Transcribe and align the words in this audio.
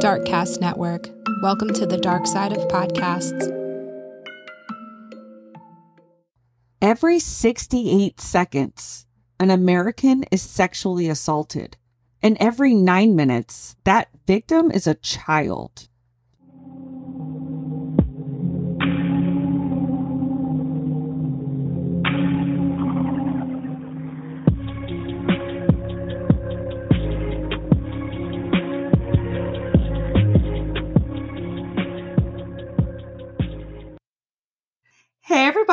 Darkcast 0.00 0.60
Network. 0.60 1.08
Welcome 1.42 1.72
to 1.74 1.86
the 1.86 1.98
dark 1.98 2.26
side 2.26 2.56
of 2.56 2.66
podcasts. 2.68 3.56
Every 6.82 7.18
68 7.18 8.20
seconds, 8.20 9.06
an 9.38 9.50
American 9.50 10.24
is 10.30 10.40
sexually 10.42 11.08
assaulted. 11.08 11.76
And 12.22 12.38
every 12.40 12.74
nine 12.74 13.14
minutes, 13.16 13.76
that 13.84 14.08
victim 14.26 14.70
is 14.70 14.86
a 14.86 14.94
child. 14.94 15.89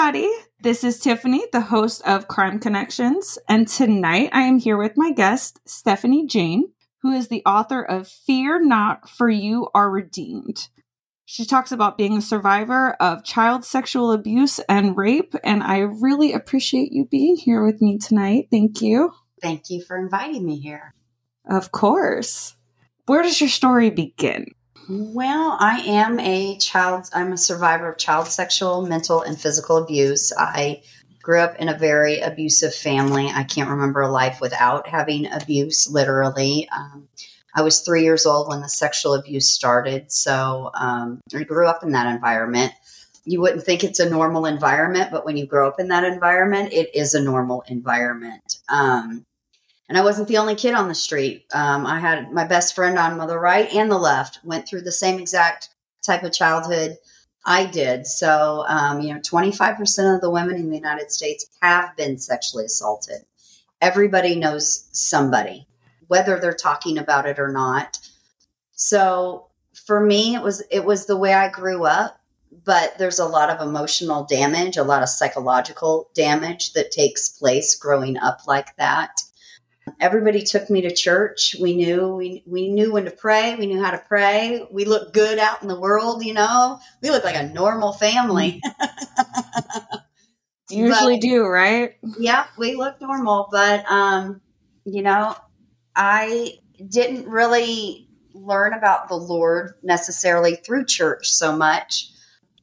Everybody. 0.07 0.34
This 0.61 0.85
is 0.85 1.02
Tiffany, 1.02 1.43
the 1.52 1.59
host 1.59 2.02
of 2.07 2.29
Crime 2.29 2.61
Connections. 2.61 3.38
And 3.49 3.67
tonight 3.67 4.30
I 4.31 4.43
am 4.43 4.57
here 4.57 4.77
with 4.77 4.93
my 4.95 5.11
guest, 5.11 5.59
Stefanie 5.67 6.30
Jane, 6.30 6.71
who 7.02 7.11
is 7.11 7.27
the 7.27 7.43
author 7.45 7.81
of 7.81 8.07
Fear 8.07 8.63
Not, 8.63 9.09
For 9.09 9.30
You 9.30 9.67
Are 9.75 9.91
Redeemed. 9.91 10.70
She 11.25 11.45
talks 11.45 11.73
about 11.73 11.97
being 11.97 12.16
a 12.16 12.21
survivor 12.21 12.93
of 13.02 13.25
child 13.25 13.66
sexual 13.66 14.13
abuse 14.13 14.59
and 14.70 14.95
rape. 14.95 15.35
And 15.43 15.61
I 15.61 15.80
really 15.80 16.31
appreciate 16.31 16.94
you 16.94 17.03
being 17.03 17.35
here 17.35 17.66
with 17.66 17.81
me 17.81 17.97
tonight. 17.97 18.47
Thank 18.49 18.81
you. 18.81 19.11
Thank 19.41 19.69
you 19.69 19.83
for 19.83 19.97
inviting 19.97 20.45
me 20.45 20.58
here. 20.58 20.94
Of 21.49 21.73
course. 21.73 22.55
Where 23.08 23.23
does 23.23 23.41
your 23.41 23.49
story 23.49 23.89
begin? 23.89 24.53
Well, 24.89 25.57
I 25.59 25.79
am 25.81 26.17
a 26.19 26.57
child, 26.59 27.09
I'm 27.13 27.33
a 27.33 27.38
survivor 27.38 27.91
of 27.91 27.97
child 27.97 28.27
sexual, 28.27 28.85
mental, 28.85 29.21
and 29.21 29.39
physical 29.39 29.77
abuse. 29.77 30.31
I 30.38 30.81
grew 31.21 31.41
up 31.41 31.57
in 31.57 31.67
a 31.67 31.77
very 31.77 32.21
abusive 32.21 32.73
family. 32.73 33.27
I 33.27 33.44
can't 33.44 33.69
remember 33.69 34.02
a 34.02 34.11
life 34.11 34.39
without 34.39 34.88
having 34.88 35.29
abuse, 35.29 35.91
literally. 35.91 36.69
Um, 36.73 37.09
I 37.53 37.63
was 37.63 37.81
three 37.81 38.03
years 38.03 38.25
old 38.25 38.47
when 38.47 38.61
the 38.61 38.69
sexual 38.69 39.13
abuse 39.16 39.52
started. 39.52 40.09
So 40.09 40.71
um, 40.73 41.19
I 41.35 41.44
grew 41.44 41.67
up 41.67 41.83
in 41.83 41.91
that 41.91 42.13
environment. 42.13 42.72
You 43.25 43.41
wouldn't 43.41 43.63
think 43.63 43.83
it's 43.83 43.99
a 43.99 44.09
normal 44.09 44.45
environment, 44.45 45.11
but 45.11 45.25
when 45.25 45.35
you 45.35 45.45
grow 45.45 45.67
up 45.67 45.81
in 45.81 45.89
that 45.89 46.05
environment, 46.05 46.72
it 46.72 46.95
is 46.95 47.13
a 47.13 47.22
normal 47.22 47.61
environment. 47.67 48.59
Um, 48.69 49.25
and 49.89 49.97
I 49.97 50.03
wasn't 50.03 50.27
the 50.27 50.38
only 50.38 50.55
kid 50.55 50.73
on 50.73 50.88
the 50.88 50.95
street. 50.95 51.45
Um, 51.53 51.85
I 51.85 51.99
had 51.99 52.31
my 52.31 52.45
best 52.45 52.75
friend 52.75 52.97
on 52.97 53.17
the 53.25 53.39
right 53.39 53.71
and 53.73 53.89
the 53.89 53.97
left 53.97 54.39
went 54.44 54.67
through 54.67 54.81
the 54.81 54.91
same 54.91 55.19
exact 55.19 55.69
type 56.05 56.23
of 56.23 56.33
childhood 56.33 56.97
I 57.45 57.66
did. 57.66 58.05
So, 58.05 58.66
um, 58.67 58.99
you 58.99 59.13
know, 59.13 59.21
25% 59.21 60.16
of 60.16 60.21
the 60.21 60.29
women 60.29 60.57
in 60.57 60.69
the 60.69 60.75
United 60.75 61.11
States 61.11 61.47
have 61.61 61.95
been 61.95 62.17
sexually 62.17 62.66
assaulted. 62.66 63.21
Everybody 63.79 64.35
knows 64.35 64.89
somebody, 64.91 65.66
whether 66.07 66.39
they're 66.39 66.51
talking 66.53 66.97
about 66.97 67.25
it 67.25 67.39
or 67.39 67.51
not. 67.51 67.99
So, 68.73 69.45
for 69.85 69.99
me, 70.01 70.35
it 70.35 70.41
was 70.41 70.63
it 70.72 70.83
was 70.83 71.05
the 71.05 71.16
way 71.16 71.33
I 71.33 71.49
grew 71.49 71.85
up. 71.85 72.19
But 72.66 72.97
there's 72.97 73.19
a 73.19 73.25
lot 73.25 73.49
of 73.49 73.66
emotional 73.66 74.25
damage, 74.25 74.77
a 74.77 74.83
lot 74.83 75.03
of 75.03 75.09
psychological 75.09 76.09
damage 76.16 76.73
that 76.73 76.91
takes 76.91 77.29
place 77.29 77.75
growing 77.75 78.17
up 78.17 78.47
like 78.47 78.75
that 78.77 79.22
everybody 79.99 80.43
took 80.43 80.69
me 80.69 80.81
to 80.81 80.93
church. 80.93 81.55
We 81.59 81.75
knew 81.75 82.16
we 82.16 82.43
we 82.45 82.69
knew 82.69 82.93
when 82.93 83.05
to 83.05 83.11
pray. 83.11 83.55
We 83.55 83.67
knew 83.67 83.81
how 83.81 83.91
to 83.91 83.97
pray. 83.97 84.66
We 84.71 84.85
looked 84.85 85.13
good 85.13 85.39
out 85.39 85.61
in 85.61 85.67
the 85.67 85.79
world, 85.79 86.23
you 86.23 86.33
know. 86.33 86.79
We 87.02 87.09
looked 87.09 87.25
like 87.25 87.35
a 87.35 87.49
normal 87.49 87.94
family. 87.94 88.61
Usually 90.69 91.16
but, 91.16 91.22
do, 91.22 91.45
right? 91.45 91.95
Yeah, 92.19 92.45
we 92.57 92.75
look 92.75 93.00
normal, 93.00 93.47
but 93.51 93.89
um, 93.89 94.41
you 94.85 95.01
know, 95.01 95.35
I 95.95 96.56
didn't 96.89 97.28
really 97.28 98.09
learn 98.33 98.73
about 98.73 99.07
the 99.07 99.16
Lord 99.16 99.75
necessarily 99.81 100.56
through 100.56 100.85
church 100.85 101.29
so 101.29 101.56
much 101.56 102.12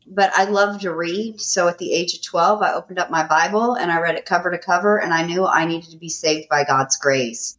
but 0.06 0.30
I 0.34 0.44
love 0.44 0.80
to 0.80 0.94
read. 0.94 1.40
So 1.40 1.68
at 1.68 1.78
the 1.78 1.92
age 1.92 2.14
of 2.14 2.22
12, 2.22 2.62
I 2.62 2.72
opened 2.72 2.98
up 2.98 3.10
my 3.10 3.26
Bible 3.26 3.74
and 3.74 3.90
I 3.90 4.00
read 4.00 4.16
it 4.16 4.26
cover 4.26 4.50
to 4.50 4.58
cover, 4.58 4.98
and 4.98 5.12
I 5.12 5.26
knew 5.26 5.46
I 5.46 5.64
needed 5.64 5.90
to 5.90 5.96
be 5.96 6.08
saved 6.08 6.48
by 6.48 6.64
God's 6.64 6.96
grace. 6.96 7.58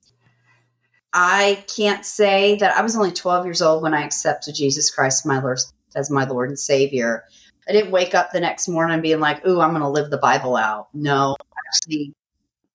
I 1.13 1.63
can't 1.73 2.05
say 2.05 2.55
that 2.57 2.75
I 2.75 2.81
was 2.81 2.95
only 2.95 3.11
12 3.11 3.45
years 3.45 3.61
old 3.61 3.81
when 3.81 3.93
I 3.93 4.03
accepted 4.03 4.55
Jesus 4.55 4.91
Christ 4.91 5.25
my 5.25 5.39
Lord, 5.39 5.59
as 5.95 6.11
my 6.11 6.25
Lord 6.25 6.49
and 6.49 6.59
Savior. 6.59 7.23
I 7.69 7.71
didn't 7.71 7.91
wake 7.91 8.13
up 8.13 8.31
the 8.31 8.41
next 8.41 8.67
morning 8.67 9.01
being 9.01 9.21
like, 9.21 9.45
ooh, 9.47 9.61
I'm 9.61 9.71
going 9.71 9.81
to 9.81 9.89
live 9.89 10.11
the 10.11 10.17
Bible 10.17 10.55
out. 10.55 10.89
No, 10.93 11.35
actually, 11.67 12.13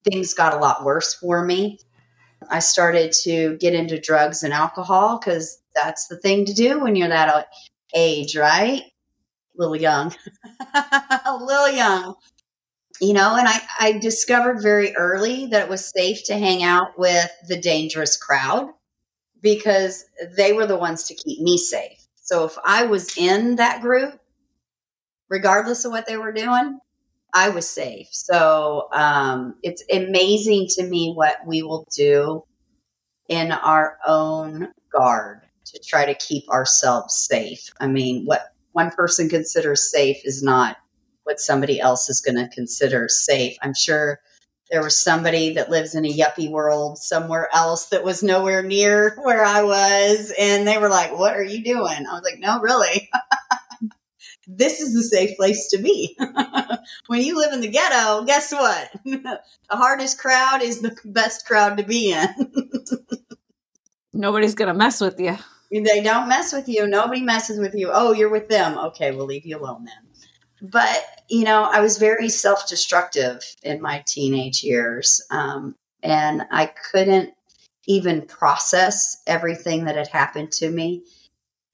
things 0.04 0.32
got 0.32 0.54
a 0.54 0.58
lot 0.58 0.84
worse 0.84 1.14
for 1.14 1.44
me. 1.44 1.78
I 2.48 2.60
started 2.60 3.12
to 3.24 3.56
get 3.58 3.74
into 3.74 4.00
drugs 4.00 4.42
and 4.42 4.52
alcohol 4.52 5.18
because 5.18 5.60
that's 5.74 6.08
the 6.08 6.16
thing 6.16 6.46
to 6.46 6.54
do 6.54 6.80
when 6.80 6.96
you're 6.96 7.08
that 7.08 7.28
uh, 7.28 7.42
age, 7.94 8.36
right? 8.36 8.82
Little 9.60 9.76
young, 9.76 10.14
little 11.40 11.70
young, 11.70 12.14
you 13.00 13.12
know, 13.12 13.36
and 13.36 13.46
I, 13.46 13.60
I 13.78 13.92
discovered 13.98 14.62
very 14.62 14.96
early 14.96 15.46
that 15.46 15.64
it 15.64 15.68
was 15.68 15.92
safe 15.94 16.24
to 16.24 16.38
hang 16.38 16.62
out 16.62 16.98
with 16.98 17.30
the 17.46 17.60
dangerous 17.60 18.16
crowd 18.16 18.70
because 19.42 20.04
they 20.36 20.52
were 20.52 20.66
the 20.66 20.78
ones 20.78 21.04
to 21.04 21.14
keep 21.14 21.40
me 21.40 21.58
safe. 21.58 22.06
So 22.16 22.44
if 22.44 22.56
I 22.64 22.84
was 22.84 23.16
in 23.16 23.56
that 23.56 23.82
group, 23.82 24.18
regardless 25.28 25.84
of 25.84 25.92
what 25.92 26.06
they 26.06 26.16
were 26.16 26.32
doing, 26.32 26.78
I 27.32 27.50
was 27.50 27.68
safe. 27.68 28.08
So 28.10 28.88
um, 28.92 29.54
it's 29.62 29.84
amazing 29.92 30.66
to 30.70 30.84
me 30.84 31.12
what 31.14 31.36
we 31.46 31.62
will 31.62 31.86
do 31.94 32.44
in 33.28 33.52
our 33.52 33.98
own 34.06 34.68
guard 34.92 35.42
to 35.66 35.80
try 35.86 36.04
to 36.06 36.14
keep 36.14 36.48
ourselves 36.50 37.14
safe. 37.14 37.70
I 37.78 37.86
mean, 37.86 38.24
what 38.24 38.52
one 38.80 38.90
person 38.90 39.28
considers 39.28 39.90
safe 39.90 40.22
is 40.24 40.42
not 40.42 40.78
what 41.24 41.38
somebody 41.38 41.78
else 41.80 42.08
is 42.08 42.22
going 42.22 42.36
to 42.36 42.48
consider 42.54 43.08
safe. 43.08 43.56
I'm 43.60 43.74
sure 43.74 44.20
there 44.70 44.82
was 44.82 44.96
somebody 44.96 45.52
that 45.54 45.68
lives 45.68 45.94
in 45.94 46.06
a 46.06 46.12
yuppie 46.12 46.50
world 46.50 46.96
somewhere 46.96 47.48
else 47.52 47.86
that 47.86 48.04
was 48.04 48.22
nowhere 48.22 48.62
near 48.62 49.16
where 49.22 49.44
I 49.44 49.62
was. 49.62 50.32
And 50.38 50.66
they 50.66 50.78
were 50.78 50.88
like, 50.88 51.16
What 51.18 51.36
are 51.36 51.44
you 51.44 51.62
doing? 51.62 52.06
I 52.06 52.12
was 52.14 52.22
like, 52.24 52.38
No, 52.38 52.60
really. 52.60 53.10
this 54.46 54.80
is 54.80 54.94
the 54.94 55.02
safe 55.02 55.36
place 55.36 55.68
to 55.68 55.78
be. 55.78 56.16
when 57.08 57.20
you 57.20 57.36
live 57.36 57.52
in 57.52 57.60
the 57.60 57.68
ghetto, 57.68 58.24
guess 58.24 58.50
what? 58.50 58.90
the 59.04 59.40
hardest 59.70 60.18
crowd 60.18 60.62
is 60.62 60.80
the 60.80 60.96
best 61.04 61.46
crowd 61.46 61.76
to 61.76 61.84
be 61.84 62.12
in. 62.12 62.28
Nobody's 64.14 64.54
going 64.54 64.68
to 64.68 64.74
mess 64.74 65.02
with 65.02 65.20
you. 65.20 65.36
They 65.70 66.02
don't 66.02 66.28
mess 66.28 66.52
with 66.52 66.68
you. 66.68 66.86
Nobody 66.86 67.22
messes 67.22 67.60
with 67.60 67.74
you. 67.74 67.90
Oh, 67.92 68.12
you're 68.12 68.28
with 68.30 68.48
them. 68.48 68.76
Okay, 68.76 69.12
we'll 69.12 69.26
leave 69.26 69.46
you 69.46 69.58
alone 69.58 69.84
then. 69.84 70.68
But, 70.70 71.04
you 71.28 71.44
know, 71.44 71.62
I 71.62 71.80
was 71.80 71.98
very 71.98 72.28
self 72.28 72.68
destructive 72.68 73.42
in 73.62 73.80
my 73.80 74.02
teenage 74.06 74.62
years. 74.62 75.24
Um, 75.30 75.76
and 76.02 76.46
I 76.50 76.66
couldn't 76.66 77.34
even 77.86 78.22
process 78.22 79.22
everything 79.26 79.84
that 79.84 79.96
had 79.96 80.08
happened 80.08 80.52
to 80.52 80.70
me. 80.70 81.04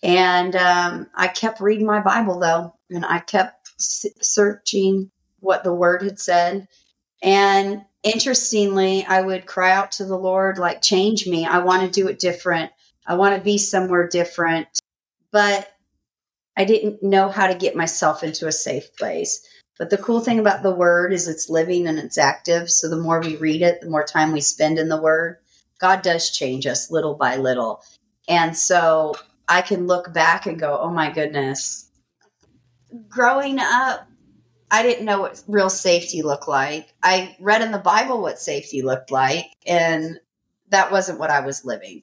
And 0.03 0.55
um, 0.55 1.09
I 1.15 1.29
kept 1.29 1.61
reading 1.61 1.87
my 1.87 2.01
Bible, 2.01 2.39
though, 2.39 2.75
and 2.91 3.05
I 3.05 3.19
kept 3.21 3.71
searching 3.79 5.11
what 5.41 5.65
the 5.65 5.75
word 5.75 6.03
had 6.03 6.21
said. 6.21 6.69
And 7.23 7.83
interestingly, 8.03 9.05
I 9.07 9.23
would 9.23 9.47
cry 9.47 9.73
out 9.73 9.93
to 9.93 10.05
the 10.05 10.19
Lord, 10.19 10.59
like, 10.59 10.83
change 10.83 11.27
me. 11.27 11.45
I 11.47 11.59
want 11.59 11.83
to 11.83 12.01
do 12.01 12.09
it 12.09 12.19
different. 12.19 12.71
I 13.07 13.15
want 13.15 13.37
to 13.37 13.43
be 13.43 13.59
somewhere 13.59 14.09
different. 14.09 14.69
But 15.31 15.69
I 16.57 16.65
didn't 16.65 17.03
know 17.03 17.29
how 17.29 17.47
to 17.47 17.55
get 17.55 17.77
myself 17.77 18.23
into 18.23 18.47
a 18.47 18.53
safe 18.53 18.95
place. 18.97 19.47
But 19.79 19.91
the 19.91 19.99
cool 19.99 20.21
thing 20.21 20.39
about 20.39 20.63
the 20.63 20.75
word 20.75 21.13
is 21.13 21.29
it's 21.29 21.51
living 21.51 21.87
and 21.87 21.99
it's 21.99 22.17
active. 22.17 22.71
So 22.71 22.89
the 22.89 22.97
more 22.97 23.21
we 23.21 23.37
read 23.37 23.61
it, 23.61 23.83
the 23.83 23.91
more 23.91 24.05
time 24.05 24.33
we 24.33 24.41
spend 24.41 24.79
in 24.79 24.89
the 24.89 25.01
word, 25.01 25.37
God 25.79 26.01
does 26.01 26.31
change 26.31 26.67
us 26.67 26.91
little 26.91 27.15
by 27.15 27.37
little. 27.37 27.83
And 28.27 28.57
so 28.57 29.15
I 29.49 29.61
can 29.61 29.87
look 29.87 30.13
back 30.15 30.47
and 30.47 30.59
go, 30.59 30.79
oh 30.81 30.91
my 30.91 31.11
goodness. 31.11 31.91
Growing 33.09 33.59
up, 33.61 34.09
I 34.71 34.83
didn't 34.83 35.05
know 35.05 35.21
what 35.21 35.43
real 35.47 35.69
safety 35.69 36.23
looked 36.23 36.49
like. 36.49 36.93
I 37.03 37.37
read 37.39 37.63
in 37.63 37.71
the 37.71 37.79
Bible 37.79 38.21
what 38.21 38.39
safety 38.39 38.83
looked 38.83 39.11
like, 39.11 39.47
and 39.67 40.19
that 40.71 40.91
wasn't 40.91 41.21
what 41.21 41.31
I 41.31 41.41
was 41.41 41.65
living 41.65 42.03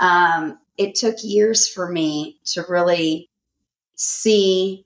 um, 0.00 0.58
it 0.76 0.94
took 0.94 1.16
years 1.22 1.68
for 1.68 1.90
me 1.90 2.38
to 2.44 2.64
really 2.68 3.28
see 3.96 4.84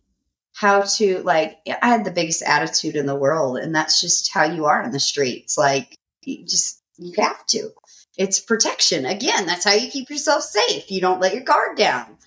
how 0.55 0.83
to 0.83 1.23
like 1.23 1.59
i 1.83 1.87
had 1.87 2.05
the 2.05 2.11
biggest 2.11 2.43
attitude 2.43 2.95
in 2.95 3.07
the 3.07 3.17
world 3.17 3.59
and 3.59 3.75
that's 3.75 4.01
just 4.01 4.33
how 4.33 4.45
you 4.45 4.67
are 4.67 4.83
in 4.83 4.91
the 4.93 5.01
streets 5.01 5.57
like 5.57 5.99
you 6.25 6.45
just 6.45 6.83
you 6.99 7.13
have 7.19 7.45
to 7.47 7.71
It's 8.19 8.41
protection. 8.41 9.07
Again, 9.07 9.47
that's 9.47 9.65
how 9.65 9.73
you 9.73 9.91
keep 9.91 10.11
yourself 10.11 10.43
safe. 10.43 10.91
You 10.91 11.01
don't 11.01 11.21
let 11.21 11.35
your 11.35 11.45
guard 11.45 11.77
down. 11.79 12.19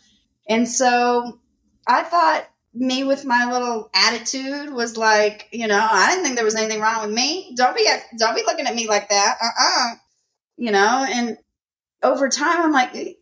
And 0.50 0.68
so 0.68 1.40
I 1.88 2.04
thought 2.04 2.48
me 2.74 3.04
with 3.04 3.24
my 3.26 3.50
little 3.52 3.90
attitude 3.94 4.74
was 4.74 4.98
like, 4.98 5.48
you 5.52 5.68
know, 5.68 5.88
I 5.90 6.10
didn't 6.10 6.24
think 6.24 6.36
there 6.36 6.46
was 6.46 6.56
anything 6.56 6.82
wrong 6.82 7.06
with 7.06 7.16
me. 7.16 7.54
Don't 7.56 7.76
be 7.76 7.88
don't 8.18 8.36
be 8.36 8.44
looking 8.46 8.68
at 8.68 8.76
me 8.76 8.88
like 8.88 9.10
that. 9.10 9.38
Uh-uh. 9.42 9.96
You 10.58 10.72
know, 10.72 11.06
and 11.10 11.38
over 12.06 12.30
time 12.30 12.62
I'm 12.62 12.72
like 12.72 13.18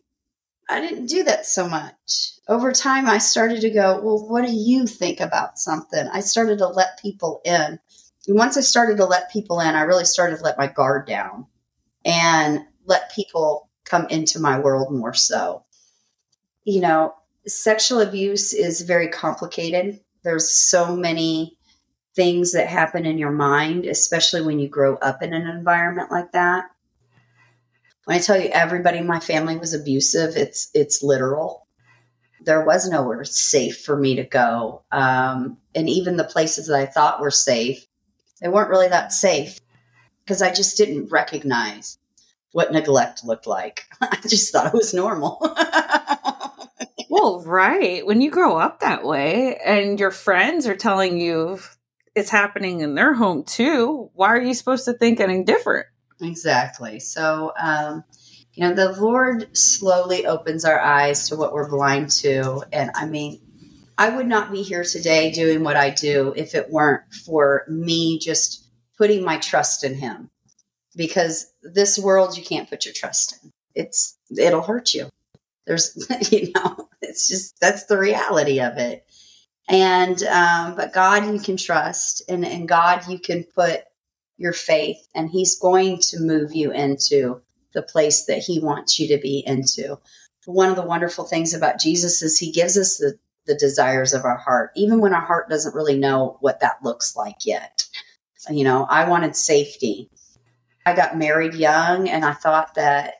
I 0.68 0.80
didn't 0.80 1.06
do 1.06 1.24
that 1.24 1.44
so 1.44 1.68
much. 1.68 2.30
Over 2.48 2.72
time 2.72 3.06
I 3.06 3.18
started 3.18 3.60
to 3.62 3.70
go, 3.70 4.00
well, 4.00 4.26
what 4.28 4.46
do 4.46 4.52
you 4.52 4.86
think 4.86 5.20
about 5.20 5.58
something? 5.58 6.08
I 6.12 6.20
started 6.20 6.58
to 6.58 6.68
let 6.68 7.00
people 7.02 7.42
in. 7.44 7.78
And 8.26 8.38
once 8.38 8.56
I 8.56 8.62
started 8.62 8.96
to 8.96 9.04
let 9.04 9.30
people 9.30 9.60
in, 9.60 9.74
I 9.74 9.82
really 9.82 10.06
started 10.06 10.38
to 10.38 10.42
let 10.42 10.56
my 10.56 10.66
guard 10.66 11.06
down 11.06 11.46
and 12.04 12.60
let 12.86 13.14
people 13.14 13.68
come 13.84 14.06
into 14.08 14.40
my 14.40 14.58
world 14.58 14.94
more 14.94 15.12
so. 15.12 15.64
You 16.64 16.80
know, 16.80 17.14
sexual 17.46 18.00
abuse 18.00 18.54
is 18.54 18.80
very 18.80 19.08
complicated. 19.08 20.00
There's 20.22 20.50
so 20.50 20.96
many 20.96 21.58
things 22.16 22.52
that 22.52 22.68
happen 22.68 23.04
in 23.04 23.18
your 23.18 23.32
mind, 23.32 23.84
especially 23.84 24.40
when 24.40 24.58
you 24.58 24.68
grow 24.68 24.96
up 24.96 25.22
in 25.22 25.34
an 25.34 25.46
environment 25.46 26.10
like 26.10 26.32
that. 26.32 26.64
When 28.04 28.16
I 28.16 28.20
tell 28.20 28.38
you 28.38 28.48
everybody 28.48 28.98
in 28.98 29.06
my 29.06 29.20
family 29.20 29.56
was 29.56 29.74
abusive, 29.74 30.36
it's 30.36 30.70
it's 30.74 31.02
literal. 31.02 31.66
There 32.40 32.64
was 32.64 32.88
nowhere 32.88 33.24
safe 33.24 33.82
for 33.82 33.96
me 33.96 34.16
to 34.16 34.24
go, 34.24 34.82
um, 34.92 35.56
and 35.74 35.88
even 35.88 36.16
the 36.16 36.24
places 36.24 36.66
that 36.66 36.76
I 36.78 36.86
thought 36.86 37.20
were 37.20 37.30
safe, 37.30 37.86
they 38.42 38.48
weren't 38.48 38.68
really 38.68 38.88
that 38.88 39.12
safe 39.12 39.58
because 40.24 40.42
I 40.42 40.52
just 40.52 40.76
didn't 40.76 41.10
recognize 41.10 41.98
what 42.52 42.72
neglect 42.72 43.24
looked 43.24 43.46
like. 43.46 43.84
I 44.00 44.18
just 44.28 44.52
thought 44.52 44.66
it 44.66 44.74
was 44.74 44.92
normal. 44.94 45.38
well, 47.10 47.42
right. 47.44 48.06
When 48.06 48.20
you 48.20 48.30
grow 48.30 48.56
up 48.56 48.80
that 48.80 49.04
way 49.04 49.56
and 49.64 49.98
your 49.98 50.10
friends 50.10 50.66
are 50.66 50.76
telling 50.76 51.18
you 51.20 51.58
it's 52.14 52.30
happening 52.30 52.80
in 52.80 52.94
their 52.94 53.14
home 53.14 53.44
too, 53.44 54.10
why 54.14 54.28
are 54.28 54.42
you 54.42 54.54
supposed 54.54 54.84
to 54.84 54.92
think 54.92 55.20
anything 55.20 55.44
different? 55.44 55.86
Exactly. 56.20 57.00
So, 57.00 57.52
um, 57.58 58.04
you 58.54 58.62
know, 58.62 58.74
the 58.74 59.00
Lord 59.00 59.56
slowly 59.56 60.26
opens 60.26 60.64
our 60.64 60.80
eyes 60.80 61.28
to 61.28 61.36
what 61.36 61.52
we're 61.52 61.68
blind 61.68 62.10
to. 62.22 62.62
And 62.72 62.90
I 62.94 63.06
mean, 63.06 63.40
I 63.98 64.10
would 64.10 64.26
not 64.26 64.52
be 64.52 64.62
here 64.62 64.84
today 64.84 65.32
doing 65.32 65.64
what 65.64 65.76
I 65.76 65.90
do 65.90 66.32
if 66.36 66.54
it 66.54 66.70
weren't 66.70 67.02
for 67.26 67.64
me 67.68 68.18
just 68.18 68.66
putting 68.96 69.24
my 69.24 69.38
trust 69.38 69.84
in 69.84 69.94
Him. 69.94 70.30
Because 70.96 71.52
this 71.62 71.98
world, 71.98 72.36
you 72.36 72.44
can't 72.44 72.70
put 72.70 72.84
your 72.84 72.94
trust 72.94 73.42
in. 73.42 73.50
It's 73.74 74.16
it'll 74.36 74.62
hurt 74.62 74.94
you. 74.94 75.08
There's, 75.66 76.08
you 76.32 76.52
know, 76.54 76.88
it's 77.02 77.28
just 77.28 77.58
that's 77.60 77.86
the 77.86 77.98
reality 77.98 78.60
of 78.60 78.78
it. 78.78 79.04
And 79.68 80.22
um, 80.24 80.76
but 80.76 80.92
God, 80.92 81.26
you 81.32 81.40
can 81.40 81.56
trust, 81.56 82.22
and 82.28 82.44
and 82.44 82.68
God, 82.68 83.08
you 83.08 83.18
can 83.18 83.44
put 83.44 83.84
your 84.36 84.52
faith, 84.52 85.06
and 85.14 85.30
He's 85.30 85.58
going 85.58 85.98
to 85.98 86.20
move 86.20 86.54
you 86.54 86.72
into 86.72 87.40
the 87.72 87.82
place 87.82 88.26
that 88.26 88.38
He 88.38 88.60
wants 88.60 88.98
you 88.98 89.08
to 89.08 89.20
be 89.20 89.42
into. 89.46 89.98
One 90.46 90.68
of 90.68 90.76
the 90.76 90.82
wonderful 90.82 91.24
things 91.24 91.54
about 91.54 91.80
Jesus 91.80 92.22
is 92.22 92.38
He 92.38 92.52
gives 92.52 92.76
us 92.76 92.98
the 92.98 93.18
the 93.46 93.54
desires 93.54 94.14
of 94.14 94.24
our 94.24 94.38
heart, 94.38 94.70
even 94.74 95.00
when 95.00 95.12
our 95.12 95.20
heart 95.20 95.50
doesn't 95.50 95.74
really 95.74 95.98
know 95.98 96.38
what 96.40 96.60
that 96.60 96.82
looks 96.82 97.14
like 97.14 97.44
yet. 97.44 97.84
You 98.48 98.64
know, 98.64 98.86
I 98.88 99.06
wanted 99.06 99.36
safety. 99.36 100.08
I 100.86 100.94
got 100.94 101.18
married 101.18 101.52
young, 101.52 102.08
and 102.08 102.24
I 102.24 102.32
thought 102.32 102.74
that 102.76 103.16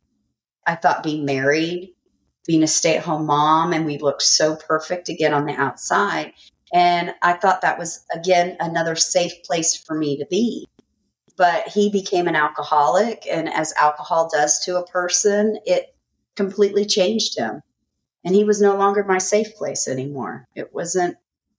I 0.67 0.77
thought 0.77 1.03
being 1.03 1.27
married 1.27 1.95
being 2.47 2.63
a 2.63 2.67
stay 2.67 2.97
at 2.97 3.05
home 3.05 3.27
mom 3.27 3.73
and 3.73 3.87
we 3.87 3.99
looked 3.99 4.23
so 4.23 4.57
perfect 4.57 5.09
again 5.09 5.33
on 5.33 5.47
the 5.47 5.55
outside. 5.55 6.33
And 6.73 7.15
I 7.23 7.35
thought 7.35 7.63
that 7.63 7.79
was, 7.79 8.05
again, 8.13 8.57
another 8.61 8.97
safe 8.97 9.33
place 9.45 9.77
for 9.77 9.95
me 9.95 10.17
to 10.19 10.27
be. 10.27 10.67
But 11.37 11.69
he 11.69 11.91
became 11.91 12.29
an 12.29 12.37
alcoholic. 12.37 13.27
And 13.31 13.49
as 13.53 13.73
alcohol 13.81 14.31
does 14.33 14.61
to 14.61 14.79
a 14.79 14.87
person, 14.87 15.59
it 15.67 15.95
completely 16.37 16.85
changed 16.85 17.37
him. 17.37 17.61
And 18.25 18.35
he 18.35 18.45
was 18.45 18.61
no 18.61 18.77
longer 18.77 19.05
my 19.05 19.19
safe 19.19 19.55
place 19.57 19.89
anymore. 19.89 20.47
It 20.55 20.73
wasn't, 20.73 21.17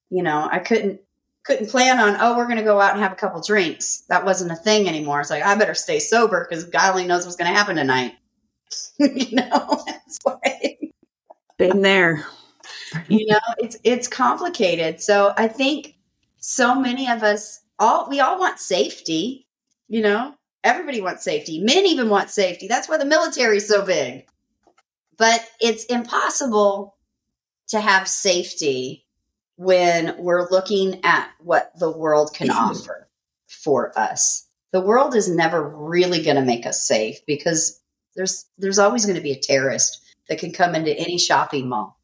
you 0.10 0.24
know, 0.24 0.48
I 0.52 0.60
couldn't 0.60 1.02
couldn't 1.46 1.70
plan 1.70 2.00
on, 2.00 2.18
oh, 2.20 2.36
we're 2.36 2.46
going 2.46 2.58
to 2.58 2.64
go 2.64 2.82
out 2.82 2.94
and 2.94 3.02
have 3.02 3.12
a 3.12 3.16
couple 3.16 3.40
drinks. 3.40 4.02
That 4.10 4.26
wasn't 4.26 4.52
a 4.52 4.56
thing 4.56 4.88
anymore. 4.88 5.22
It's 5.22 5.30
like, 5.30 5.46
I 5.46 5.54
better 5.54 5.76
stay 5.76 6.00
sober 6.00 6.48
because 6.50 6.64
God 6.64 6.90
only 6.90 7.06
knows 7.06 7.24
what's 7.24 7.38
going 7.38 7.52
to 7.52 7.56
happen 7.56 7.76
tonight. 7.76 8.14
you 9.00 9.36
know, 9.36 9.84
that's 9.86 10.20
why. 10.24 10.78
Been 11.58 11.84
there. 11.84 12.26
you 13.08 13.26
know, 13.28 13.40
it's 13.60 13.78
it's 13.84 14.08
complicated. 14.08 15.02
So 15.02 15.34
I 15.38 15.48
think 15.48 15.96
so 16.38 16.76
many 16.76 17.10
of 17.10 17.24
us 17.24 17.62
all 17.80 18.10
we 18.10 18.20
all 18.20 18.40
want 18.40 18.60
safety. 18.60 19.45
You 19.88 20.02
know, 20.02 20.34
everybody 20.64 21.02
wants 21.02 21.24
safety. 21.24 21.60
Men 21.60 21.86
even 21.86 22.10
want 22.10 22.30
safety. 22.30 22.68
That's 22.68 22.90
why 22.90 22.98
the 22.98 23.06
military 23.06 23.58
is 23.58 23.68
so 23.68 23.86
big. 23.86 24.26
But 25.18 25.48
it's 25.62 25.86
impossible 25.86 26.96
to 27.68 27.80
have 27.80 28.08
safety 28.08 29.06
when 29.58 30.16
we're 30.18 30.50
looking 30.50 31.00
at 31.04 31.30
what 31.40 31.72
the 31.80 31.92
world 31.92 32.34
can 32.34 32.48
mm-hmm. 32.48 32.58
offer 32.58 33.08
for 33.48 33.98
us. 33.98 34.48
The 34.72 34.82
world 34.82 35.16
is 35.16 35.30
never 35.30 35.68
really 35.68 36.22
going 36.22 36.36
to 36.36 36.42
make 36.42 36.66
us 36.66 36.86
safe 36.86 37.18
because 37.26 37.80
there's 38.16 38.46
there's 38.58 38.80
always 38.80 39.06
going 39.06 39.16
to 39.16 39.22
be 39.22 39.32
a 39.32 39.40
terrorist 39.40 40.02
that 40.28 40.40
can 40.40 40.52
come 40.52 40.76
into 40.76 40.98
any 40.98 41.18
shopping 41.18 41.70
mall. 41.70 41.98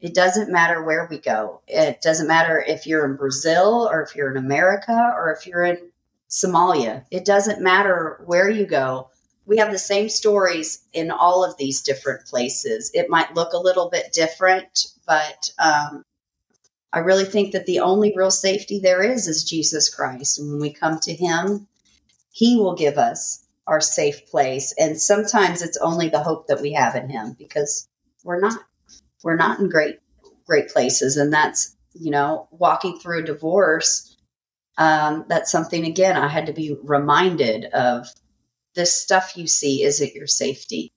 It 0.00 0.14
doesn't 0.14 0.52
matter 0.52 0.82
where 0.82 1.08
we 1.10 1.18
go. 1.18 1.60
It 1.66 2.00
doesn't 2.00 2.28
matter 2.28 2.62
if 2.66 2.86
you're 2.86 3.04
in 3.04 3.16
Brazil 3.16 3.88
or 3.90 4.02
if 4.02 4.14
you're 4.14 4.30
in 4.30 4.36
America 4.36 5.12
or 5.16 5.32
if 5.32 5.46
you're 5.46 5.64
in 5.64 5.90
Somalia. 6.28 7.04
It 7.10 7.24
doesn't 7.24 7.62
matter 7.62 8.22
where 8.26 8.50
you 8.50 8.66
go. 8.66 9.10
We 9.46 9.58
have 9.58 9.70
the 9.70 9.78
same 9.78 10.08
stories 10.08 10.84
in 10.92 11.10
all 11.10 11.44
of 11.44 11.56
these 11.56 11.82
different 11.82 12.26
places. 12.26 12.90
It 12.94 13.08
might 13.08 13.34
look 13.34 13.52
a 13.52 13.58
little 13.58 13.88
bit 13.90 14.12
different, 14.12 14.86
but 15.06 15.50
um, 15.58 16.02
I 16.92 17.00
really 17.00 17.24
think 17.24 17.52
that 17.52 17.66
the 17.66 17.80
only 17.80 18.12
real 18.16 18.30
safety 18.30 18.80
there 18.80 19.02
is 19.02 19.28
is 19.28 19.44
Jesus 19.44 19.92
Christ. 19.94 20.38
And 20.38 20.50
when 20.50 20.60
we 20.60 20.72
come 20.72 20.98
to 21.00 21.14
Him, 21.14 21.68
He 22.32 22.56
will 22.56 22.74
give 22.74 22.98
us 22.98 23.46
our 23.66 23.80
safe 23.80 24.26
place. 24.26 24.74
And 24.78 25.00
sometimes 25.00 25.62
it's 25.62 25.76
only 25.78 26.08
the 26.08 26.22
hope 26.22 26.46
that 26.46 26.60
we 26.60 26.72
have 26.72 26.94
in 26.94 27.08
him 27.08 27.34
because 27.38 27.88
we're 28.24 28.40
not 28.40 28.58
we're 29.22 29.36
not 29.36 29.58
in 29.58 29.68
great 29.68 29.98
great 30.46 30.68
places. 30.68 31.16
And 31.16 31.32
that's, 31.32 31.76
you 31.94 32.10
know, 32.10 32.48
walking 32.50 32.98
through 32.98 33.20
a 33.20 33.26
divorce, 33.26 34.15
um, 34.78 35.24
that's 35.28 35.50
something 35.50 35.84
again 35.84 36.16
I 36.16 36.28
had 36.28 36.46
to 36.46 36.52
be 36.52 36.76
reminded 36.82 37.66
of 37.66 38.06
this 38.74 38.94
stuff 38.94 39.36
you 39.36 39.46
see 39.46 39.82
isn't 39.82 40.14
your 40.14 40.26
safety 40.26 40.92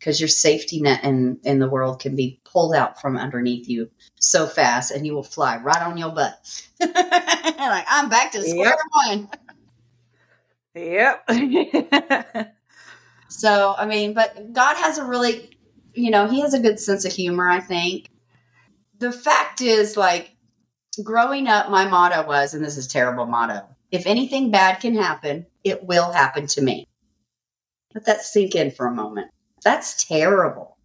because 0.00 0.18
your 0.18 0.28
safety 0.28 0.80
net 0.80 1.04
in, 1.04 1.38
in 1.44 1.58
the 1.58 1.68
world 1.68 2.00
can 2.00 2.16
be 2.16 2.40
pulled 2.44 2.74
out 2.74 3.00
from 3.00 3.18
underneath 3.18 3.68
you 3.68 3.90
so 4.18 4.46
fast 4.46 4.90
and 4.90 5.06
you 5.06 5.14
will 5.14 5.22
fly 5.22 5.58
right 5.58 5.82
on 5.82 5.98
your 5.98 6.10
butt. 6.10 6.64
like, 6.80 7.84
I'm 7.86 8.08
back 8.08 8.32
to 8.32 8.42
square 8.42 8.74
yep. 8.74 8.78
one. 9.06 9.28
Yep. 10.74 12.50
so, 13.28 13.74
I 13.76 13.84
mean, 13.84 14.14
but 14.14 14.54
God 14.54 14.76
has 14.76 14.96
a 14.96 15.04
really, 15.04 15.50
you 15.92 16.10
know, 16.10 16.26
He 16.26 16.40
has 16.40 16.54
a 16.54 16.60
good 16.60 16.80
sense 16.80 17.04
of 17.04 17.12
humor, 17.12 17.48
I 17.48 17.60
think. 17.60 18.08
The 18.98 19.12
fact 19.12 19.60
is, 19.60 19.98
like, 19.98 20.34
growing 21.02 21.48
up, 21.48 21.70
my 21.70 21.86
motto 21.86 22.26
was, 22.26 22.54
and 22.54 22.64
this 22.64 22.76
is 22.76 22.86
terrible 22.86 23.26
motto 23.26 23.66
if 23.90 24.06
anything 24.06 24.50
bad 24.50 24.80
can 24.80 24.94
happen, 24.94 25.46
it 25.64 25.84
will 25.84 26.12
happen 26.12 26.46
to 26.48 26.62
me. 26.62 26.86
Let 27.94 28.06
that 28.06 28.22
sink 28.22 28.54
in 28.54 28.70
for 28.70 28.86
a 28.86 28.94
moment. 28.94 29.30
That's 29.64 30.04
terrible. 30.04 30.76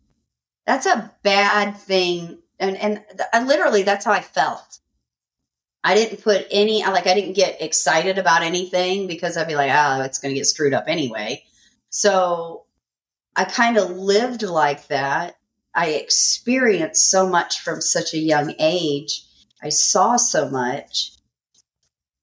That's 0.65 0.88
a 0.88 1.12
bad 1.24 1.77
thing. 1.77 2.39
And, 2.59 2.77
and 2.77 3.03
I, 3.31 3.43
literally, 3.43 3.83
that's 3.83 4.05
how 4.05 4.12
I 4.12 4.21
felt. 4.21 4.79
I 5.83 5.93
didn't 5.93 6.24
put 6.24 6.47
any 6.50 6.83
like 6.83 7.05
I 7.05 7.13
didn't 7.13 7.35
get 7.35 7.62
excited 7.62 8.17
about 8.17 8.41
anything 8.41 9.05
because 9.05 9.38
I'd 9.38 9.47
be 9.47 9.55
like, 9.55 9.69
oh, 9.71 10.01
it's 10.01 10.17
going 10.17 10.33
to 10.33 10.39
get 10.39 10.47
screwed 10.47 10.74
up 10.74 10.85
anyway. 10.88 11.43
So 11.91 12.63
I 13.35 13.43
kind 13.43 13.77
of 13.77 13.91
lived 13.91 14.41
like 14.41 14.88
that. 14.88 15.38
I 15.75 15.89
experienced 15.89 17.12
so 17.12 17.29
much 17.29 17.59
from 17.59 17.81
such 17.81 18.15
a 18.15 18.17
young 18.17 18.55
age. 18.57 19.25
I 19.62 19.69
saw 19.69 20.17
so 20.17 20.50
much. 20.50 21.12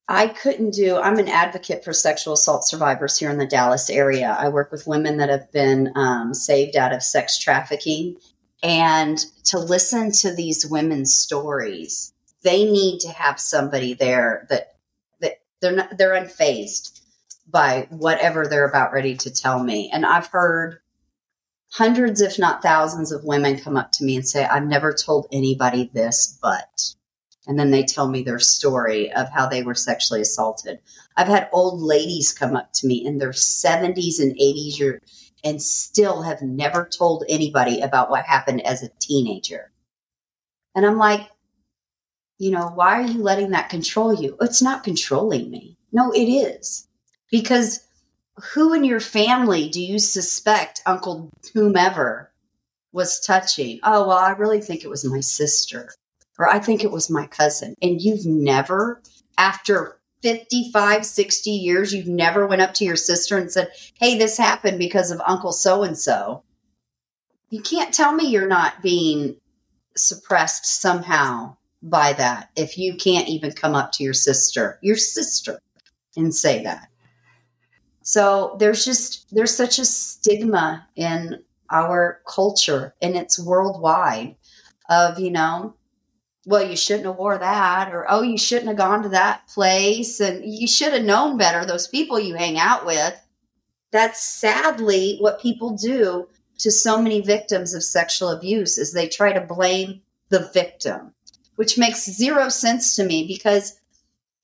I 0.08 0.28
couldn't 0.28 0.74
do, 0.74 0.96
I'm 0.96 1.18
an 1.18 1.28
advocate 1.28 1.84
for 1.84 1.92
sexual 1.92 2.34
assault 2.34 2.66
survivors 2.66 3.16
here 3.16 3.30
in 3.30 3.38
the 3.38 3.46
Dallas 3.46 3.88
area. 3.88 4.36
I 4.38 4.48
work 4.48 4.70
with 4.70 4.86
women 4.86 5.16
that 5.18 5.30
have 5.30 5.50
been 5.52 5.92
um, 5.96 6.34
saved 6.34 6.76
out 6.76 6.92
of 6.92 7.02
sex 7.02 7.38
trafficking. 7.38 8.16
And 8.62 9.18
to 9.44 9.58
listen 9.58 10.12
to 10.20 10.34
these 10.34 10.66
women's 10.66 11.16
stories 11.16 12.12
they 12.42 12.64
need 12.64 13.00
to 13.00 13.08
have 13.08 13.40
somebody 13.40 13.94
there 13.94 14.46
that 14.50 14.74
that 15.20 15.40
they're 15.60 15.76
not 15.76 15.96
they're 15.96 16.14
unfazed 16.14 17.00
by 17.48 17.86
whatever 17.90 18.46
they're 18.46 18.68
about 18.68 18.92
ready 18.92 19.16
to 19.16 19.30
tell 19.30 19.62
me. 19.62 19.90
And 19.92 20.06
I've 20.06 20.28
heard 20.28 20.78
hundreds, 21.70 22.20
if 22.20 22.38
not 22.38 22.62
thousands, 22.62 23.12
of 23.12 23.24
women 23.24 23.58
come 23.58 23.76
up 23.76 23.92
to 23.92 24.04
me 24.04 24.16
and 24.16 24.26
say, 24.26 24.44
I've 24.44 24.66
never 24.66 24.92
told 24.92 25.26
anybody 25.32 25.90
this, 25.92 26.38
but. 26.40 26.94
And 27.46 27.58
then 27.58 27.70
they 27.70 27.82
tell 27.82 28.08
me 28.08 28.22
their 28.22 28.38
story 28.38 29.12
of 29.12 29.28
how 29.30 29.46
they 29.48 29.62
were 29.62 29.74
sexually 29.74 30.20
assaulted. 30.20 30.78
I've 31.16 31.28
had 31.28 31.48
old 31.52 31.80
ladies 31.80 32.32
come 32.32 32.54
up 32.54 32.72
to 32.74 32.86
me 32.86 33.04
in 33.04 33.18
their 33.18 33.32
70s 33.32 34.20
and 34.20 34.36
80s 34.36 34.98
and 35.44 35.60
still 35.60 36.22
have 36.22 36.40
never 36.40 36.86
told 36.86 37.24
anybody 37.28 37.80
about 37.80 38.10
what 38.10 38.24
happened 38.24 38.64
as 38.64 38.82
a 38.82 38.90
teenager. 39.00 39.72
And 40.74 40.86
I'm 40.86 40.98
like, 40.98 41.28
you 42.38 42.50
know, 42.50 42.70
why 42.74 43.00
are 43.00 43.06
you 43.06 43.22
letting 43.22 43.50
that 43.50 43.68
control 43.68 44.14
you? 44.14 44.36
It's 44.40 44.62
not 44.62 44.84
controlling 44.84 45.50
me. 45.50 45.76
No, 45.92 46.12
it 46.12 46.26
is. 46.26 46.86
Because 47.30 47.80
who 48.52 48.72
in 48.72 48.84
your 48.84 49.00
family 49.00 49.68
do 49.68 49.82
you 49.82 49.98
suspect 49.98 50.82
Uncle 50.86 51.30
whomever 51.54 52.32
was 52.92 53.20
touching? 53.20 53.80
Oh, 53.82 54.08
well, 54.08 54.18
I 54.18 54.30
really 54.30 54.60
think 54.60 54.84
it 54.84 54.88
was 54.88 55.04
my 55.04 55.20
sister, 55.20 55.90
or 56.42 56.48
I 56.48 56.58
think 56.58 56.82
it 56.82 56.90
was 56.90 57.08
my 57.08 57.28
cousin. 57.28 57.76
And 57.80 58.02
you've 58.02 58.26
never, 58.26 59.00
after 59.38 60.00
55, 60.24 61.06
60 61.06 61.50
years, 61.50 61.94
you've 61.94 62.08
never 62.08 62.48
went 62.48 62.62
up 62.62 62.74
to 62.74 62.84
your 62.84 62.96
sister 62.96 63.38
and 63.38 63.48
said, 63.50 63.70
Hey, 63.94 64.18
this 64.18 64.36
happened 64.36 64.80
because 64.80 65.12
of 65.12 65.22
Uncle 65.24 65.52
so 65.52 65.84
and 65.84 65.96
so. 65.96 66.42
You 67.50 67.62
can't 67.62 67.94
tell 67.94 68.12
me 68.12 68.26
you're 68.26 68.48
not 68.48 68.82
being 68.82 69.36
suppressed 69.96 70.66
somehow 70.80 71.56
by 71.80 72.12
that 72.14 72.50
if 72.56 72.76
you 72.76 72.96
can't 72.96 73.28
even 73.28 73.52
come 73.52 73.76
up 73.76 73.92
to 73.92 74.02
your 74.02 74.14
sister, 74.14 74.80
your 74.82 74.96
sister, 74.96 75.60
and 76.16 76.34
say 76.34 76.64
that. 76.64 76.88
So 78.02 78.56
there's 78.58 78.84
just 78.84 79.32
there's 79.32 79.54
such 79.54 79.78
a 79.78 79.84
stigma 79.84 80.88
in 80.96 81.40
our 81.70 82.20
culture 82.26 82.94
and 83.00 83.14
it's 83.14 83.38
worldwide 83.38 84.34
of, 84.88 85.20
you 85.20 85.30
know, 85.30 85.74
well, 86.44 86.68
you 86.68 86.76
shouldn't 86.76 87.06
have 87.06 87.16
wore 87.16 87.38
that 87.38 87.92
or 87.92 88.06
oh, 88.08 88.22
you 88.22 88.36
shouldn't 88.36 88.68
have 88.68 88.76
gone 88.76 89.02
to 89.02 89.10
that 89.10 89.46
place 89.48 90.20
and 90.20 90.44
you 90.44 90.66
should 90.66 90.92
have 90.92 91.04
known 91.04 91.36
better 91.36 91.64
those 91.64 91.86
people 91.86 92.18
you 92.18 92.34
hang 92.34 92.58
out 92.58 92.84
with. 92.84 93.14
That's 93.92 94.22
sadly 94.22 95.18
what 95.20 95.40
people 95.40 95.76
do 95.76 96.28
to 96.58 96.70
so 96.70 97.00
many 97.00 97.20
victims 97.20 97.74
of 97.74 97.84
sexual 97.84 98.30
abuse 98.30 98.78
is 98.78 98.92
they 98.92 99.08
try 99.08 99.32
to 99.32 99.40
blame 99.40 100.02
the 100.30 100.50
victim, 100.52 101.14
which 101.56 101.78
makes 101.78 102.04
zero 102.04 102.48
sense 102.48 102.96
to 102.96 103.04
me 103.04 103.26
because 103.26 103.78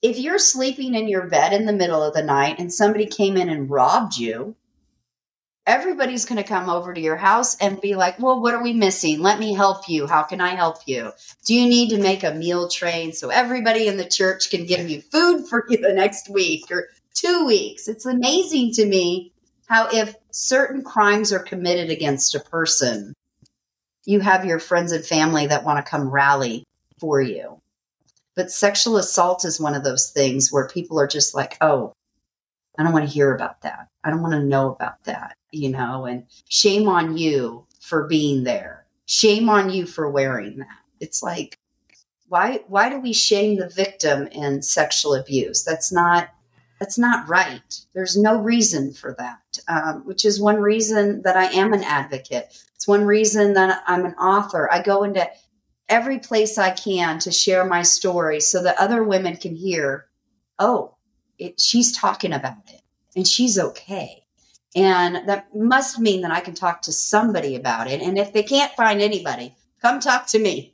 if 0.01 0.17
you're 0.17 0.39
sleeping 0.39 0.95
in 0.95 1.07
your 1.07 1.27
bed 1.27 1.51
in 1.51 1.65
the 1.65 1.73
middle 1.73 2.01
of 2.01 2.13
the 2.13 2.23
night 2.23 2.59
and 2.59 2.71
somebody 2.71 3.05
came 3.05 3.35
in 3.35 3.49
and 3.49 3.69
robbed 3.69 4.15
you, 4.17 4.55
everybody's 5.65 6.25
going 6.25 6.41
to 6.41 6.47
come 6.47 6.69
over 6.69 6.93
to 6.93 7.01
your 7.01 7.17
house 7.17 7.55
and 7.57 7.81
be 7.81 7.95
like, 7.95 8.19
Well, 8.19 8.41
what 8.41 8.53
are 8.53 8.63
we 8.63 8.73
missing? 8.73 9.21
Let 9.21 9.39
me 9.39 9.53
help 9.53 9.87
you. 9.87 10.07
How 10.07 10.23
can 10.23 10.41
I 10.41 10.49
help 10.49 10.79
you? 10.85 11.11
Do 11.45 11.53
you 11.53 11.67
need 11.67 11.89
to 11.89 12.01
make 12.01 12.23
a 12.23 12.33
meal 12.33 12.69
train 12.69 13.13
so 13.13 13.29
everybody 13.29 13.87
in 13.87 13.97
the 13.97 14.05
church 14.05 14.49
can 14.49 14.65
give 14.65 14.89
you 14.89 15.01
food 15.01 15.47
for 15.49 15.65
you 15.69 15.77
the 15.77 15.93
next 15.93 16.29
week 16.29 16.65
or 16.71 16.89
two 17.13 17.45
weeks? 17.45 17.87
It's 17.87 18.05
amazing 18.05 18.71
to 18.73 18.85
me 18.85 19.31
how, 19.67 19.87
if 19.91 20.15
certain 20.31 20.83
crimes 20.83 21.31
are 21.31 21.39
committed 21.39 21.91
against 21.91 22.33
a 22.33 22.39
person, 22.39 23.13
you 24.05 24.19
have 24.19 24.45
your 24.45 24.59
friends 24.59 24.91
and 24.91 25.05
family 25.05 25.47
that 25.47 25.63
want 25.63 25.83
to 25.83 25.89
come 25.89 26.09
rally 26.09 26.63
for 26.99 27.21
you. 27.21 27.61
But 28.35 28.51
sexual 28.51 28.97
assault 28.97 29.45
is 29.45 29.59
one 29.59 29.75
of 29.75 29.83
those 29.83 30.09
things 30.11 30.51
where 30.51 30.67
people 30.67 30.99
are 30.99 31.07
just 31.07 31.35
like, 31.35 31.57
oh, 31.61 31.93
I 32.77 32.83
don't 32.83 32.93
want 32.93 33.05
to 33.05 33.13
hear 33.13 33.35
about 33.35 33.61
that. 33.61 33.88
I 34.03 34.09
don't 34.09 34.21
want 34.21 34.33
to 34.33 34.43
know 34.43 34.71
about 34.71 35.03
that, 35.05 35.35
you 35.51 35.69
know, 35.69 36.05
and 36.05 36.25
shame 36.47 36.87
on 36.87 37.17
you 37.17 37.65
for 37.79 38.07
being 38.07 38.43
there. 38.43 38.85
Shame 39.05 39.49
on 39.49 39.69
you 39.69 39.85
for 39.85 40.09
wearing 40.09 40.59
that. 40.59 40.67
It's 40.99 41.23
like, 41.23 41.57
why 42.27 42.61
why 42.67 42.89
do 42.89 42.99
we 42.99 43.13
shame 43.13 43.57
the 43.57 43.69
victim 43.69 44.27
in 44.27 44.61
sexual 44.61 45.15
abuse? 45.15 45.63
That's 45.63 45.91
not 45.91 46.29
that's 46.79 46.97
not 46.97 47.27
right. 47.27 47.85
There's 47.93 48.15
no 48.15 48.39
reason 48.39 48.93
for 48.93 49.15
that, 49.17 49.59
um, 49.67 50.05
which 50.05 50.23
is 50.23 50.39
one 50.39 50.57
reason 50.57 51.21
that 51.23 51.35
I 51.35 51.45
am 51.45 51.73
an 51.73 51.83
advocate. 51.83 52.57
It's 52.75 52.87
one 52.87 53.05
reason 53.05 53.53
that 53.53 53.83
I'm 53.85 54.05
an 54.05 54.13
author. 54.13 54.71
I 54.71 54.81
go 54.81 55.03
into 55.03 55.27
every 55.89 56.19
place 56.19 56.57
I 56.57 56.69
can 56.69 57.19
to 57.19 57.31
share 57.31 57.65
my 57.65 57.81
story 57.81 58.39
so 58.39 58.63
that 58.63 58.79
other 58.79 59.03
women 59.03 59.35
can 59.35 59.55
hear, 59.55 60.05
oh, 60.59 60.95
it, 61.37 61.59
she's 61.59 61.91
talking 61.91 62.31
about 62.31 62.57
it 62.67 62.81
and 63.19 63.27
she's 63.27 63.59
okay. 63.59 64.23
And 64.77 65.27
that 65.27 65.53
must 65.53 65.99
mean 65.99 66.21
that 66.21 66.31
I 66.31 66.39
can 66.39 66.53
talk 66.53 66.83
to 66.83 66.93
somebody 66.93 67.57
about 67.57 67.91
it. 67.91 68.01
And 68.01 68.17
if 68.17 68.31
they 68.31 68.43
can't 68.43 68.71
find 68.77 69.01
anybody, 69.01 69.57
come 69.81 69.99
talk 69.99 70.27
to 70.27 70.39
me. 70.39 70.73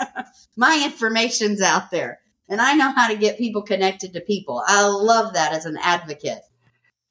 my 0.56 0.82
information's 0.84 1.62
out 1.62 1.92
there 1.92 2.18
and 2.48 2.60
I 2.60 2.74
know 2.74 2.90
how 2.90 3.06
to 3.06 3.16
get 3.16 3.38
people 3.38 3.62
connected 3.62 4.12
to 4.12 4.20
people. 4.20 4.60
I 4.66 4.88
love 4.88 5.34
that 5.34 5.52
as 5.52 5.66
an 5.66 5.78
advocate. 5.80 6.40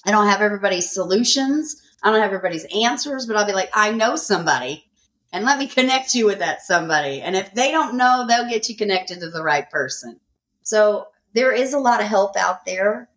I 0.06 0.12
don't 0.12 0.28
have 0.28 0.42
everybody's 0.42 0.92
solutions. 0.92 1.82
I 2.04 2.12
don't 2.12 2.20
have 2.20 2.34
everybody's 2.34 2.68
answers, 2.76 3.26
but 3.26 3.38
I'll 3.38 3.46
be 3.46 3.54
like, 3.54 3.72
I 3.74 3.94
know 3.94 4.18
somebody 4.18 4.84
and 5.32 5.46
let 5.46 5.60
me 5.60 5.68
connect 5.68 6.14
you 6.14 6.26
with 6.26 6.40
that 6.40 6.62
somebody. 6.62 7.22
And 7.22 7.38
if 7.38 7.54
they 7.54 7.72
don't 7.72 7.96
know, 7.96 8.26
they'll 8.28 8.50
get 8.50 8.68
you 8.68 8.76
connected 8.76 9.22
to 9.22 9.30
the 9.30 9.44
right 9.44 9.70
person. 9.70 10.20
So 10.64 11.08
there 11.32 11.54
is 11.54 11.74
a 11.74 11.80
lot 11.80 12.02
of 12.02 12.08
help 12.08 12.36
out 12.36 12.66
there, 12.66 13.08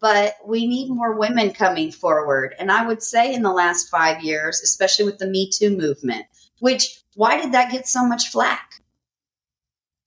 but 0.00 0.34
we 0.44 0.66
need 0.66 0.90
more 0.90 1.18
women 1.18 1.52
coming 1.52 1.90
forward. 1.90 2.54
And 2.58 2.70
I 2.70 2.86
would 2.86 3.02
say 3.02 3.32
in 3.32 3.42
the 3.42 3.52
last 3.52 3.88
five 3.88 4.22
years, 4.22 4.60
especially 4.62 5.04
with 5.04 5.18
the 5.18 5.26
Me 5.26 5.50
Too 5.50 5.76
movement, 5.76 6.26
which 6.60 7.00
why 7.14 7.40
did 7.40 7.52
that 7.52 7.72
get 7.72 7.86
so 7.86 8.04
much 8.06 8.28
flack? 8.28 8.82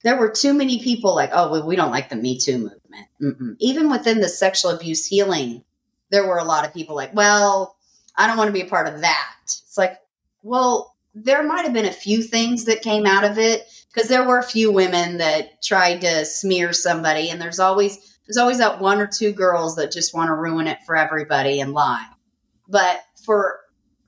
There 0.03 0.17
were 0.17 0.29
too 0.29 0.53
many 0.53 0.82
people 0.84 1.15
like, 1.15 1.32
oh, 1.34 1.51
well, 1.51 1.67
we 1.67 1.75
don't 1.75 1.91
like 1.91 2.10
the 2.10 2.15
Me 2.15 2.38
Too 2.38 2.58
movement. 2.58 3.08
Mm-mm. 3.22 3.56
Even 3.60 3.89
within 3.89 4.22
the 4.22 4.29
sexual 4.29 4.72
abuse 4.72 5.06
healing, 5.06 5.63
there 6.12 6.27
were 6.27 6.38
a 6.38 6.44
lot 6.44 6.65
of 6.65 6.74
people 6.74 6.96
like, 6.96 7.13
well, 7.13 7.75
I 8.15 8.27
don't 8.27 8.38
want 8.38 8.48
to 8.48 8.53
be 8.53 8.62
a 8.62 8.70
part 8.70 8.88
of 8.88 9.01
that. 9.01 9.36
It's 9.44 9.77
like, 9.77 9.98
well, 10.44 10.96
there 11.13 11.44
might 11.44 11.63
have 11.63 11.74
been 11.74 11.86
a 11.86 11.91
few 11.91 12.22
things 12.22 12.65
that 12.65 12.82
came 12.82 13.06
out 13.06 13.24
of 13.24 13.38
it 13.38 13.67
because 13.91 14.10
there 14.10 14.25
were 14.25 14.38
a 14.38 14.44
few 14.44 14.72
women 14.72 15.17
that 15.17 15.62
tried 15.63 16.01
to 16.01 16.25
smear 16.25 16.74
somebody 16.74 17.29
and 17.29 17.41
there's 17.41 17.60
always 17.60 18.16
there's 18.27 18.38
always 18.38 18.57
that 18.57 18.81
one 18.81 19.00
or 19.00 19.07
two 19.07 19.31
girls 19.31 19.75
that 19.75 19.91
just 19.91 20.13
want 20.13 20.27
to 20.27 20.34
ruin 20.34 20.67
it 20.67 20.79
for 20.86 20.96
everybody 20.96 21.60
and 21.60 21.74
lie 21.74 22.07
but 22.67 23.01
for 23.25 23.62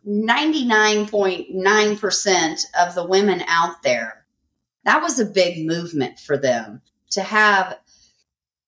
99.9% 0.07 2.61
of 2.79 2.95
the 2.95 3.05
women 3.05 3.43
out 3.47 3.83
there 3.83 4.25
that 4.85 5.01
was 5.01 5.19
a 5.19 5.25
big 5.25 5.65
movement 5.65 6.19
for 6.19 6.37
them 6.37 6.81
to 7.11 7.21
have 7.21 7.77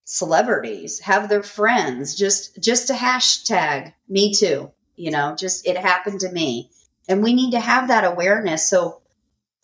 celebrities 0.03 0.99
have 0.99 1.29
their 1.29 1.43
friends 1.43 2.15
just 2.15 2.61
just 2.61 2.89
a 2.89 2.93
hashtag 2.93 3.93
me 4.09 4.33
too 4.33 4.69
you 4.95 5.09
know 5.09 5.33
just 5.37 5.65
it 5.65 5.77
happened 5.77 6.19
to 6.19 6.29
me 6.31 6.69
and 7.07 7.21
we 7.21 7.33
need 7.33 7.51
to 7.51 7.59
have 7.59 7.89
that 7.89 8.05
awareness. 8.05 8.69
So 8.69 9.01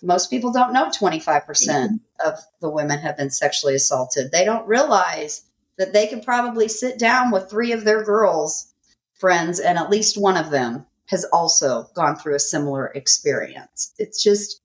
most 0.01 0.29
people 0.29 0.51
don't 0.51 0.74
know 0.74 0.89
25% 0.89 2.00
of 2.25 2.39
the 2.60 2.70
women 2.70 3.00
have 3.00 3.17
been 3.17 3.29
sexually 3.29 3.75
assaulted. 3.75 4.32
They 4.32 4.46
don't 4.46 4.67
realize 4.67 5.44
that 5.77 5.93
they 5.93 6.07
could 6.07 6.24
probably 6.24 6.67
sit 6.67 6.98
down 6.98 7.31
with 7.31 7.50
three 7.50 7.72
of 7.72 7.84
their 7.84 8.03
girls 8.03 8.74
friends 9.13 9.60
and 9.60 9.77
at 9.77 9.89
least 9.89 10.19
one 10.19 10.38
of 10.38 10.51
them 10.51 10.86
has 11.07 11.25
also 11.25 11.88
gone 11.96 12.15
through 12.15 12.36
a 12.36 12.39
similar 12.39 12.88
experience. 12.88 13.93
It's 13.98 14.22
just 14.22 14.62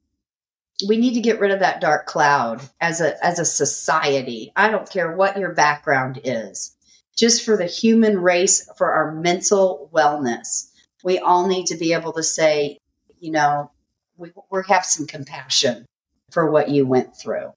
we 0.89 0.97
need 0.97 1.15
to 1.15 1.21
get 1.21 1.39
rid 1.39 1.53
of 1.53 1.61
that 1.61 1.81
dark 1.81 2.07
cloud 2.07 2.61
as 2.81 3.01
a 3.01 3.25
as 3.25 3.39
a 3.39 3.45
society. 3.45 4.53
I 4.57 4.71
don't 4.71 4.91
care 4.91 5.15
what 5.15 5.39
your 5.39 5.53
background 5.53 6.21
is. 6.25 6.77
Just 7.17 7.45
for 7.45 7.57
the 7.57 7.67
human 7.67 8.21
race 8.21 8.69
for 8.77 8.91
our 8.91 9.13
mental 9.13 9.91
wellness 9.93 10.73
we 11.03 11.19
all 11.19 11.47
need 11.47 11.67
to 11.67 11.77
be 11.77 11.93
able 11.93 12.13
to 12.13 12.23
say, 12.23 12.79
you 13.21 13.31
know, 13.31 13.71
we, 14.17 14.31
we 14.51 14.63
have 14.69 14.85
some 14.85 15.07
compassion 15.07 15.87
for 16.31 16.51
what 16.51 16.69
you 16.69 16.87
went 16.87 17.17
through. 17.17 17.53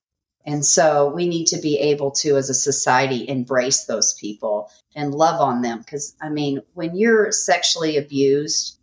And 0.45 0.63
so 0.63 1.09
we 1.09 1.27
need 1.27 1.45
to 1.47 1.59
be 1.59 1.79
able 1.79 2.11
to, 2.11 2.37
as 2.37 2.49
a 2.49 2.53
society, 2.53 3.27
embrace 3.27 3.85
those 3.85 4.13
people 4.13 4.69
and 4.95 5.13
love 5.13 5.41
on 5.41 5.61
them. 5.61 5.79
Because, 5.79 6.15
I 6.21 6.29
mean, 6.29 6.61
when 6.73 6.95
you're 6.95 7.31
sexually 7.31 7.97
abused, 7.97 8.77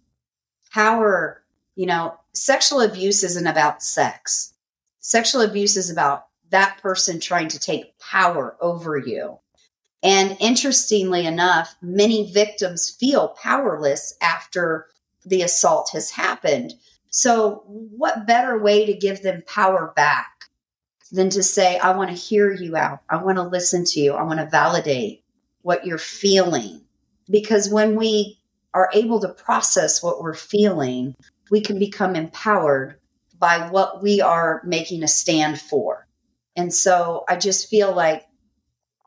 how 0.70 1.00
are, 1.00 1.42
you 1.76 1.86
know, 1.86 2.18
sexual 2.32 2.80
abuse 2.80 3.22
isn't 3.22 3.46
about 3.46 3.82
sex. 3.82 4.54
Sexual 4.98 5.42
abuse 5.42 5.76
is 5.76 5.88
about 5.88 6.26
that 6.50 6.78
person 6.82 7.20
trying 7.20 7.48
to 7.48 7.58
take 7.58 7.98
power 7.98 8.56
over 8.60 8.98
you. 8.98 9.38
And 10.02 10.36
interestingly 10.40 11.26
enough, 11.26 11.76
many 11.80 12.32
victims 12.32 12.90
feel 12.90 13.36
powerless 13.40 14.16
after 14.20 14.88
the 15.24 15.42
assault 15.42 15.90
has 15.92 16.10
happened. 16.10 16.74
So, 17.10 17.62
what 17.66 18.26
better 18.26 18.58
way 18.58 18.84
to 18.86 18.94
give 18.94 19.22
them 19.22 19.44
power 19.46 19.92
back 19.94 20.32
than 21.12 21.28
to 21.30 21.42
say, 21.42 21.78
I 21.78 21.94
want 21.94 22.10
to 22.10 22.16
hear 22.16 22.50
you 22.50 22.74
out. 22.74 23.00
I 23.08 23.22
want 23.22 23.36
to 23.36 23.42
listen 23.44 23.84
to 23.84 24.00
you. 24.00 24.14
I 24.14 24.22
want 24.22 24.40
to 24.40 24.46
validate 24.46 25.22
what 25.60 25.86
you're 25.86 25.98
feeling. 25.98 26.80
because 27.30 27.70
when 27.70 27.94
we 27.96 28.38
are 28.74 28.90
able 28.92 29.20
to 29.20 29.28
process 29.28 30.02
what 30.02 30.20
we're 30.20 30.34
feeling, 30.34 31.14
we 31.50 31.60
can 31.60 31.78
become 31.78 32.16
empowered 32.16 32.98
by 33.38 33.68
what 33.70 34.02
we 34.02 34.20
are 34.20 34.60
making 34.64 35.02
a 35.02 35.08
stand 35.08 35.60
for. 35.60 36.06
And 36.56 36.72
so 36.74 37.24
I 37.28 37.36
just 37.36 37.68
feel 37.68 37.94
like 37.94 38.24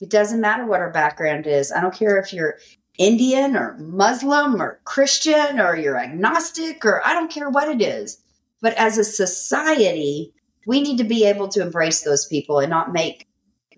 it 0.02 0.10
doesn't 0.10 0.42
matter 0.42 0.66
what 0.66 0.80
our 0.80 0.92
background 0.92 1.48
is. 1.48 1.72
I 1.72 1.82
don't 1.82 1.94
care 1.94 2.18
if 2.18 2.32
you're 2.34 2.58
Indian 2.98 3.56
or 3.56 3.78
Muslim 3.78 4.62
or 4.62 4.80
Christian 4.86 5.60
or 5.60 5.76
you're 5.76 5.98
agnostic 5.98 6.86
or 6.86 7.06
I 7.06 7.14
don't 7.14 7.32
care 7.32 7.50
what 7.50 7.70
it 7.70 7.82
is. 7.82 8.22
But 8.62 8.74
as 8.76 8.98
a 8.98 9.04
society, 9.04 10.34
we 10.66 10.82
need 10.82 10.98
to 10.98 11.04
be 11.04 11.26
able 11.26 11.48
to 11.50 11.62
embrace 11.62 12.02
those 12.02 12.26
people 12.26 12.60
and 12.60 12.70
not 12.70 12.94
make 12.94 13.28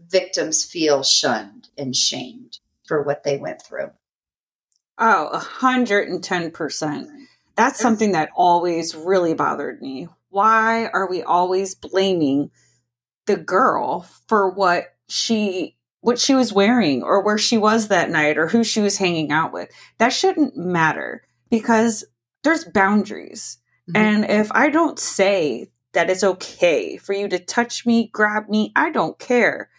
victims 0.10 0.64
feel 0.64 1.04
shunned 1.04 1.70
and 1.78 1.96
shamed 1.96 2.60
for 2.86 3.04
what 3.04 3.24
they 3.24 3.38
went 3.38 3.62
through. 3.62 3.92
Oh, 4.98 5.30
110%. 5.34 7.08
That's 7.56 7.80
something 7.80 8.12
that 8.14 8.30
always 8.36 8.96
really 8.96 9.34
bothered 9.34 9.82
me. 9.82 10.08
Why 10.30 10.88
are 10.88 11.10
we 11.10 11.24
always 11.24 11.76
blaming 11.76 12.52
the 13.26 13.38
girl 13.38 14.08
for 14.28 14.50
what 14.50 14.94
she 15.10 15.76
what 16.02 16.20
she 16.20 16.36
was 16.36 16.54
wearing 16.54 17.04
or 17.04 17.24
where 17.24 17.40
she 17.40 17.58
was 17.58 17.88
that 17.88 18.10
night 18.10 18.38
or 18.38 18.48
who 18.48 18.64
she 18.64 18.80
was 18.80 18.98
hanging 18.98 19.32
out 19.32 19.52
with? 19.52 19.70
That 19.98 20.14
shouldn't 20.14 20.56
matter 20.56 21.24
because 21.50 22.06
there's 22.44 22.66
boundaries. 22.66 23.58
Mm-hmm. 23.90 23.98
And 23.98 24.26
if 24.26 24.52
I 24.52 24.70
don't 24.70 25.00
say 25.00 25.72
that 25.98 26.12
it's 26.12 26.24
okay 26.24 26.98
for 26.98 27.14
you 27.14 27.28
to 27.28 27.40
touch 27.40 27.84
me, 27.84 28.08
grab 28.14 28.50
me, 28.50 28.72
I 28.76 28.92
don't 28.92 29.18
care, 29.18 29.72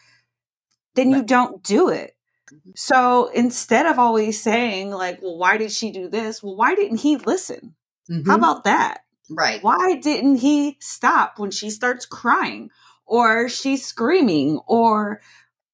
then 0.97 1.11
you 1.13 1.23
don't 1.23 1.63
do 1.63 1.91
it. 1.91 2.17
Mm-hmm. 2.53 2.71
So 2.75 3.29
instead 3.29 3.87
of 3.87 4.01
always 4.01 4.43
saying, 4.43 4.91
like, 4.91 5.23
well, 5.23 5.39
why 5.39 5.59
did 5.59 5.71
she 5.71 5.93
do 5.93 6.09
this? 6.09 6.43
Well, 6.43 6.57
why 6.57 6.75
didn't 6.75 6.99
he 6.99 7.19
listen? 7.19 7.77
Mm-hmm. 8.11 8.29
How 8.29 8.35
about 8.35 8.65
that? 8.65 9.03
Right. 9.31 9.63
Why 9.63 9.95
didn't 9.95 10.39
he 10.39 10.77
stop 10.81 11.39
when 11.39 11.53
she 11.53 11.71
starts 11.71 12.05
crying 12.05 12.71
or 13.07 13.49
she's 13.49 13.87
screaming 13.87 14.59
or 14.67 15.21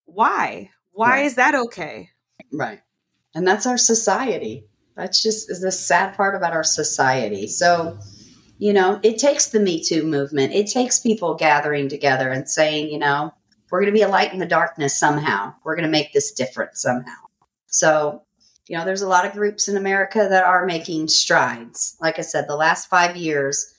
why? 0.05 0.69
Why 0.93 1.11
right. 1.11 1.25
is 1.25 1.37
that 1.37 1.55
okay? 1.55 2.11
Right. 2.53 2.81
And 3.35 3.49
that's 3.49 3.65
our 3.65 3.79
society. 3.79 4.67
That's 4.95 5.23
just 5.23 5.51
is 5.51 5.63
the 5.63 5.73
sad 5.73 6.15
part 6.15 6.37
about 6.37 6.53
our 6.53 6.65
society. 6.65 7.47
So, 7.47 7.99
you 8.59 8.73
know, 8.73 9.01
it 9.03 9.19
takes 9.19 9.49
the 9.49 9.61
Me 9.61 9.83
Too 9.83 10.05
movement. 10.05 10.53
It 10.53 10.69
takes 10.69 11.01
people 11.01 11.35
gathering 11.35 11.89
together 11.89 12.31
and 12.31 12.49
saying, 12.49 12.91
you 12.91 12.99
know, 12.99 13.33
we're 13.71 13.81
going 13.81 13.93
to 13.93 13.99
be 13.99 14.03
a 14.03 14.09
light 14.09 14.33
in 14.33 14.39
the 14.39 14.47
darkness 14.47 14.97
somehow. 14.97 15.55
We're 15.65 15.75
going 15.75 15.87
to 15.87 15.91
make 15.91 16.13
this 16.13 16.33
different 16.33 16.77
somehow. 16.77 17.13
So, 17.67 18.23
you 18.69 18.79
know, 18.79 18.85
there's 18.85 19.03
a 19.03 19.09
lot 19.09 19.27
of 19.27 19.33
groups 19.33 19.69
in 19.69 19.77
America 19.77 20.27
that 20.31 20.45
are 20.45 20.65
making 20.65 21.09
strides. 21.09 21.97
Like 22.01 22.19
I 22.19 22.23
said, 22.23 22.47
the 22.47 22.57
last 22.57 22.89
five 22.89 23.17
years, 23.17 23.75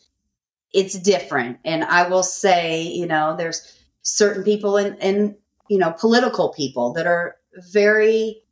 it's 0.74 1.00
different. 1.00 1.60
And 1.63 1.86
I 1.86 2.10
will 2.10 2.24
say, 2.24 2.82
you 2.84 3.08
know, 3.08 3.36
there's 3.38 3.79
certain 4.01 4.44
people 4.44 4.75
in, 4.75 4.98
in 4.98 5.38
you 5.70 5.77
know, 5.77 5.94
political 5.94 6.50
people 6.50 6.91
that 6.94 7.08
are 7.08 7.38
very 7.72 8.44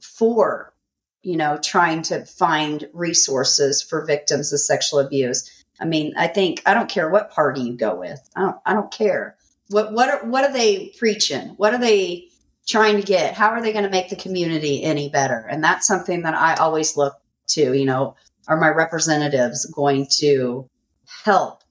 for, 0.00 0.71
you 1.22 1.36
know, 1.36 1.58
trying 1.62 2.02
to 2.02 2.24
find 2.24 2.88
resources 2.92 3.82
for 3.82 4.04
victims 4.04 4.52
of 4.52 4.60
sexual 4.60 4.98
abuse. 4.98 5.48
I 5.80 5.84
mean, 5.84 6.12
I 6.16 6.26
think 6.26 6.62
I 6.66 6.74
don't 6.74 6.88
care 6.88 7.08
what 7.08 7.30
party 7.30 7.62
you 7.62 7.76
go 7.76 7.94
with. 7.94 8.20
I 8.36 8.40
don't 8.40 8.56
I 8.66 8.74
don't 8.74 8.92
care. 8.92 9.36
What 9.68 9.92
what 9.92 10.08
are 10.08 10.24
what 10.28 10.44
are 10.44 10.52
they 10.52 10.92
preaching? 10.98 11.54
What 11.56 11.74
are 11.74 11.78
they 11.78 12.28
trying 12.66 12.96
to 12.96 13.06
get? 13.06 13.34
How 13.34 13.50
are 13.50 13.62
they 13.62 13.72
going 13.72 13.84
to 13.84 13.90
make 13.90 14.08
the 14.08 14.16
community 14.16 14.82
any 14.82 15.08
better? 15.08 15.46
And 15.50 15.62
that's 15.62 15.86
something 15.86 16.22
that 16.22 16.34
I 16.34 16.54
always 16.54 16.96
look 16.96 17.14
to, 17.48 17.72
you 17.72 17.84
know, 17.84 18.16
are 18.48 18.60
my 18.60 18.68
representatives 18.68 19.66
going 19.66 20.06
to 20.18 20.68
help 21.24 21.62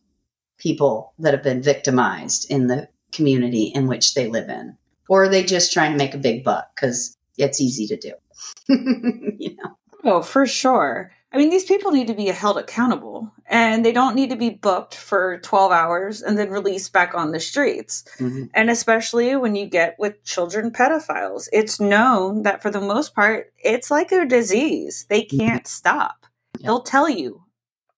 people 0.58 1.14
that 1.20 1.34
have 1.34 1.44
been 1.44 1.62
victimized 1.62 2.50
in 2.50 2.68
the 2.68 2.88
community 3.12 3.64
in 3.64 3.88
which 3.88 4.14
they 4.14 4.28
live 4.28 4.50
in? 4.50 4.78
Or 5.10 5.24
are 5.24 5.30
they 5.30 5.44
just 5.44 5.74
trying 5.74 5.92
to 5.92 5.98
make 5.98 6.14
a 6.14 6.20
big 6.20 6.44
buck 6.44 6.76
because 6.76 7.18
it's 7.38 7.60
easy 7.60 7.88
to 7.88 7.98
do? 7.98 8.14
you 8.68 9.56
know? 9.56 9.78
Oh, 10.04 10.22
for 10.22 10.46
sure. 10.46 11.12
I 11.34 11.38
mean, 11.38 11.50
these 11.50 11.64
people 11.64 11.92
need 11.92 12.08
to 12.08 12.14
be 12.14 12.26
held 12.26 12.58
accountable 12.58 13.32
and 13.46 13.86
they 13.86 13.94
don't 13.94 14.16
need 14.16 14.32
to 14.32 14.36
be 14.36 14.50
booked 14.50 14.96
for 14.96 15.40
12 15.40 15.72
hours 15.72 16.22
and 16.22 16.38
then 16.38 16.50
released 16.50 16.92
back 16.92 17.14
on 17.14 17.32
the 17.32 17.40
streets. 17.40 18.04
Mm-hmm. 18.18 18.46
And 18.54 18.70
especially 18.70 19.36
when 19.38 19.56
you 19.56 19.66
get 19.66 19.96
with 19.98 20.24
children 20.26 20.72
pedophiles, 20.72 21.48
it's 21.54 21.80
known 21.80 22.44
that 22.44 22.62
for 22.62 22.70
the 22.70 22.82
most 22.82 23.16
part, 23.16 23.54
it's 23.64 23.90
like 23.90 24.12
a 24.12 24.26
disease. 24.26 25.06
They 25.10 25.22
mm-hmm. 25.22 25.38
can't 25.38 25.68
stop. 25.68 26.26
Yep. 26.58 26.66
They'll 26.66 26.84
tell 26.84 27.08
you, 27.08 27.44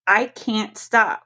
I 0.06 0.28
can't 0.28 0.78
stop. 0.78 1.24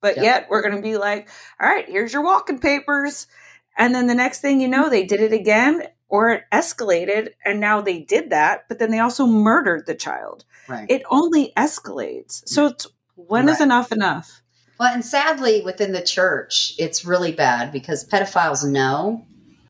But 0.00 0.16
yet 0.16 0.48
we're 0.50 0.62
going 0.62 0.74
to 0.74 0.82
be 0.82 0.96
like, 0.96 1.28
all 1.60 1.68
right, 1.68 1.88
here's 1.88 2.12
your 2.12 2.24
walking 2.24 2.58
papers. 2.58 3.28
And 3.76 3.94
then 3.94 4.06
the 4.06 4.14
next 4.14 4.40
thing 4.40 4.60
you 4.60 4.68
know, 4.68 4.88
they 4.88 5.04
did 5.04 5.20
it 5.20 5.32
again 5.32 5.82
or 6.12 6.30
it 6.30 6.44
escalated 6.52 7.30
and 7.42 7.58
now 7.58 7.80
they 7.80 7.98
did 7.98 8.28
that, 8.28 8.68
but 8.68 8.78
then 8.78 8.90
they 8.90 8.98
also 8.98 9.26
murdered 9.26 9.86
the 9.86 9.94
child. 9.94 10.44
Right. 10.68 10.88
It 10.90 11.02
only 11.10 11.54
escalates. 11.56 12.46
So 12.46 12.66
it's 12.66 12.86
when 13.14 13.46
right. 13.46 13.52
is 13.52 13.62
enough 13.62 13.90
enough? 13.92 14.42
Well, 14.78 14.92
and 14.92 15.02
sadly, 15.02 15.62
within 15.62 15.92
the 15.92 16.02
church, 16.02 16.74
it's 16.78 17.06
really 17.06 17.32
bad 17.32 17.72
because 17.72 18.06
pedophiles 18.06 18.62
know 18.62 19.24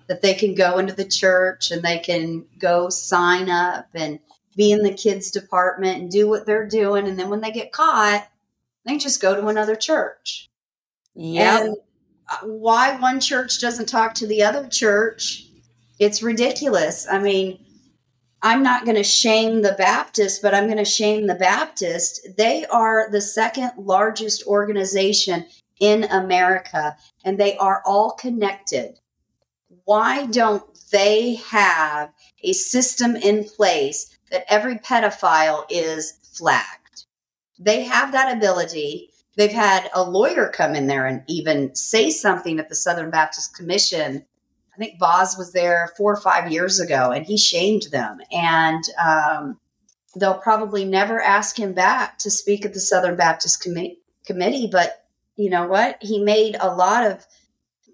that 0.08 0.20
they 0.20 0.34
can 0.34 0.56
go 0.56 0.78
into 0.78 0.92
the 0.92 1.04
church 1.04 1.70
and 1.70 1.80
they 1.80 2.00
can 2.00 2.44
go 2.58 2.88
sign 2.88 3.48
up 3.48 3.86
and 3.94 4.18
be 4.56 4.72
in 4.72 4.82
the 4.82 4.92
kids' 4.92 5.30
department 5.30 6.00
and 6.02 6.10
do 6.10 6.28
what 6.28 6.44
they're 6.44 6.66
doing. 6.66 7.06
And 7.06 7.16
then 7.16 7.30
when 7.30 7.40
they 7.40 7.52
get 7.52 7.70
caught, 7.70 8.26
they 8.84 8.98
just 8.98 9.22
go 9.22 9.40
to 9.40 9.46
another 9.46 9.76
church. 9.76 10.50
Yeah. 11.14 11.68
Uh, 12.28 12.46
why 12.46 12.98
one 12.98 13.20
church 13.20 13.60
doesn't 13.60 13.86
talk 13.88 14.14
to 14.14 14.26
the 14.26 14.42
other 14.42 14.66
church, 14.66 15.46
it's 15.98 16.22
ridiculous. 16.22 17.06
I 17.08 17.18
mean, 17.18 17.58
I'm 18.42 18.62
not 18.62 18.84
going 18.84 18.96
to 18.96 19.04
shame 19.04 19.62
the 19.62 19.76
Baptist, 19.78 20.42
but 20.42 20.54
I'm 20.54 20.66
going 20.66 20.78
to 20.78 20.84
shame 20.84 21.26
the 21.26 21.36
Baptist. 21.36 22.26
They 22.36 22.66
are 22.66 23.08
the 23.10 23.20
second 23.20 23.72
largest 23.76 24.44
organization 24.46 25.46
in 25.78 26.04
America, 26.04 26.96
and 27.24 27.38
they 27.38 27.56
are 27.58 27.82
all 27.86 28.12
connected. 28.12 28.98
Why 29.84 30.26
don't 30.26 30.64
they 30.90 31.36
have 31.36 32.12
a 32.42 32.52
system 32.52 33.16
in 33.16 33.44
place 33.44 34.18
that 34.30 34.44
every 34.48 34.76
pedophile 34.76 35.64
is 35.70 36.14
flagged? 36.32 37.04
They 37.58 37.84
have 37.84 38.10
that 38.12 38.36
ability. 38.36 39.10
They've 39.36 39.52
had 39.52 39.88
a 39.94 40.02
lawyer 40.02 40.48
come 40.48 40.74
in 40.74 40.88
there 40.88 41.06
and 41.06 41.22
even 41.28 41.74
say 41.74 42.10
something 42.10 42.58
at 42.58 42.68
the 42.68 42.74
Southern 42.74 43.10
Baptist 43.10 43.56
Commission. 43.56 44.26
I 44.74 44.78
think 44.78 44.98
Boz 44.98 45.36
was 45.36 45.52
there 45.52 45.92
four 45.96 46.12
or 46.12 46.20
five 46.20 46.50
years 46.50 46.80
ago 46.80 47.10
and 47.10 47.26
he 47.26 47.36
shamed 47.36 47.84
them. 47.90 48.18
And 48.30 48.82
um, 49.04 49.60
they'll 50.16 50.38
probably 50.38 50.84
never 50.84 51.20
ask 51.20 51.58
him 51.58 51.74
back 51.74 52.18
to 52.18 52.30
speak 52.30 52.64
at 52.64 52.72
the 52.72 52.80
Southern 52.80 53.16
Baptist 53.16 53.62
Com- 53.62 53.96
Committee. 54.24 54.68
But 54.70 55.04
you 55.36 55.50
know 55.50 55.66
what? 55.66 55.98
He 56.00 56.22
made 56.22 56.56
a 56.58 56.74
lot 56.74 57.04
of 57.04 57.26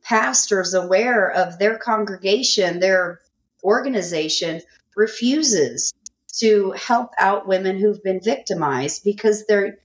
pastors 0.03 0.75
aware 0.75 1.31
of 1.31 1.59
their 1.59 1.77
congregation, 1.79 2.81
their 2.81 3.21
organization 3.65 4.63
refuses 4.97 5.93
to 6.39 6.73
help 6.73 7.11
out 7.19 7.49
women 7.49 7.79
who've 7.79 8.03
been 8.03 8.21
victimized 8.23 9.03
because 9.03 9.45
they're 9.47 9.79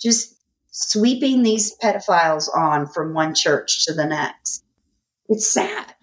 just 0.00 0.36
sweeping 0.70 1.42
these 1.42 1.76
pedophiles 1.78 2.48
on 2.54 2.86
from 2.86 3.14
one 3.14 3.34
church 3.34 3.84
to 3.86 3.92
the 3.92 4.06
next. 4.06 4.62
It's 5.28 5.46
sad. 5.46 5.95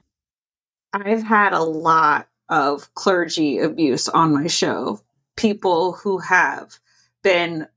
I've 0.93 1.23
had 1.23 1.53
a 1.53 1.63
lot 1.63 2.29
of 2.49 2.93
clergy 2.93 3.59
abuse 3.59 4.07
on 4.07 4.33
my 4.33 4.47
show. 4.47 5.01
People 5.35 5.93
who 5.93 6.19
have 6.19 6.79
been 7.23 7.67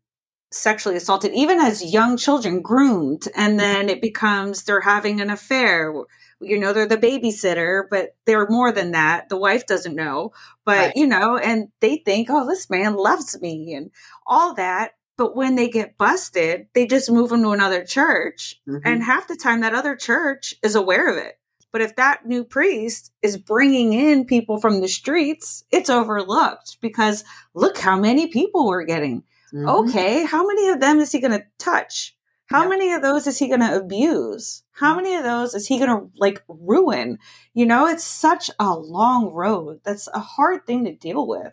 sexually 0.52 0.96
assaulted, 0.96 1.32
even 1.32 1.58
as 1.58 1.92
young 1.92 2.16
children, 2.16 2.60
groomed, 2.60 3.26
and 3.34 3.58
then 3.58 3.88
it 3.88 4.02
becomes 4.02 4.64
they're 4.64 4.80
having 4.80 5.20
an 5.20 5.30
affair. 5.30 5.92
You 6.40 6.58
know, 6.58 6.72
they're 6.72 6.86
the 6.86 6.98
babysitter, 6.98 7.84
but 7.90 8.14
they're 8.26 8.48
more 8.48 8.70
than 8.70 8.92
that. 8.92 9.28
The 9.28 9.38
wife 9.38 9.66
doesn't 9.66 9.94
know, 9.94 10.32
but 10.64 10.78
right. 10.78 10.92
you 10.94 11.06
know, 11.06 11.38
and 11.38 11.68
they 11.80 11.96
think, 11.96 12.28
oh, 12.30 12.46
this 12.46 12.68
man 12.68 12.94
loves 12.94 13.40
me 13.40 13.74
and 13.74 13.90
all 14.26 14.54
that. 14.54 14.92
But 15.16 15.34
when 15.34 15.54
they 15.54 15.70
get 15.70 15.96
busted, 15.96 16.66
they 16.74 16.86
just 16.86 17.10
move 17.10 17.30
them 17.30 17.42
to 17.42 17.50
another 17.50 17.84
church. 17.84 18.60
Mm-hmm. 18.68 18.86
And 18.86 19.02
half 19.02 19.28
the 19.28 19.36
time, 19.36 19.62
that 19.62 19.74
other 19.74 19.96
church 19.96 20.54
is 20.62 20.74
aware 20.74 21.08
of 21.08 21.16
it. 21.16 21.38
But 21.76 21.82
if 21.82 21.96
that 21.96 22.24
new 22.24 22.42
priest 22.42 23.12
is 23.20 23.36
bringing 23.36 23.92
in 23.92 24.24
people 24.24 24.58
from 24.58 24.80
the 24.80 24.88
streets, 24.88 25.62
it's 25.70 25.90
overlooked 25.90 26.78
because 26.80 27.22
look 27.52 27.76
how 27.76 28.00
many 28.00 28.28
people 28.28 28.66
we're 28.66 28.86
getting. 28.86 29.24
Mm-hmm. 29.52 29.68
Okay, 29.68 30.24
how 30.24 30.46
many 30.46 30.70
of 30.70 30.80
them 30.80 31.00
is 31.00 31.12
he 31.12 31.20
going 31.20 31.38
to 31.38 31.44
touch? 31.58 32.16
How 32.46 32.66
many 32.66 32.94
of 32.94 33.02
those 33.02 33.26
is 33.26 33.38
he 33.38 33.48
going 33.48 33.60
to 33.60 33.76
abuse? 33.76 34.62
How 34.72 34.94
mm-hmm. 34.94 35.02
many 35.02 35.16
of 35.16 35.24
those 35.24 35.52
is 35.52 35.66
he 35.66 35.76
going 35.76 35.90
to 35.90 36.10
like 36.16 36.42
ruin? 36.48 37.18
You 37.52 37.66
know, 37.66 37.86
it's 37.86 38.04
such 38.04 38.50
a 38.58 38.74
long 38.74 39.26
road. 39.34 39.80
That's 39.84 40.08
a 40.14 40.18
hard 40.18 40.66
thing 40.66 40.86
to 40.86 40.94
deal 40.94 41.26
with. 41.26 41.52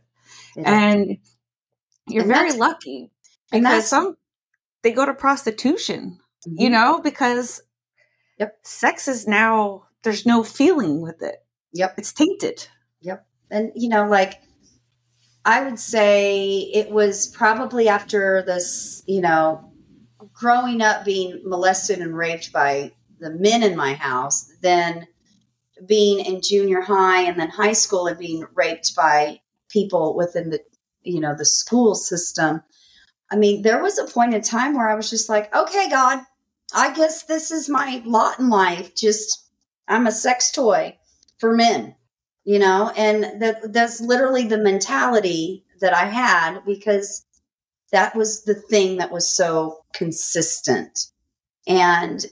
And 0.55 1.17
you're 2.07 2.23
And 2.23 2.31
very 2.31 2.53
lucky 2.53 3.11
because 3.51 3.89
some 3.89 4.15
they 4.83 4.93
go 4.93 5.05
to 5.05 5.13
prostitution, 5.13 6.19
you 6.45 6.69
Mhm. 6.69 6.71
know, 6.71 7.01
because 7.01 7.61
Yep. 8.39 8.59
sex 8.63 9.07
is 9.09 9.27
now 9.27 9.87
there's 10.03 10.25
no 10.25 10.43
feeling 10.43 11.01
with 11.01 11.21
it. 11.21 11.43
Yep. 11.73 11.95
It's 11.97 12.13
tainted. 12.13 12.67
Yep. 13.01 13.25
And 13.49 13.71
you 13.75 13.89
know 13.89 14.07
like 14.07 14.41
i 15.45 15.63
would 15.63 15.79
say 15.79 16.59
it 16.73 16.89
was 16.89 17.27
probably 17.27 17.87
after 17.87 18.43
this 18.45 19.03
you 19.05 19.21
know 19.21 19.71
growing 20.33 20.81
up 20.81 21.05
being 21.05 21.41
molested 21.45 21.99
and 21.99 22.17
raped 22.17 22.51
by 22.51 22.91
the 23.19 23.29
men 23.29 23.63
in 23.63 23.75
my 23.75 23.93
house 23.93 24.51
then 24.61 25.07
being 25.85 26.19
in 26.25 26.41
junior 26.41 26.81
high 26.81 27.21
and 27.21 27.39
then 27.39 27.49
high 27.49 27.73
school 27.73 28.07
and 28.07 28.17
being 28.17 28.45
raped 28.55 28.95
by 28.95 29.39
people 29.69 30.15
within 30.15 30.49
the 30.49 30.59
you 31.03 31.19
know 31.19 31.35
the 31.35 31.45
school 31.45 31.93
system 31.95 32.61
i 33.31 33.35
mean 33.35 33.61
there 33.61 33.81
was 33.81 33.97
a 33.97 34.05
point 34.05 34.33
in 34.33 34.41
time 34.41 34.73
where 34.73 34.89
i 34.89 34.95
was 34.95 35.09
just 35.09 35.29
like 35.29 35.53
okay 35.55 35.89
god 35.89 36.19
i 36.73 36.93
guess 36.93 37.23
this 37.23 37.51
is 37.51 37.69
my 37.69 38.01
lot 38.05 38.39
in 38.39 38.49
life 38.49 38.95
just 38.95 39.43
i'm 39.87 40.07
a 40.07 40.11
sex 40.11 40.51
toy 40.51 40.97
for 41.39 41.55
men 41.55 41.95
you 42.43 42.59
know? 42.59 42.91
And 42.95 43.41
that 43.41 43.73
that's 43.73 44.01
literally 44.01 44.45
the 44.45 44.57
mentality 44.57 45.63
that 45.81 45.93
i 45.93 46.05
had 46.05 46.59
because 46.65 47.25
that 47.91 48.15
was 48.15 48.43
the 48.43 48.55
thing 48.55 48.97
that 48.97 49.11
was 49.11 49.27
so 49.27 49.83
consistent. 49.93 51.07
And 51.67 52.25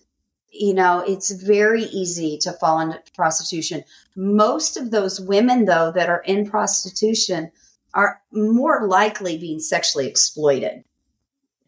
you 0.53 0.73
know 0.73 1.03
it's 1.07 1.31
very 1.31 1.83
easy 1.83 2.37
to 2.39 2.51
fall 2.53 2.79
into 2.79 2.99
prostitution. 3.15 3.83
Most 4.15 4.75
of 4.77 4.91
those 4.91 5.21
women 5.21 5.65
though 5.65 5.91
that 5.93 6.09
are 6.09 6.21
in 6.21 6.49
prostitution 6.49 7.51
are 7.93 8.21
more 8.31 8.87
likely 8.87 9.37
being 9.37 9.59
sexually 9.59 10.07
exploited. 10.07 10.83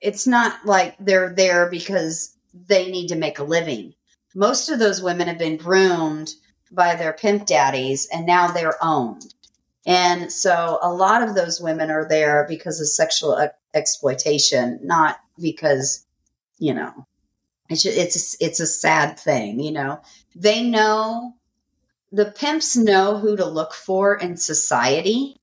It's 0.02 0.28
not 0.28 0.66
like 0.66 0.96
they're 1.00 1.34
there 1.34 1.70
because 1.70 2.36
they 2.54 2.92
need 2.92 3.08
to 3.08 3.16
make 3.16 3.40
a 3.40 3.44
living 3.44 3.94
most 4.36 4.70
of 4.70 4.80
those 4.80 5.02
women 5.02 5.28
have 5.28 5.38
been 5.38 5.58
groomed 5.58 6.34
by 6.72 6.96
their 6.96 7.14
pimp 7.14 7.46
daddies 7.46 8.08
and 8.12 8.26
now 8.26 8.48
they're 8.48 8.84
owned. 8.84 9.34
And 9.86 10.32
so 10.32 10.80
a 10.82 10.92
lot 10.92 11.22
of 11.22 11.36
those 11.36 11.62
women 11.62 11.92
are 11.92 12.08
there 12.08 12.46
because 12.48 12.80
of 12.80 12.88
sexual 12.88 13.38
ex- 13.38 13.56
exploitation, 13.74 14.80
not 14.82 15.20
because, 15.40 16.06
you 16.58 16.74
know, 16.74 17.06
it's 17.70 17.84
just, 17.84 17.98
it's 17.98 18.16
a, 18.16 18.46
it's 18.46 18.60
a 18.60 18.68
sad 18.68 19.20
thing, 19.20 19.60
you 19.60 19.72
know. 19.72 20.02
They 20.36 20.64
know 20.64 21.34
the 22.12 22.26
pimps 22.26 22.76
know 22.76 23.18
who 23.18 23.36
to 23.36 23.46
look 23.46 23.74
for 23.74 24.16
in 24.16 24.38
society. 24.38 25.36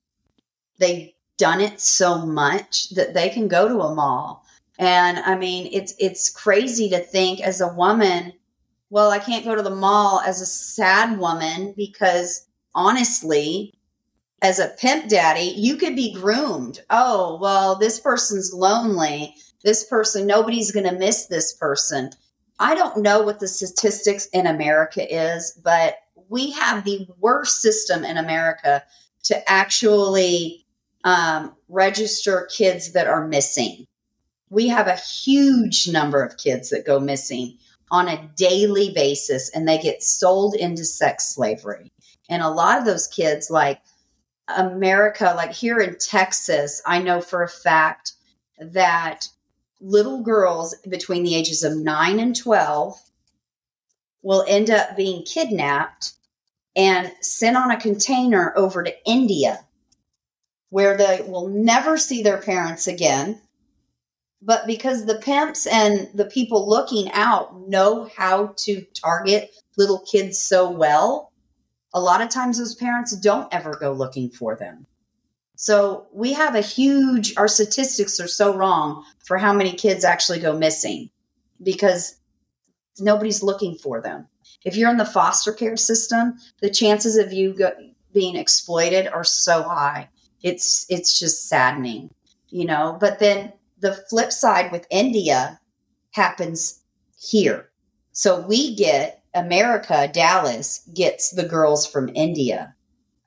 They've 0.79 1.13
done 1.37 1.61
it 1.61 1.81
so 1.81 2.25
much 2.25 2.91
that 2.91 3.15
they 3.15 3.29
can 3.29 3.49
go 3.49 3.69
to 3.69 3.81
a 3.81 3.95
mall. 3.95 4.45
And 4.79 5.19
I 5.19 5.37
mean, 5.37 5.69
it's 5.73 5.95
it's 5.99 6.31
crazy 6.31 6.89
to 6.91 7.01
think 7.01 7.41
as 7.41 7.61
a 7.61 7.73
woman 7.75 8.33
well, 8.91 9.11
I 9.11 9.21
can't 9.21 9.45
go 9.45 9.55
to 9.55 9.63
the 9.63 9.71
mall 9.71 10.21
as 10.21 10.41
a 10.41 10.47
sad 10.47 11.19
woman 11.19 11.73
because 11.77 12.47
honestly, 12.75 13.73
as 14.43 14.59
a 14.59 14.75
pimp 14.79 15.09
daddy, 15.09 15.55
you 15.57 15.77
could 15.77 15.95
be 15.95 16.13
groomed. 16.13 16.81
Oh, 16.91 17.39
well, 17.41 17.77
this 17.77 18.01
person's 18.01 18.53
lonely. 18.53 19.35
This 19.63 19.85
person, 19.85 20.27
nobody's 20.27 20.73
going 20.73 20.87
to 20.87 20.99
miss 20.99 21.27
this 21.27 21.53
person. 21.53 22.11
I 22.59 22.75
don't 22.75 23.03
know 23.03 23.23
what 23.23 23.39
the 23.39 23.49
statistics 23.49 24.27
in 24.27 24.47
America 24.47 25.07
is, 25.09 25.59
but 25.63 25.97
we 26.29 26.51
have 26.53 26.85
the 26.85 27.07
worst 27.19 27.61
system 27.61 28.05
in 28.05 28.17
America 28.17 28.83
to 29.25 29.51
actually 29.51 30.67
um, 31.05 31.55
register 31.69 32.49
kids 32.55 32.93
that 32.93 33.07
are 33.07 33.27
missing. 33.27 33.87
We 34.49 34.69
have 34.69 34.89
a 34.89 34.97
huge 34.97 35.89
number 35.89 36.23
of 36.25 36.39
kids 36.39 36.71
that 36.71 36.87
go 36.87 36.99
missing 36.99 37.59
on 37.91 38.09
a 38.09 38.31
daily 38.37 38.93
basis 38.95 39.51
and 39.55 39.67
they 39.67 39.79
get 39.79 40.03
sold 40.03 40.55
into 40.55 40.85
sex 40.85 41.35
slavery. 41.35 41.93
And 42.29 42.43
a 42.43 42.49
lot 42.49 42.79
of 42.79 42.85
those 42.85 43.09
kids, 43.09 43.51
like 43.51 43.81
America, 44.57 45.33
like 45.37 45.53
here 45.53 45.79
in 45.79 45.97
Texas, 45.99 46.81
I 46.87 47.01
know 47.01 47.21
for 47.21 47.43
a 47.43 47.49
fact 47.49 48.13
that 48.59 49.29
little 49.81 50.23
girls 50.23 50.75
between 50.89 51.25
the 51.25 51.35
ages 51.35 51.63
of 51.63 51.77
9 51.77 52.21
and 52.21 52.37
12 52.37 53.01
will 54.23 54.45
end 54.47 54.71
up 54.71 54.97
being 54.97 55.25
kidnapped 55.25 56.13
and 56.77 57.13
sent 57.21 57.57
on 57.57 57.71
a 57.71 57.81
container 57.81 58.53
over 58.57 58.83
to 58.83 58.95
India 59.05 59.61
where 60.69 60.97
they 60.97 61.23
will 61.27 61.49
never 61.49 61.97
see 61.97 62.23
their 62.23 62.41
parents 62.41 62.87
again 62.87 63.41
but 64.43 64.67
because 64.67 65.05
the 65.05 65.17
pimps 65.17 65.67
and 65.67 66.09
the 66.15 66.25
people 66.25 66.69
looking 66.69 67.11
out 67.13 67.69
know 67.69 68.09
how 68.17 68.55
to 68.59 68.85
target 68.95 69.51
little 69.77 70.01
kids 70.11 70.39
so 70.39 70.71
well, 70.71 71.33
a 71.93 72.01
lot 72.01 72.21
of 72.21 72.29
times 72.29 72.59
those 72.59 72.75
parents 72.75 73.15
don't 73.17 73.53
ever 73.53 73.77
go 73.77 73.93
looking 73.93 74.31
for 74.31 74.57
them. 74.57 74.87
So 75.57 76.07
we 76.15 76.33
have 76.33 76.55
a 76.55 76.63
huge, 76.63 77.37
our 77.37 77.49
statistics 77.49 78.19
are 78.19 78.29
so 78.29 78.57
wrong 78.57 79.05
for 79.27 79.37
how 79.37 79.53
many 79.53 79.73
kids 79.73 80.05
actually 80.05 80.41
go 80.41 80.57
missing 80.57 81.11
because 81.63 82.17
nobody's 82.99 83.43
looking 83.43 83.75
for 83.77 84.01
them. 84.01 84.27
If 84.65 84.77
you're 84.77 84.91
in 84.91 84.97
the 84.97 85.05
foster 85.05 85.53
care 85.53 85.77
system, 85.77 86.39
the 86.63 86.71
chances 86.71 87.17
of 87.17 87.33
you 87.33 87.53
go, 87.53 87.73
being 88.13 88.37
exploited 88.37 89.07
are 89.09 89.25
so 89.25 89.63
high. 89.63 90.09
It's 90.43 90.87
it's 90.89 91.19
just 91.19 91.49
saddening, 91.49 92.11
you 92.49 92.65
know. 92.65 92.97
But 92.99 93.19
then 93.19 93.53
the 93.81 93.95
flip 94.09 94.33
side 94.33 94.73
with 94.73 94.87
India 94.91 95.59
happens 96.13 96.83
here. 97.19 97.71
So 98.13 98.41
we 98.41 98.75
get 98.75 99.23
America, 99.35 100.11
Dallas 100.13 100.89
gets 100.95 101.31
the 101.31 101.47
girls 101.47 101.87
from 101.87 102.11
India. 102.15 102.75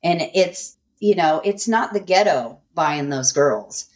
And 0.04 0.22
it's, 0.34 0.78
you 1.00 1.16
know, 1.16 1.42
it's 1.44 1.68
not 1.68 1.94
the 1.94 2.00
ghetto 2.00 2.60
buying 2.76 3.10
those 3.10 3.32
girls. 3.32 3.88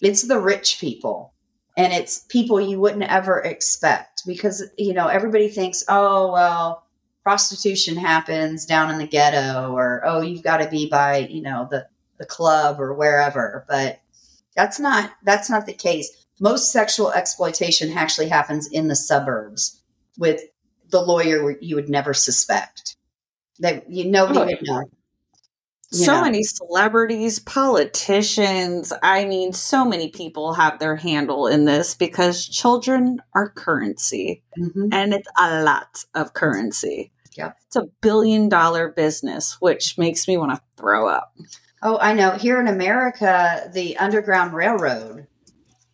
It's 0.00 0.22
the 0.22 0.38
rich 0.38 0.78
people. 0.80 1.32
And 1.76 1.92
it's 1.92 2.24
people 2.28 2.60
you 2.60 2.80
wouldn't 2.80 3.02
ever 3.02 3.40
expect 3.40 4.22
because, 4.26 4.64
you 4.78 4.94
know, 4.94 5.08
everybody 5.08 5.48
thinks, 5.48 5.84
oh, 5.88 6.32
well, 6.32 6.84
prostitution 7.22 7.96
happens 7.96 8.64
down 8.64 8.90
in 8.90 8.98
the 8.98 9.06
ghetto 9.06 9.72
or, 9.72 10.02
oh, 10.06 10.20
you've 10.22 10.44
got 10.44 10.58
to 10.58 10.68
be 10.68 10.88
by, 10.88 11.18
you 11.18 11.42
know, 11.42 11.68
the, 11.70 11.86
the 12.18 12.24
club 12.24 12.80
or 12.80 12.94
wherever. 12.94 13.66
But 13.68 14.00
that's 14.56 14.80
not 14.80 15.10
that's 15.22 15.48
not 15.50 15.66
the 15.66 15.72
case. 15.74 16.26
Most 16.40 16.72
sexual 16.72 17.12
exploitation 17.12 17.96
actually 17.96 18.28
happens 18.28 18.66
in 18.68 18.88
the 18.88 18.96
suburbs 18.96 19.82
with 20.18 20.40
the 20.90 21.00
lawyer 21.00 21.56
you 21.60 21.76
would 21.76 21.88
never 21.88 22.14
suspect. 22.14 22.96
That 23.60 23.90
you 23.90 24.04
nobody 24.10 24.38
Oh, 24.40 24.44
would 24.46 24.58
know. 24.62 24.84
You 25.92 26.04
so 26.04 26.16
know. 26.16 26.22
many 26.22 26.42
celebrities, 26.42 27.38
politicians. 27.38 28.92
I 29.02 29.24
mean, 29.24 29.52
so 29.52 29.84
many 29.84 30.08
people 30.10 30.52
have 30.54 30.78
their 30.78 30.96
handle 30.96 31.46
in 31.46 31.64
this 31.64 31.94
because 31.94 32.44
children 32.44 33.20
are 33.34 33.48
currency 33.50 34.42
Mhm. 34.58 34.88
and 34.92 35.14
it's 35.14 35.28
a 35.38 35.62
lot 35.62 36.04
of 36.14 36.34
currency. 36.34 37.12
Yep. 37.36 37.56
It's 37.66 37.76
a 37.76 37.84
billion 38.00 38.48
dollar 38.48 38.88
business, 38.88 39.56
which 39.60 39.96
makes 39.96 40.26
me 40.26 40.36
want 40.36 40.52
to 40.56 40.60
throw 40.76 41.08
up. 41.08 41.32
Oh, 41.82 41.98
I 41.98 42.14
know. 42.14 42.32
Here 42.32 42.58
in 42.58 42.68
America, 42.68 43.70
the 43.72 43.96
Underground 43.98 44.54
Railroad, 44.54 45.26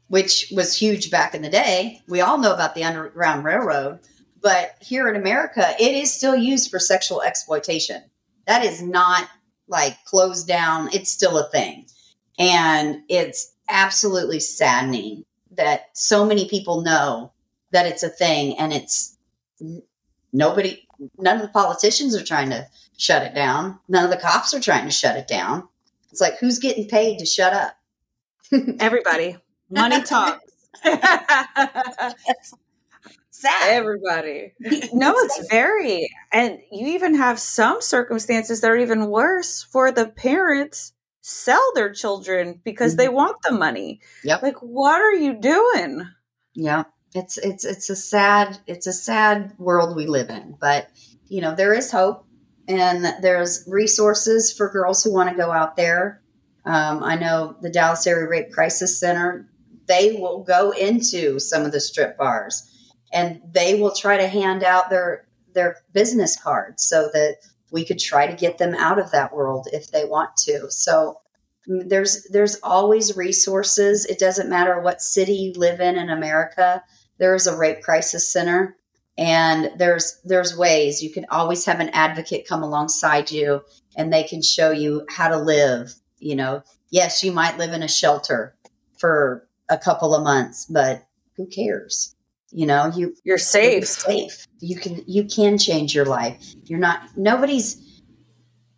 which 0.08 0.52
was 0.54 0.76
huge 0.76 1.10
back 1.10 1.34
in 1.34 1.42
the 1.42 1.50
day, 1.50 2.00
we 2.08 2.20
all 2.20 2.38
know 2.38 2.54
about 2.54 2.74
the 2.74 2.84
Underground 2.84 3.44
Railroad, 3.44 4.00
but 4.40 4.76
here 4.80 5.08
in 5.08 5.16
America, 5.16 5.74
it 5.80 5.94
is 5.94 6.12
still 6.12 6.36
used 6.36 6.70
for 6.70 6.78
sexual 6.78 7.22
exploitation. 7.22 8.02
That 8.46 8.64
is 8.64 8.82
not 8.82 9.28
like 9.68 10.04
closed 10.04 10.46
down, 10.46 10.88
it's 10.92 11.10
still 11.10 11.38
a 11.38 11.48
thing. 11.50 11.86
And 12.38 13.02
it's 13.08 13.52
absolutely 13.68 14.40
saddening 14.40 15.24
that 15.52 15.86
so 15.94 16.24
many 16.24 16.48
people 16.48 16.82
know 16.82 17.32
that 17.70 17.86
it's 17.86 18.02
a 18.02 18.08
thing 18.08 18.58
and 18.58 18.72
it's 18.72 19.16
nobody, 20.32 20.86
none 21.18 21.36
of 21.36 21.42
the 21.42 21.48
politicians 21.48 22.14
are 22.14 22.24
trying 22.24 22.50
to 22.50 22.66
shut 22.96 23.22
it 23.22 23.34
down. 23.34 23.78
None 23.88 24.04
of 24.04 24.10
the 24.10 24.16
cops 24.16 24.54
are 24.54 24.60
trying 24.60 24.84
to 24.84 24.90
shut 24.92 25.16
it 25.16 25.26
down. 25.26 25.68
It's 26.12 26.20
like, 26.20 26.38
who's 26.38 26.58
getting 26.58 26.86
paid 26.88 27.18
to 27.18 27.26
shut 27.26 27.52
up? 27.54 27.74
Everybody, 28.80 29.38
money 29.70 30.02
talks. 30.02 30.44
Sad. 33.30 33.70
Everybody. 33.70 34.52
No, 34.92 35.14
it's 35.16 35.48
very. 35.48 36.08
And 36.32 36.58
you 36.70 36.88
even 36.88 37.14
have 37.16 37.40
some 37.40 37.80
circumstances 37.80 38.60
that 38.60 38.70
are 38.70 38.76
even 38.76 39.06
worse 39.06 39.62
for 39.64 39.90
the 39.90 40.06
parents 40.06 40.92
sell 41.22 41.72
their 41.74 41.92
children 41.92 42.60
because 42.62 42.96
they 42.96 43.06
mm-hmm. 43.06 43.14
want 43.16 43.36
the 43.42 43.52
money. 43.52 44.00
Yep. 44.22 44.42
Like, 44.42 44.58
what 44.58 45.00
are 45.00 45.14
you 45.14 45.40
doing? 45.40 46.06
Yeah. 46.54 46.84
It's 47.14 47.36
it's 47.38 47.64
it's 47.64 47.90
a 47.90 47.96
sad 47.96 48.58
it's 48.66 48.86
a 48.86 48.92
sad 48.92 49.54
world 49.58 49.96
we 49.96 50.06
live 50.06 50.30
in, 50.30 50.56
but 50.60 50.88
you 51.26 51.40
know, 51.40 51.54
there 51.54 51.74
is 51.74 51.90
hope 51.90 52.26
and 52.68 53.04
there's 53.22 53.64
resources 53.66 54.52
for 54.52 54.68
girls 54.70 55.02
who 55.02 55.12
want 55.12 55.30
to 55.30 55.36
go 55.36 55.50
out 55.50 55.76
there 55.76 56.22
Um, 56.64 57.02
I 57.02 57.16
know 57.16 57.56
the 57.60 57.70
Dallas 57.70 58.06
Area 58.06 58.28
Rape 58.28 58.52
Crisis 58.52 58.98
Center, 59.00 59.48
they 59.88 60.12
will 60.12 60.44
go 60.44 60.70
into 60.72 61.38
some 61.40 61.64
of 61.64 61.72
the 61.72 61.80
strip 61.80 62.16
bars 62.16 62.68
and 63.12 63.40
they 63.52 63.74
will 63.80 63.94
try 63.94 64.16
to 64.16 64.28
hand 64.28 64.62
out 64.64 64.90
their 64.90 65.26
their 65.54 65.76
business 65.92 66.40
cards 66.40 66.84
so 66.84 67.10
that 67.12 67.36
we 67.72 67.84
could 67.84 67.98
try 67.98 68.26
to 68.26 68.36
get 68.36 68.58
them 68.58 68.74
out 68.74 68.98
of 68.98 69.10
that 69.10 69.34
world 69.34 69.68
if 69.72 69.90
they 69.90 70.04
want 70.04 70.36
to. 70.36 70.70
So 70.70 71.20
mm, 71.68 71.88
there's 71.88 72.24
there's 72.30 72.60
always 72.62 73.16
resources. 73.16 74.06
It 74.06 74.18
doesn't 74.18 74.48
matter 74.48 74.80
what 74.80 75.02
city 75.02 75.34
you 75.34 75.52
live 75.54 75.80
in 75.80 75.96
in 75.96 76.10
America. 76.10 76.82
There 77.18 77.34
is 77.34 77.46
a 77.46 77.56
rape 77.56 77.82
crisis 77.82 78.28
center 78.32 78.76
and 79.18 79.70
there's 79.76 80.20
there's 80.24 80.56
ways 80.56 81.02
you 81.02 81.10
can 81.10 81.26
always 81.30 81.64
have 81.64 81.80
an 81.80 81.90
advocate 81.90 82.48
come 82.48 82.62
alongside 82.62 83.30
you 83.30 83.62
and 83.96 84.12
they 84.12 84.22
can 84.22 84.42
show 84.42 84.70
you 84.70 85.04
how 85.08 85.28
to 85.28 85.38
live, 85.38 85.94
you 86.18 86.34
know. 86.34 86.62
Yes, 86.90 87.22
you 87.22 87.32
might 87.32 87.58
live 87.58 87.72
in 87.72 87.82
a 87.82 87.88
shelter 87.88 88.54
for 88.98 89.46
a 89.68 89.78
couple 89.78 90.14
of 90.14 90.22
months, 90.22 90.66
but 90.66 91.06
who 91.36 91.46
cares? 91.46 92.14
You 92.50 92.66
know, 92.66 92.90
you 92.94 93.14
you're 93.24 93.38
safe. 93.38 93.86
safe. 93.86 94.46
You 94.60 94.76
can 94.76 95.02
you 95.06 95.24
can 95.24 95.58
change 95.58 95.94
your 95.94 96.04
life. 96.04 96.54
You're 96.64 96.78
not 96.78 97.02
nobody's 97.16 97.92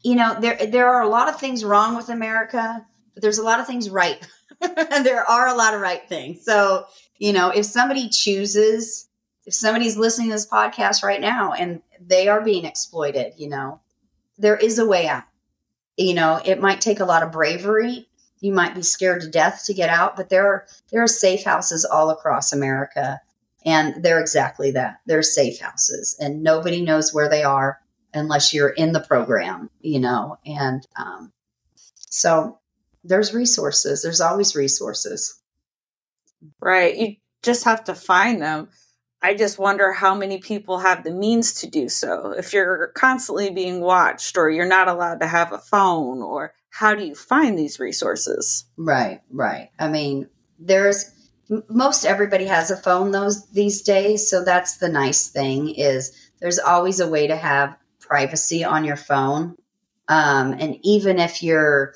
you 0.03 0.15
know, 0.15 0.37
there 0.39 0.57
there 0.67 0.89
are 0.89 1.03
a 1.03 1.09
lot 1.09 1.29
of 1.29 1.41
things 1.41 1.65
wrong 1.65 1.97
with 1.97 2.09
America, 2.09 2.87
but 3.15 3.23
there's 3.23 3.39
a 3.39 3.43
lot 3.43 3.59
of 3.59 3.67
things 3.67 3.89
right. 3.89 4.25
And 4.61 5.05
there 5.07 5.29
are 5.29 5.49
a 5.49 5.55
lot 5.55 5.75
of 5.75 5.81
right 5.81 6.07
things. 6.09 6.45
So, 6.45 6.85
you 7.19 7.33
know, 7.33 7.51
if 7.51 7.65
somebody 7.65 8.09
chooses 8.11 9.09
if 9.47 9.55
somebody's 9.55 9.97
listening 9.97 10.29
to 10.29 10.35
this 10.35 10.49
podcast 10.49 11.03
right 11.03 11.21
now 11.21 11.53
and 11.53 11.83
they 12.01 12.29
are 12.29 12.43
being 12.43 12.65
exploited, 12.65 13.35
you 13.37 13.49
know, 13.49 13.81
there 14.39 14.57
is 14.57 14.79
a 14.79 14.87
way 14.87 15.07
out. 15.09 15.25
You 15.97 16.15
know, 16.15 16.41
it 16.45 16.61
might 16.61 16.81
take 16.81 17.01
a 17.01 17.05
lot 17.05 17.23
of 17.23 17.33
bravery. 17.33 18.09
You 18.41 18.53
might 18.53 18.75
be 18.75 18.83
scared 18.83 19.23
to 19.23 19.31
death 19.31 19.65
to 19.67 19.75
get 19.75 19.89
out, 19.89 20.17
but 20.17 20.29
there 20.29 20.47
are 20.47 20.67
there 20.91 21.03
are 21.03 21.09
safe 21.09 21.45
houses 21.45 21.85
all 21.85 22.11
across 22.11 22.53
America 22.53 23.21
and 23.65 24.03
they're 24.03 24.21
exactly 24.21 24.73
that. 24.73 25.01
They're 25.07 25.23
safe 25.23 25.59
houses, 25.59 26.17
and 26.21 26.43
nobody 26.43 26.83
knows 26.83 27.15
where 27.15 27.29
they 27.29 27.43
are 27.43 27.81
unless 28.13 28.53
you're 28.53 28.69
in 28.69 28.93
the 28.93 29.01
program, 29.01 29.71
you 29.81 30.01
know. 30.01 30.39
And 30.45 30.87
um, 30.97 31.33
so 31.97 32.59
there's 33.03 33.33
resources. 33.33 34.03
There's 34.03 34.21
always 34.21 34.55
resources. 34.55 35.41
Right. 36.61 36.97
You 36.97 37.17
just 37.43 37.65
have 37.65 37.85
to 37.85 37.95
find 37.95 38.43
them. 38.43 38.69
I 39.25 39.33
just 39.33 39.59
wonder 39.59 39.91
how 39.91 40.15
many 40.15 40.37
people 40.37 40.81
have 40.81 41.03
the 41.03 41.11
means 41.11 41.55
to 41.63 41.67
do 41.67 41.89
so. 41.89 42.33
If 42.33 42.53
you're 42.53 42.89
constantly 42.89 43.49
being 43.49 43.81
watched 43.81 44.37
or 44.37 44.51
you're 44.51 44.67
not 44.67 44.87
allowed 44.87 45.21
to 45.21 45.27
have 45.27 45.51
a 45.51 45.59
phone, 45.59 46.21
or 46.21 46.53
how 46.69 46.95
do 46.95 47.07
you 47.07 47.15
find 47.15 47.59
these 47.59 47.81
resources? 47.81 48.67
Right, 48.77 49.23
right. 49.31 49.71
I 49.79 49.89
mean, 49.89 50.29
there's 50.59 51.11
most 51.71 52.05
everybody 52.05 52.45
has 52.45 52.71
a 52.71 52.77
phone 52.77 53.13
those 53.13 53.47
these 53.51 53.83
days 53.83 54.29
so 54.29 54.45
that's 54.45 54.79
the 54.79 54.89
nice 54.89 55.29
thing 55.29 55.75
is 55.75 56.31
there's 56.41 56.59
always 56.59 57.01
a 57.01 57.09
way 57.09 57.27
to 57.27 57.37
have 57.37 57.77
privacy 58.01 58.65
on 58.65 58.83
your 58.83 58.97
phone 58.97 59.55
um, 60.09 60.53
and 60.53 60.79
even 60.83 61.19
if 61.19 61.43
you're 61.43 61.93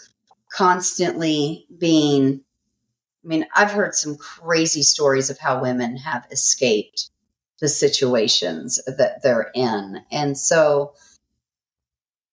constantly 0.53 1.67
being 1.79 2.43
i 3.25 3.27
mean 3.27 3.47
i've 3.57 3.71
heard 3.71 3.95
some 3.95 4.19
crazy 4.19 4.83
stories 4.83 5.31
of 5.31 5.38
how 5.38 5.62
women 5.62 5.97
have 5.97 6.27
escaped 6.31 7.11
the 7.61 7.68
situations 7.68 8.81
that 8.87 9.23
they're 9.23 9.51
in 9.55 10.03
and 10.11 10.37
so 10.37 10.92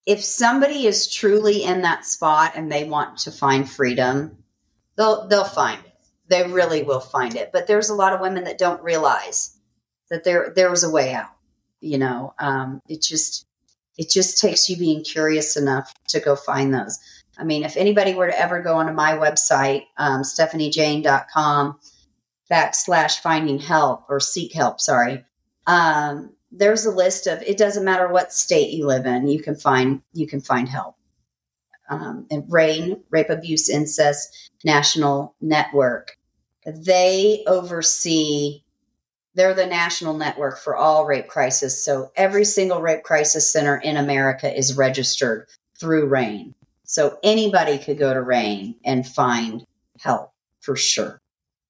if 0.05 0.23
somebody 0.23 0.85
is 0.85 1.11
truly 1.11 1.63
in 1.63 1.81
that 1.81 2.05
spot 2.05 2.51
and 2.55 2.71
they 2.71 2.83
want 2.83 3.17
to 3.17 3.31
find 3.31 3.69
freedom 3.69 4.37
they'll 4.95 5.27
they'll 5.27 5.43
find 5.43 5.83
it 5.85 5.95
they 6.27 6.43
really 6.47 6.83
will 6.83 6.99
find 6.99 7.35
it. 7.35 7.51
But 7.51 7.67
there's 7.67 7.89
a 7.89 7.95
lot 7.95 8.13
of 8.13 8.21
women 8.21 8.45
that 8.45 8.57
don't 8.57 8.83
realize 8.83 9.57
that 10.09 10.23
there 10.23 10.51
there 10.55 10.69
was 10.69 10.83
a 10.83 10.89
way 10.89 11.13
out. 11.13 11.31
You 11.81 11.97
know, 11.97 12.33
um, 12.39 12.81
it 12.87 13.01
just 13.01 13.45
it 13.97 14.09
just 14.09 14.39
takes 14.39 14.69
you 14.69 14.77
being 14.77 15.03
curious 15.03 15.55
enough 15.55 15.93
to 16.09 16.19
go 16.19 16.35
find 16.35 16.73
those. 16.73 16.99
I 17.37 17.43
mean, 17.43 17.63
if 17.63 17.77
anybody 17.77 18.13
were 18.13 18.27
to 18.27 18.39
ever 18.39 18.61
go 18.61 18.75
onto 18.75 18.93
my 18.93 19.13
website, 19.13 19.83
um, 19.97 20.21
stefaniejane.com 20.21 21.79
backslash 22.51 23.19
finding 23.19 23.59
help 23.59 24.05
or 24.09 24.19
seek 24.19 24.53
help, 24.53 24.79
sorry, 24.79 25.23
um, 25.67 26.31
there's 26.51 26.85
a 26.85 26.91
list 26.91 27.27
of 27.27 27.41
it 27.41 27.57
doesn't 27.57 27.83
matter 27.83 28.07
what 28.07 28.31
state 28.31 28.71
you 28.71 28.85
live 28.85 29.05
in, 29.05 29.27
you 29.27 29.41
can 29.41 29.55
find 29.55 30.01
you 30.13 30.27
can 30.27 30.41
find 30.41 30.69
help. 30.69 30.95
Um, 31.89 32.25
and 32.31 32.43
RAINN, 32.49 33.03
Rape 33.11 33.29
Abuse 33.29 33.69
Incest 33.69 34.51
National 34.63 35.35
Network. 35.39 36.17
They 36.65 37.43
oversee, 37.45 38.63
they're 39.35 39.53
the 39.53 39.67
national 39.67 40.15
network 40.15 40.57
for 40.57 40.75
all 40.75 41.05
rape 41.05 41.27
crisis. 41.27 41.83
So 41.83 42.11
every 42.15 42.43
single 42.43 42.81
rape 42.81 43.03
crisis 43.03 43.51
center 43.51 43.77
in 43.77 43.97
America 43.97 44.51
is 44.51 44.75
registered 44.75 45.47
through 45.79 46.07
RAINN. 46.07 46.55
So 46.85 47.19
anybody 47.21 47.77
could 47.77 47.99
go 47.99 48.13
to 48.13 48.21
RAINN 48.21 48.75
and 48.83 49.05
find 49.05 49.63
help 49.99 50.31
for 50.61 50.75
sure. 50.75 51.21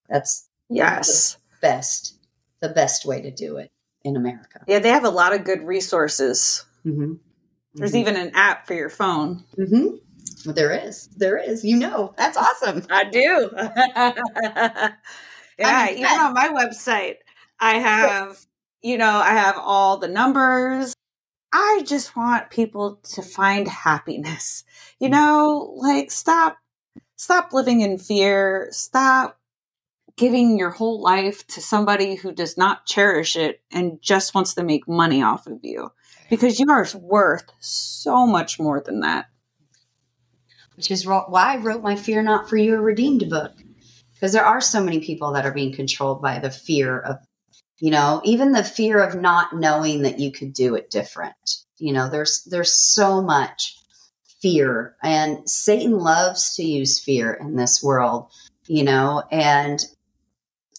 That's 0.08 0.48
yes, 0.70 1.38
the 1.52 1.68
best, 1.68 2.16
the 2.62 2.70
best 2.70 3.06
way 3.06 3.22
to 3.22 3.32
do 3.32 3.58
it 3.58 3.72
in 4.04 4.16
America. 4.16 4.64
Yeah, 4.68 4.80
they 4.80 4.90
have 4.90 5.06
a 5.06 5.10
lot 5.10 5.34
of 5.34 5.44
good 5.44 5.62
resources. 5.62 6.66
Mm-hmm. 6.86 7.14
There's 7.74 7.92
mm-hmm. 7.92 8.00
even 8.00 8.16
an 8.16 8.32
app 8.36 8.68
for 8.68 8.74
your 8.74 8.90
phone. 8.90 9.44
Mm-hmm. 9.58 10.52
There 10.52 10.72
is. 10.72 11.08
There 11.18 11.38
is. 11.38 11.66
You 11.66 11.78
know, 11.78 12.14
that's 12.18 12.38
awesome. 12.38 12.86
I 12.90 13.04
do. 13.06 13.50
yeah, 13.56 14.94
I 15.60 15.86
mean, 15.88 15.98
even 16.00 16.20
on 16.20 16.34
my 16.34 16.50
website, 16.50 17.16
I 17.60 17.80
have, 17.80 18.38
you 18.82 18.98
know, 18.98 19.18
I 19.18 19.32
have 19.32 19.58
all 19.58 19.98
the 19.98 20.08
numbers. 20.08 20.94
I 21.52 21.84
just 21.86 22.16
want 22.16 22.50
people 22.50 23.00
to 23.14 23.22
find 23.22 23.68
happiness. 23.68 24.64
You 25.00 25.10
know, 25.10 25.74
like 25.78 26.12
stop 26.12 26.58
stop 27.16 27.54
living 27.54 27.82
in 27.82 27.98
fear. 27.98 28.68
Stop 28.72 29.40
giving 30.18 30.58
your 30.58 30.70
whole 30.70 31.02
life 31.02 31.46
to 31.48 31.62
somebody 31.62 32.16
who 32.16 32.32
does 32.32 32.58
not 32.58 32.86
cherish 32.86 33.36
it 33.36 33.62
and 33.72 34.02
just 34.02 34.34
wants 34.34 34.54
to 34.54 34.64
make 34.64 34.88
money 34.88 35.22
off 35.22 35.48
of 35.48 35.60
you 35.62 35.92
because 36.30 36.60
you 36.60 36.66
are 36.70 36.88
worth 36.96 37.52
so 37.60 38.26
much 38.26 38.60
more 38.60 38.82
than 38.82 39.02
that 39.02 39.28
which 40.76 40.92
is 40.92 41.06
why 41.06 41.24
I 41.30 41.58
wrote 41.58 41.82
my 41.82 41.96
Fear 41.96 42.24
Not 42.24 42.50
For 42.50 42.58
You 42.58 42.76
A 42.76 42.82
Redeemed 42.82 43.30
book. 43.30 43.54
Because 44.14 44.34
there 44.34 44.46
are 44.46 44.62
so 44.62 44.84
many 44.84 45.00
people 45.00 45.34
that 45.34 45.46
are 45.46 45.52
being 45.52 45.74
controlled 45.74 46.22
by 46.22 46.40
the 46.40 46.52
fear 46.52 47.00
of, 47.00 47.18
you 47.80 47.92
know, 47.92 48.22
even 48.24 48.54
the 48.54 48.64
fear 48.64 49.02
of 49.02 49.20
not 49.20 49.56
knowing 49.56 50.04
that 50.04 50.20
you 50.20 50.32
could 50.32 50.54
do 50.54 50.76
it 50.76 50.90
different. 50.90 51.36
You 51.78 51.92
know, 51.92 52.10
there's 52.10 52.44
there's 52.46 52.72
so 52.72 53.22
much 53.22 53.76
fear 54.42 54.96
and 55.04 55.50
Satan 55.50 56.00
loves 56.00 56.56
to 56.56 56.64
use 56.64 57.04
fear 57.04 57.34
in 57.34 57.56
this 57.56 57.84
world, 57.84 58.32
you 58.68 58.84
know, 58.84 59.24
and 59.32 59.84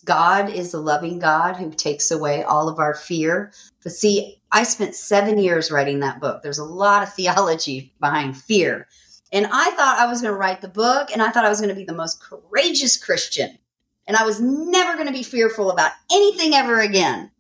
God 0.07 0.49
is 0.49 0.73
a 0.73 0.81
loving 0.81 1.19
God 1.19 1.57
who 1.57 1.71
takes 1.71 2.11
away 2.11 2.43
all 2.43 2.69
of 2.69 2.79
our 2.79 2.95
fear. 2.95 3.53
But 3.83 3.93
see, 3.93 4.41
I 4.53 4.63
spent 4.63 4.95
seven 4.95 5.39
years 5.39 5.71
writing 5.71 6.01
that 6.01 6.21
book. 6.21 6.43
There's 6.43 6.59
a 6.59 6.65
lot 6.65 7.03
of 7.03 7.13
theology 7.15 7.93
behind 8.01 8.37
fear. 8.37 8.87
And 9.33 9.47
I 9.53 9.71
thought 9.73 9.99
I 9.99 10.07
was 10.07 10.23
going 10.23 10.33
to 10.33 10.39
write 10.39 10.63
the 10.63 10.69
book 10.69 11.11
and 11.13 11.21
I 11.21 11.31
thought 11.31 11.45
I 11.45 11.51
was 11.51 11.61
going 11.61 11.69
to 11.69 11.75
be 11.75 11.85
the 11.85 11.93
most 11.93 12.23
courageous 12.23 12.97
Christian. 12.97 13.59
And 14.07 14.17
I 14.17 14.25
was 14.25 14.41
never 14.41 14.95
going 14.95 15.09
to 15.09 15.13
be 15.13 15.25
fearful 15.25 15.71
about 15.71 15.91
anything 16.13 16.55
ever 16.55 16.81
again. 16.81 17.31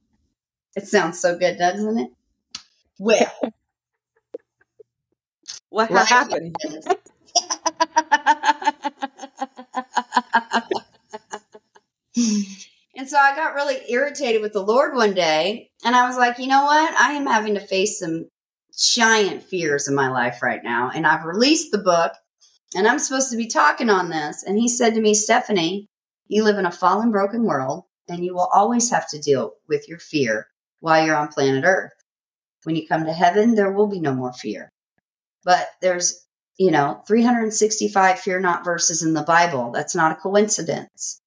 It 0.74 0.88
sounds 0.88 1.20
so 1.20 1.38
good, 1.38 1.58
doesn't 1.58 1.98
it? 1.98 2.10
Well, 2.98 3.32
what 5.68 6.08
happened? 6.08 6.56
and 12.16 13.08
so 13.08 13.18
I 13.18 13.36
got 13.36 13.54
really 13.54 13.80
irritated 13.88 14.40
with 14.40 14.52
the 14.52 14.62
Lord 14.62 14.94
one 14.94 15.14
day. 15.14 15.70
And 15.84 15.94
I 15.94 16.06
was 16.06 16.16
like, 16.16 16.38
you 16.38 16.46
know 16.46 16.64
what? 16.64 16.94
I 16.94 17.12
am 17.12 17.26
having 17.26 17.54
to 17.54 17.60
face 17.60 17.98
some 17.98 18.26
giant 18.76 19.42
fears 19.42 19.88
in 19.88 19.94
my 19.94 20.08
life 20.08 20.42
right 20.42 20.62
now. 20.62 20.90
And 20.94 21.06
I've 21.06 21.24
released 21.24 21.72
the 21.72 21.78
book 21.78 22.12
and 22.74 22.86
I'm 22.86 22.98
supposed 22.98 23.30
to 23.30 23.36
be 23.36 23.46
talking 23.46 23.90
on 23.90 24.10
this. 24.10 24.42
And 24.42 24.58
he 24.58 24.68
said 24.68 24.94
to 24.94 25.00
me, 25.00 25.14
Stefanie, 25.14 25.88
you 26.26 26.42
live 26.42 26.58
in 26.58 26.66
a 26.66 26.72
fallen, 26.72 27.10
broken 27.10 27.44
world 27.44 27.84
and 28.08 28.24
you 28.24 28.34
will 28.34 28.48
always 28.52 28.90
have 28.90 29.08
to 29.10 29.18
deal 29.18 29.52
with 29.68 29.88
your 29.88 29.98
fear 29.98 30.48
while 30.80 31.04
you're 31.04 31.16
on 31.16 31.28
planet 31.28 31.64
Earth. 31.64 31.92
When 32.64 32.76
you 32.76 32.86
come 32.86 33.04
to 33.04 33.12
heaven, 33.12 33.54
there 33.54 33.72
will 33.72 33.86
be 33.86 34.00
no 34.00 34.14
more 34.14 34.32
fear. 34.32 34.72
But 35.44 35.68
there's, 35.80 36.26
you 36.58 36.70
know, 36.70 37.02
365 37.06 38.18
fear 38.18 38.40
not 38.40 38.64
verses 38.64 39.02
in 39.02 39.14
the 39.14 39.22
Bible. 39.22 39.70
That's 39.70 39.94
not 39.94 40.12
a 40.12 40.16
coincidence. 40.16 41.20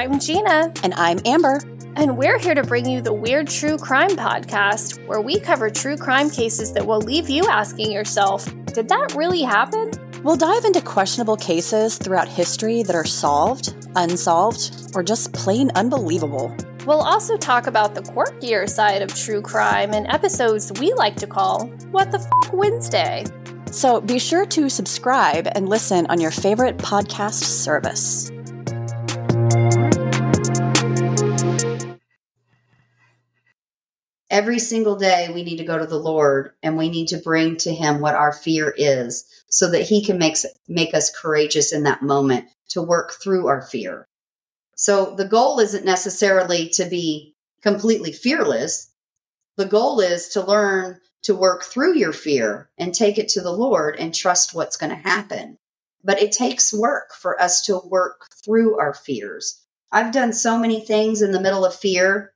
I'm 0.00 0.18
Gina. 0.18 0.72
And 0.82 0.94
I'm 0.94 1.18
Amber. 1.26 1.60
And 1.94 2.16
we're 2.16 2.38
here 2.38 2.54
to 2.54 2.62
bring 2.62 2.88
you 2.88 3.02
the 3.02 3.12
Weird 3.12 3.48
True 3.48 3.76
Crime 3.76 4.10
Podcast, 4.10 5.06
where 5.06 5.20
we 5.20 5.38
cover 5.38 5.68
true 5.68 5.98
crime 5.98 6.30
cases 6.30 6.72
that 6.72 6.86
will 6.86 7.00
leave 7.00 7.28
you 7.28 7.46
asking 7.46 7.92
yourself, 7.92 8.46
did 8.72 8.88
that 8.88 9.14
really 9.14 9.42
happen? 9.42 9.90
We'll 10.22 10.36
dive 10.36 10.64
into 10.64 10.80
questionable 10.80 11.36
cases 11.36 11.98
throughout 11.98 12.28
history 12.28 12.82
that 12.82 12.96
are 12.96 13.04
solved, 13.04 13.74
unsolved, 13.94 14.92
or 14.94 15.02
just 15.02 15.34
plain 15.34 15.70
unbelievable. 15.74 16.56
We'll 16.86 17.02
also 17.02 17.36
talk 17.36 17.66
about 17.66 17.94
the 17.94 18.00
quirkier 18.00 18.66
side 18.66 19.02
of 19.02 19.14
true 19.14 19.42
crime 19.42 19.92
in 19.92 20.06
episodes 20.06 20.72
we 20.80 20.94
like 20.94 21.14
to 21.16 21.26
call 21.26 21.66
What 21.90 22.10
the 22.10 22.18
F 22.18 22.52
Wednesday. 22.54 23.24
So 23.70 24.00
be 24.00 24.18
sure 24.18 24.46
to 24.46 24.70
subscribe 24.70 25.46
and 25.54 25.68
listen 25.68 26.06
on 26.06 26.20
your 26.20 26.30
favorite 26.30 26.78
podcast 26.78 27.42
service. 27.44 28.30
Every 34.30 34.58
single 34.58 34.96
day, 34.96 35.30
we 35.34 35.42
need 35.42 35.58
to 35.58 35.64
go 35.64 35.76
to 35.76 35.86
the 35.86 35.98
Lord 35.98 36.52
and 36.62 36.78
we 36.78 36.88
need 36.88 37.08
to 37.08 37.18
bring 37.18 37.56
to 37.58 37.74
Him 37.74 38.00
what 38.00 38.14
our 38.14 38.32
fear 38.32 38.72
is 38.74 39.26
so 39.48 39.70
that 39.70 39.82
He 39.82 40.02
can 40.02 40.16
make, 40.16 40.36
make 40.66 40.94
us 40.94 41.14
courageous 41.14 41.74
in 41.74 41.82
that 41.82 42.00
moment 42.00 42.46
to 42.70 42.80
work 42.80 43.12
through 43.12 43.48
our 43.48 43.60
fear. 43.60 44.06
So 44.80 45.14
the 45.14 45.26
goal 45.26 45.60
isn't 45.60 45.84
necessarily 45.84 46.70
to 46.70 46.86
be 46.86 47.34
completely 47.60 48.12
fearless. 48.12 48.90
The 49.58 49.66
goal 49.66 50.00
is 50.00 50.30
to 50.30 50.40
learn 50.40 50.98
to 51.24 51.34
work 51.34 51.64
through 51.64 51.98
your 51.98 52.14
fear 52.14 52.70
and 52.78 52.94
take 52.94 53.18
it 53.18 53.28
to 53.28 53.42
the 53.42 53.52
Lord 53.52 53.96
and 53.96 54.14
trust 54.14 54.54
what's 54.54 54.78
going 54.78 54.88
to 54.88 54.96
happen. 54.96 55.58
But 56.02 56.22
it 56.22 56.32
takes 56.32 56.72
work 56.72 57.12
for 57.12 57.38
us 57.38 57.66
to 57.66 57.82
work 57.84 58.28
through 58.42 58.78
our 58.78 58.94
fears. 58.94 59.62
I've 59.92 60.14
done 60.14 60.32
so 60.32 60.58
many 60.58 60.80
things 60.80 61.20
in 61.20 61.32
the 61.32 61.42
middle 61.42 61.66
of 61.66 61.74
fear. 61.74 62.32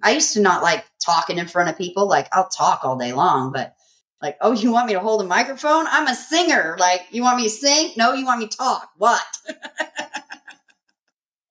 I 0.00 0.12
used 0.12 0.34
to 0.34 0.40
not 0.40 0.62
like 0.62 0.84
talking 1.04 1.38
in 1.38 1.48
front 1.48 1.68
of 1.68 1.76
people. 1.76 2.06
Like 2.06 2.28
I'll 2.30 2.48
talk 2.48 2.84
all 2.84 2.96
day 2.96 3.12
long, 3.12 3.50
but 3.50 3.74
like, 4.22 4.36
oh, 4.40 4.52
you 4.52 4.70
want 4.70 4.86
me 4.86 4.92
to 4.92 5.00
hold 5.00 5.20
a 5.20 5.24
microphone? 5.24 5.86
I'm 5.88 6.06
a 6.06 6.14
singer. 6.14 6.76
Like, 6.78 7.06
you 7.10 7.22
want 7.22 7.38
me 7.38 7.44
to 7.44 7.50
sing? 7.50 7.90
No, 7.96 8.12
you 8.14 8.24
want 8.24 8.38
me 8.38 8.46
to 8.46 8.56
talk. 8.56 8.90
What? 8.98 9.20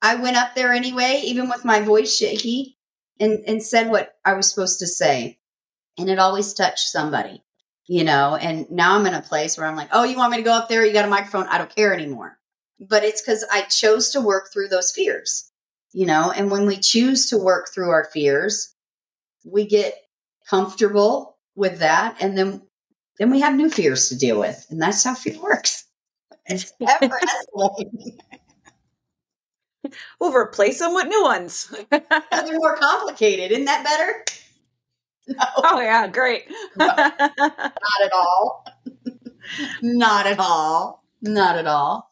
I 0.07 0.15
went 0.15 0.37
up 0.37 0.55
there 0.55 0.71
anyway, 0.71 1.21
even 1.25 1.49
with 1.49 1.65
my 1.65 1.81
voice 1.81 2.15
shaky, 2.15 2.77
and, 3.19 3.43
and 3.45 3.61
said 3.61 3.89
what 3.89 4.13
I 4.23 4.33
was 4.33 4.49
supposed 4.49 4.79
to 4.79 4.87
say. 4.87 5.39
And 5.97 6.09
it 6.09 6.17
always 6.17 6.53
touched 6.53 6.87
somebody, 6.87 7.43
you 7.87 8.05
know. 8.05 8.35
And 8.35 8.71
now 8.71 8.95
I'm 8.95 9.05
in 9.05 9.13
a 9.13 9.21
place 9.21 9.57
where 9.57 9.67
I'm 9.67 9.75
like, 9.75 9.89
oh, 9.91 10.05
you 10.05 10.15
want 10.15 10.31
me 10.31 10.37
to 10.37 10.43
go 10.43 10.53
up 10.53 10.69
there? 10.69 10.85
You 10.85 10.93
got 10.93 11.03
a 11.03 11.09
microphone? 11.09 11.47
I 11.47 11.57
don't 11.57 11.75
care 11.75 11.93
anymore. 11.93 12.37
But 12.79 13.03
it's 13.03 13.21
because 13.21 13.45
I 13.51 13.63
chose 13.63 14.11
to 14.11 14.21
work 14.21 14.49
through 14.53 14.69
those 14.69 14.93
fears, 14.93 15.51
you 15.91 16.05
know. 16.05 16.31
And 16.31 16.49
when 16.49 16.67
we 16.67 16.77
choose 16.77 17.29
to 17.31 17.37
work 17.37 17.67
through 17.73 17.89
our 17.89 18.05
fears, 18.05 18.73
we 19.43 19.67
get 19.67 19.93
comfortable 20.49 21.37
with 21.55 21.79
that. 21.79 22.15
And 22.21 22.37
then 22.37 22.61
then 23.19 23.29
we 23.29 23.41
have 23.41 23.55
new 23.55 23.69
fears 23.69 24.07
to 24.09 24.17
deal 24.17 24.39
with. 24.39 24.65
And 24.69 24.81
that's 24.81 25.03
how 25.03 25.15
fear 25.15 25.41
works. 25.41 25.85
It's 26.45 26.71
ever 27.01 27.19
escalating. 27.19 28.19
we'll 30.19 30.34
replace 30.34 30.80
them 30.80 30.93
with 30.93 31.08
new 31.08 31.23
ones. 31.23 31.73
They're 31.91 32.60
more 32.60 32.78
complicated. 32.78 33.52
Isn't 33.52 33.65
that 33.65 33.84
better? 33.84 34.23
No. 35.30 35.43
Oh 35.58 35.82
yeah, 35.82 36.08
great. 36.08 36.45
no, 36.78 36.86
not 36.86 38.02
at 38.02 38.13
all. 38.13 38.65
not 39.82 40.26
at 40.26 40.39
all. 40.39 41.04
Not 41.21 41.58
at 41.58 41.67
all. 41.67 42.10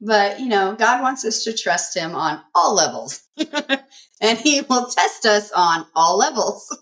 But 0.00 0.38
you 0.38 0.46
know, 0.46 0.76
God 0.76 1.02
wants 1.02 1.24
us 1.24 1.42
to 1.42 1.52
trust 1.52 1.96
him 1.96 2.14
on 2.14 2.40
all 2.54 2.72
levels. 2.76 3.24
and 4.20 4.38
he 4.38 4.60
will 4.70 4.86
test 4.86 5.26
us 5.26 5.50
on 5.50 5.84
all 5.96 6.16
levels. 6.16 6.78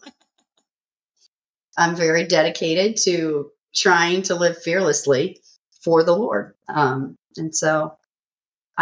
I'm 1.79 1.97
very 1.97 2.27
dedicated 2.27 2.99
to 3.05 3.51
trying 3.75 4.23
to 4.25 4.35
live 4.35 4.63
fearlessly 4.63 5.41
for 5.83 6.05
the 6.05 6.15
Lord. 6.17 6.55
Um, 6.69 7.17
and 7.37 7.55
so 7.55 7.97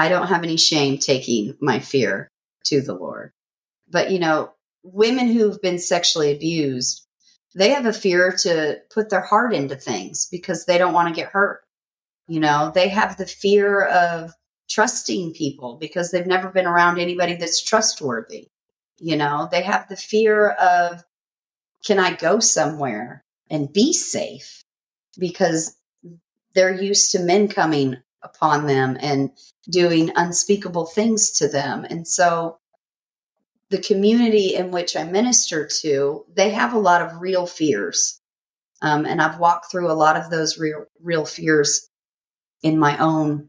I 0.01 0.09
don't 0.09 0.29
have 0.29 0.43
any 0.43 0.57
shame 0.57 0.97
taking 0.97 1.55
my 1.61 1.79
fear 1.79 2.31
to 2.65 2.81
the 2.81 2.95
Lord. 2.95 3.33
But, 3.87 4.11
you 4.11 4.19
know, 4.19 4.53
women 4.83 5.29
who've 5.29 5.61
been 5.61 5.79
sexually 5.79 6.33
abused, 6.33 7.07
they 7.55 7.69
have 7.69 7.85
a 7.85 7.93
fear 7.93 8.33
to 8.41 8.79
put 8.95 9.11
their 9.11 9.21
heart 9.21 9.53
into 9.53 9.77
things 9.77 10.27
because 10.31 10.65
they 10.65 10.79
don't 10.79 10.95
want 10.95 11.09
to 11.09 11.21
get 11.21 11.31
hurt. 11.31 11.61
You 12.29 12.41
know, 12.41 12.73
they 12.75 12.89
have 12.89 13.19
the 13.19 13.27
fear 13.27 13.83
of 13.83 14.33
trusting 14.71 15.35
people 15.35 15.77
because 15.79 16.11
they've 16.11 16.27
never 16.27 16.49
been 16.49 16.67
around 16.67 16.99
anybody 16.99 17.35
that's 17.35 17.63
trustworthy. 17.63 18.49
You 18.99 19.17
know, 19.17 19.49
they 19.53 19.63
have 19.63 19.87
the 19.89 19.97
fear 19.97 20.51
of, 20.53 21.05
can 21.85 21.99
I 21.99 22.15
go 22.15 22.41
somewhere 22.41 23.23
and 23.51 23.71
be 23.71 23.93
safe? 23.93 24.65
Because 25.19 25.77
they're 26.55 26.81
used 26.83 27.13
to 27.13 27.19
men 27.19 27.49
coming 27.49 27.99
upon 28.23 28.67
them 28.67 28.97
and 29.01 29.31
doing 29.71 30.13
unspeakable 30.17 30.87
things 30.87 31.31
to 31.33 31.49
them. 31.49 31.85
And 31.85 32.07
so 32.07 32.59
the 33.71 33.79
community 33.79 34.55
in 34.55 34.71
which 34.71 34.97
I 34.97 35.05
minister 35.05 35.69
to, 35.83 36.25
they 36.35 36.51
have 36.51 36.75
a 36.75 36.79
lot 36.79 37.03
of 37.03 37.21
real 37.21 37.47
fears. 37.47 38.21
Um, 38.83 39.07
and 39.07 39.23
I've 39.23 39.39
walked 39.39 39.71
through 39.71 39.91
a 39.91 39.95
lot 39.95 40.17
of 40.17 40.31
those 40.31 40.59
real, 40.59 40.87
real 41.03 41.25
fears 41.25 41.89
in 42.63 42.79
my 42.79 42.99
own 42.99 43.49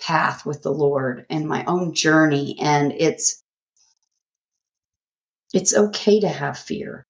path 0.00 0.46
with 0.46 0.62
the 0.62 0.72
Lord 0.72 1.26
and 1.28 1.48
my 1.48 1.64
own 1.64 1.94
journey. 1.94 2.56
And 2.60 2.92
it's, 2.92 3.42
it's 5.52 5.76
okay 5.76 6.20
to 6.20 6.28
have 6.28 6.58
fear. 6.58 7.04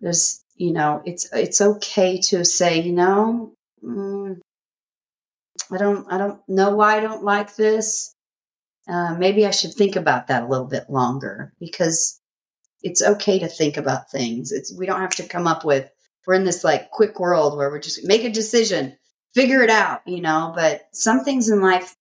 There's, 0.00 0.42
you 0.56 0.72
know, 0.72 1.02
it's, 1.04 1.28
it's 1.32 1.60
okay 1.60 2.20
to 2.22 2.44
say, 2.44 2.80
you 2.80 2.92
know, 2.92 3.52
mm, 3.82 4.38
I 5.70 5.78
don't 5.78 6.10
I 6.12 6.18
don't 6.18 6.40
know 6.48 6.74
why 6.74 6.96
I 6.96 7.00
don't 7.00 7.24
like 7.24 7.56
this. 7.56 8.14
Uh, 8.88 9.14
maybe 9.14 9.46
I 9.46 9.50
should 9.50 9.74
think 9.74 9.96
about 9.96 10.28
that 10.28 10.44
a 10.44 10.46
little 10.46 10.66
bit 10.66 10.88
longer 10.88 11.52
because 11.58 12.20
it's 12.82 13.02
okay 13.02 13.38
to 13.38 13.48
think 13.48 13.76
about 13.76 14.10
things. 14.10 14.52
It's 14.52 14.76
we 14.76 14.86
don't 14.86 15.00
have 15.00 15.16
to 15.16 15.28
come 15.28 15.46
up 15.46 15.64
with. 15.64 15.90
We're 16.26 16.34
in 16.34 16.44
this 16.44 16.64
like 16.64 16.90
quick 16.90 17.18
world 17.20 17.56
where 17.56 17.70
we're 17.70 17.80
just 17.80 18.06
make 18.06 18.24
a 18.24 18.30
decision, 18.30 18.96
figure 19.34 19.62
it 19.62 19.70
out, 19.70 20.00
you 20.06 20.20
know. 20.20 20.52
But 20.54 20.82
some 20.92 21.24
things 21.24 21.48
in 21.48 21.60
life 21.60 21.96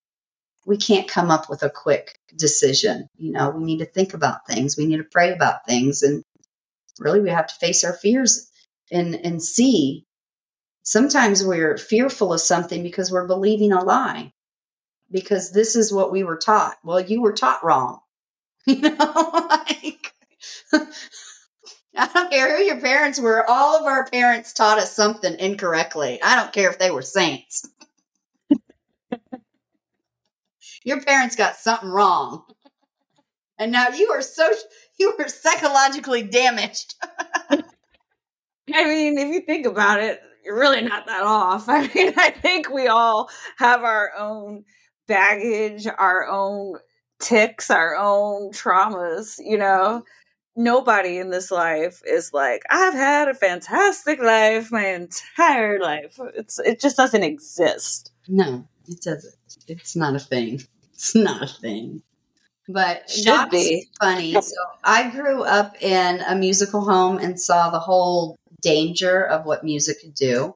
we 0.65 0.77
can't 0.77 1.07
come 1.07 1.29
up 1.29 1.49
with 1.49 1.63
a 1.63 1.69
quick 1.69 2.19
decision. 2.35 3.07
You 3.17 3.31
know, 3.31 3.51
we 3.51 3.63
need 3.63 3.79
to 3.79 3.85
think 3.85 4.13
about 4.13 4.47
things. 4.47 4.77
We 4.77 4.85
need 4.85 4.97
to 4.97 5.03
pray 5.03 5.31
about 5.31 5.65
things, 5.67 6.01
and 6.03 6.23
really 6.99 7.21
we 7.21 7.29
have 7.29 7.47
to 7.47 7.55
face 7.55 7.83
our 7.83 7.93
fears 7.93 8.49
and 8.91 9.15
and 9.15 9.41
see 9.41 10.04
Sometimes 10.85 11.43
we're 11.43 11.77
fearful 11.79 12.31
of 12.31 12.41
something 12.41 12.83
because 12.83 13.11
we're 13.11 13.25
believing 13.25 13.71
a 13.71 13.83
lie, 13.83 14.31
because 15.11 15.51
this 15.51 15.75
is 15.75 15.91
what 15.91 16.11
we 16.11 16.23
were 16.23 16.37
taught. 16.37 16.77
Well, 16.83 17.01
you 17.01 17.21
were 17.21 17.33
taught 17.33 17.63
wrong. 17.63 17.99
You 18.67 18.81
know, 18.81 18.95
like, 19.49 20.11
I 21.95 22.07
don't 22.11 22.31
care 22.31 22.57
who 22.57 22.63
your 22.63 22.81
parents 22.81 23.19
were. 23.19 23.47
All 23.47 23.77
of 23.77 23.85
our 23.85 24.07
parents 24.09 24.53
taught 24.53 24.79
us 24.79 24.91
something 24.91 25.37
incorrectly. 25.37 26.19
I 26.23 26.35
don't 26.35 26.51
care 26.51 26.71
if 26.71 26.79
they 26.79 26.89
were 26.89 27.03
saints. 27.03 27.69
your 30.83 30.99
parents 31.03 31.35
got 31.35 31.57
something 31.57 31.89
wrong. 31.89 32.43
And 33.59 33.71
now 33.71 33.89
you 33.89 34.09
are 34.09 34.23
so 34.23 34.49
you 34.99 35.13
are 35.19 35.27
psychologically 35.27 36.23
damaged. 36.23 36.95
I 37.51 37.63
mean, 38.67 39.19
if 39.19 39.27
you 39.27 39.41
think 39.41 39.67
about 39.67 40.01
it, 40.01 40.19
you're 40.45 40.59
really 40.59 40.81
not 40.81 41.07
that 41.07 41.23
off. 41.23 41.65
I 41.67 41.87
mean, 41.93 42.13
I 42.17 42.29
think 42.29 42.69
we 42.69 42.87
all 42.87 43.29
have 43.57 43.83
our 43.83 44.11
own 44.17 44.63
baggage, 45.07 45.87
our 45.87 46.27
own 46.27 46.77
ticks, 47.19 47.69
our 47.69 47.95
own 47.95 48.51
traumas, 48.51 49.39
you 49.43 49.57
know. 49.57 49.99
Mm-hmm. 49.99 49.99
Nobody 50.57 51.17
in 51.17 51.31
this 51.31 51.51
life 51.51 52.01
is 52.05 52.31
like, 52.31 52.61
I've 52.69 52.93
had 52.93 53.27
a 53.27 53.33
fantastic 53.33 54.21
life 54.21 54.71
my 54.71 54.87
entire 54.87 55.81
life. 55.81 56.17
It's 56.33 56.59
it 56.59 56.79
just 56.79 56.95
doesn't 56.95 57.23
exist. 57.23 58.13
No, 58.29 58.65
it 58.87 59.01
doesn't. 59.01 59.35
It's 59.67 59.97
not 59.97 60.15
a 60.15 60.19
thing. 60.19 60.61
It's 60.93 61.13
not 61.13 61.43
a 61.43 61.47
thing. 61.47 62.03
But 62.69 63.09
should 63.09 63.49
be 63.51 63.87
funny. 63.99 64.33
So 64.33 64.55
I 64.83 65.09
grew 65.09 65.43
up 65.43 65.75
in 65.81 66.21
a 66.21 66.35
musical 66.35 66.81
home 66.81 67.17
and 67.17 67.39
saw 67.39 67.69
the 67.69 67.79
whole 67.79 68.37
danger 68.65 69.23
of 69.23 69.45
what 69.45 69.63
music 69.63 70.01
could 70.01 70.15
do. 70.15 70.55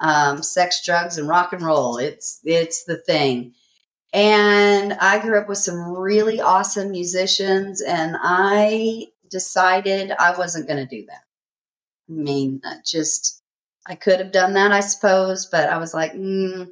Um, 0.00 0.42
sex, 0.42 0.84
drugs, 0.84 1.18
and 1.18 1.26
rock 1.28 1.52
and 1.52 1.62
roll. 1.62 1.96
It's 1.96 2.40
it's 2.44 2.84
the 2.84 2.98
thing. 2.98 3.54
And 4.12 4.92
I 4.94 5.18
grew 5.18 5.38
up 5.38 5.48
with 5.48 5.58
some 5.58 5.96
really 5.96 6.40
awesome 6.40 6.90
musicians, 6.92 7.80
and 7.80 8.16
I 8.20 9.06
decided 9.30 10.12
I 10.12 10.36
wasn't 10.36 10.68
going 10.68 10.86
to 10.86 10.96
do 10.96 11.04
that. 11.06 11.22
I 12.08 12.12
mean, 12.12 12.62
just 12.86 13.42
I 13.86 13.94
could 13.94 14.20
have 14.20 14.32
done 14.32 14.54
that, 14.54 14.72
I 14.72 14.80
suppose, 14.80 15.46
but 15.46 15.68
I 15.68 15.78
was 15.78 15.94
like, 15.94 16.12
mm, 16.12 16.70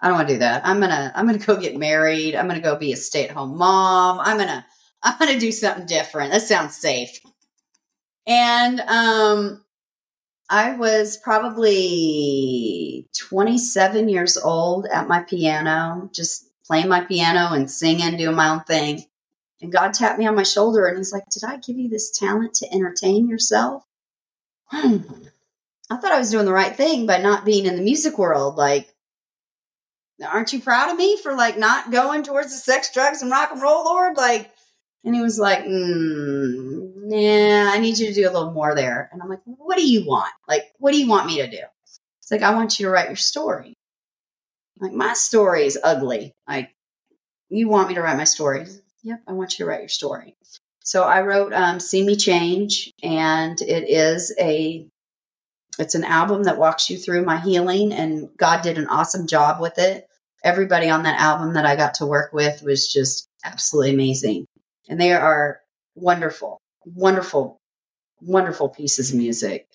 I 0.00 0.08
don't 0.08 0.16
want 0.16 0.28
to 0.28 0.34
do 0.34 0.40
that. 0.40 0.66
I'm 0.66 0.80
gonna 0.80 1.12
I'm 1.14 1.26
gonna 1.26 1.38
go 1.38 1.56
get 1.56 1.76
married. 1.76 2.36
I'm 2.36 2.46
gonna 2.46 2.60
go 2.60 2.76
be 2.76 2.92
a 2.92 2.96
stay 2.96 3.24
at 3.24 3.30
home 3.30 3.56
mom. 3.56 4.20
I'm 4.20 4.36
gonna 4.36 4.64
I'm 5.02 5.28
to 5.28 5.38
do 5.38 5.52
something 5.52 5.86
different. 5.86 6.32
That 6.32 6.42
sounds 6.42 6.76
safe. 6.76 7.18
And 8.26 8.80
um, 8.80 9.63
I 10.50 10.76
was 10.76 11.16
probably 11.16 13.08
27 13.18 14.08
years 14.08 14.36
old 14.36 14.86
at 14.86 15.08
my 15.08 15.22
piano, 15.22 16.10
just 16.12 16.48
playing 16.66 16.88
my 16.88 17.00
piano 17.00 17.52
and 17.52 17.70
singing, 17.70 18.16
doing 18.16 18.36
my 18.36 18.50
own 18.50 18.60
thing. 18.64 19.04
And 19.62 19.72
God 19.72 19.94
tapped 19.94 20.18
me 20.18 20.26
on 20.26 20.34
my 20.34 20.42
shoulder 20.42 20.86
and 20.86 20.98
he's 20.98 21.12
like, 21.12 21.28
Did 21.30 21.44
I 21.44 21.56
give 21.56 21.78
you 21.78 21.88
this 21.88 22.10
talent 22.10 22.54
to 22.54 22.72
entertain 22.72 23.28
yourself? 23.28 23.84
I 24.72 25.96
thought 25.96 26.12
I 26.12 26.18
was 26.18 26.30
doing 26.30 26.46
the 26.46 26.52
right 26.52 26.74
thing 26.74 27.06
by 27.06 27.18
not 27.18 27.44
being 27.44 27.66
in 27.66 27.76
the 27.76 27.82
music 27.82 28.18
world. 28.18 28.56
Like, 28.56 28.94
aren't 30.22 30.52
you 30.52 30.60
proud 30.60 30.90
of 30.90 30.96
me 30.96 31.16
for 31.16 31.34
like 31.34 31.58
not 31.58 31.90
going 31.90 32.22
towards 32.22 32.52
the 32.52 32.58
sex, 32.58 32.92
drugs, 32.92 33.22
and 33.22 33.30
rock 33.30 33.50
and 33.52 33.62
roll, 33.62 33.84
Lord? 33.84 34.16
Like, 34.16 34.50
and 35.04 35.14
he 35.14 35.20
was 35.20 35.38
like, 35.38 35.64
mm, 35.64 36.92
nah, 36.94 37.72
I 37.72 37.78
need 37.78 37.98
you 37.98 38.06
to 38.06 38.14
do 38.14 38.28
a 38.28 38.32
little 38.32 38.52
more 38.52 38.74
there. 38.74 39.10
And 39.12 39.22
I'm 39.22 39.28
like, 39.28 39.42
what 39.44 39.76
do 39.76 39.86
you 39.86 40.06
want? 40.06 40.32
Like, 40.48 40.72
what 40.78 40.92
do 40.92 40.98
you 40.98 41.08
want 41.08 41.26
me 41.26 41.36
to 41.38 41.50
do? 41.50 41.58
It's 42.20 42.30
like, 42.30 42.42
I 42.42 42.54
want 42.54 42.78
you 42.78 42.86
to 42.86 42.90
write 42.90 43.08
your 43.08 43.16
story. 43.16 43.74
Like, 44.80 44.92
my 44.92 45.12
story 45.12 45.66
is 45.66 45.78
ugly. 45.82 46.32
Like, 46.48 46.74
you 47.50 47.68
want 47.68 47.88
me 47.88 47.94
to 47.94 48.02
write 48.02 48.16
my 48.16 48.24
story? 48.24 48.66
Yep, 49.02 49.22
I 49.28 49.32
want 49.32 49.58
you 49.58 49.64
to 49.64 49.70
write 49.70 49.80
your 49.80 49.88
story. 49.88 50.34
So 50.82 51.04
I 51.04 51.22
wrote 51.22 51.52
um, 51.52 51.80
"See 51.80 52.04
Me 52.04 52.16
Change," 52.16 52.92
and 53.02 53.60
it 53.60 53.88
is 53.88 54.34
a 54.38 54.86
it's 55.78 55.94
an 55.94 56.04
album 56.04 56.44
that 56.44 56.58
walks 56.58 56.90
you 56.90 56.98
through 56.98 57.24
my 57.24 57.38
healing, 57.40 57.92
and 57.92 58.28
God 58.36 58.62
did 58.62 58.78
an 58.78 58.86
awesome 58.88 59.26
job 59.26 59.60
with 59.60 59.78
it. 59.78 60.08
Everybody 60.42 60.90
on 60.90 61.02
that 61.04 61.20
album 61.20 61.54
that 61.54 61.66
I 61.66 61.76
got 61.76 61.94
to 61.94 62.06
work 62.06 62.32
with 62.32 62.62
was 62.62 62.90
just 62.92 63.28
absolutely 63.44 63.94
amazing, 63.94 64.46
and 64.88 65.00
they 65.00 65.12
are 65.12 65.60
wonderful, 65.94 66.58
wonderful, 66.84 67.58
wonderful 68.20 68.68
pieces 68.68 69.10
of 69.10 69.18
music. 69.18 69.66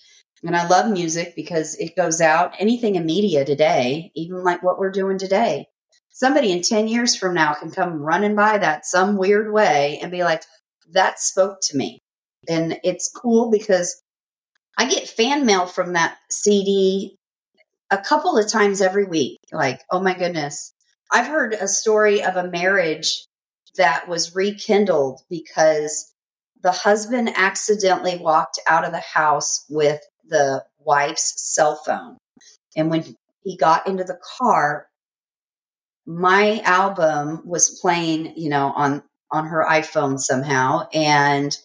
And 0.42 0.56
I 0.56 0.66
love 0.66 0.90
music 0.90 1.34
because 1.36 1.74
it 1.76 1.96
goes 1.96 2.20
out 2.20 2.54
anything 2.58 2.94
in 2.94 3.04
media 3.04 3.44
today, 3.44 4.10
even 4.14 4.42
like 4.42 4.62
what 4.62 4.78
we're 4.78 4.90
doing 4.90 5.18
today. 5.18 5.66
Somebody 6.10 6.50
in 6.52 6.62
10 6.62 6.88
years 6.88 7.14
from 7.14 7.34
now 7.34 7.54
can 7.54 7.70
come 7.70 8.00
running 8.00 8.34
by 8.34 8.58
that 8.58 8.86
some 8.86 9.16
weird 9.16 9.52
way 9.52 9.98
and 10.02 10.10
be 10.10 10.24
like, 10.24 10.42
that 10.92 11.20
spoke 11.20 11.58
to 11.62 11.76
me. 11.76 12.00
And 12.48 12.78
it's 12.82 13.10
cool 13.10 13.50
because 13.50 14.02
I 14.78 14.88
get 14.88 15.08
fan 15.08 15.44
mail 15.44 15.66
from 15.66 15.92
that 15.92 16.16
CD 16.30 17.16
a 17.90 17.98
couple 17.98 18.38
of 18.38 18.50
times 18.50 18.80
every 18.80 19.04
week. 19.04 19.38
Like, 19.52 19.82
oh 19.90 20.00
my 20.00 20.14
goodness. 20.14 20.72
I've 21.12 21.26
heard 21.26 21.54
a 21.54 21.68
story 21.68 22.22
of 22.22 22.36
a 22.36 22.48
marriage 22.48 23.26
that 23.80 24.06
was 24.08 24.34
rekindled 24.34 25.22
because 25.30 26.12
the 26.62 26.70
husband 26.70 27.32
accidentally 27.34 28.18
walked 28.18 28.60
out 28.68 28.84
of 28.84 28.92
the 28.92 29.00
house 29.00 29.64
with 29.70 30.00
the 30.28 30.62
wife's 30.78 31.32
cell 31.54 31.76
phone. 31.86 32.18
And 32.76 32.90
when 32.90 33.16
he 33.42 33.56
got 33.56 33.86
into 33.86 34.04
the 34.04 34.18
car, 34.38 34.86
my 36.04 36.60
album 36.60 37.40
was 37.46 37.80
playing, 37.80 38.34
you 38.36 38.50
know, 38.50 38.72
on 38.76 39.02
on 39.32 39.46
her 39.46 39.64
iPhone 39.66 40.18
somehow 40.18 40.88
and 40.92 41.56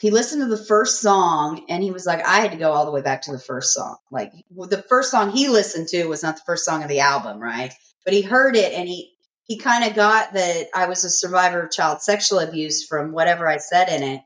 he 0.00 0.10
listened 0.10 0.42
to 0.42 0.48
the 0.48 0.64
first 0.64 1.00
song 1.00 1.64
and 1.68 1.82
he 1.82 1.92
was 1.92 2.06
like, 2.06 2.26
I 2.26 2.40
had 2.40 2.50
to 2.50 2.56
go 2.56 2.72
all 2.72 2.86
the 2.86 2.90
way 2.90 3.02
back 3.02 3.22
to 3.22 3.32
the 3.32 3.38
first 3.38 3.72
song. 3.72 3.96
Like 4.10 4.32
the 4.50 4.84
first 4.88 5.10
song 5.10 5.30
he 5.30 5.48
listened 5.48 5.88
to 5.88 6.06
was 6.06 6.22
not 6.22 6.36
the 6.36 6.42
first 6.44 6.64
song 6.64 6.82
of 6.82 6.88
the 6.88 7.00
album, 7.00 7.38
right? 7.38 7.72
But 8.04 8.14
he 8.14 8.22
heard 8.22 8.56
it 8.56 8.72
and 8.72 8.88
he 8.88 9.13
he 9.44 9.58
kind 9.58 9.84
of 9.84 9.94
got 9.94 10.32
that 10.32 10.68
I 10.74 10.86
was 10.86 11.04
a 11.04 11.10
survivor 11.10 11.62
of 11.62 11.70
child 11.70 12.02
sexual 12.02 12.38
abuse 12.38 12.86
from 12.86 13.12
whatever 13.12 13.48
I 13.48 13.58
said 13.58 13.88
in 13.88 14.02
it. 14.02 14.20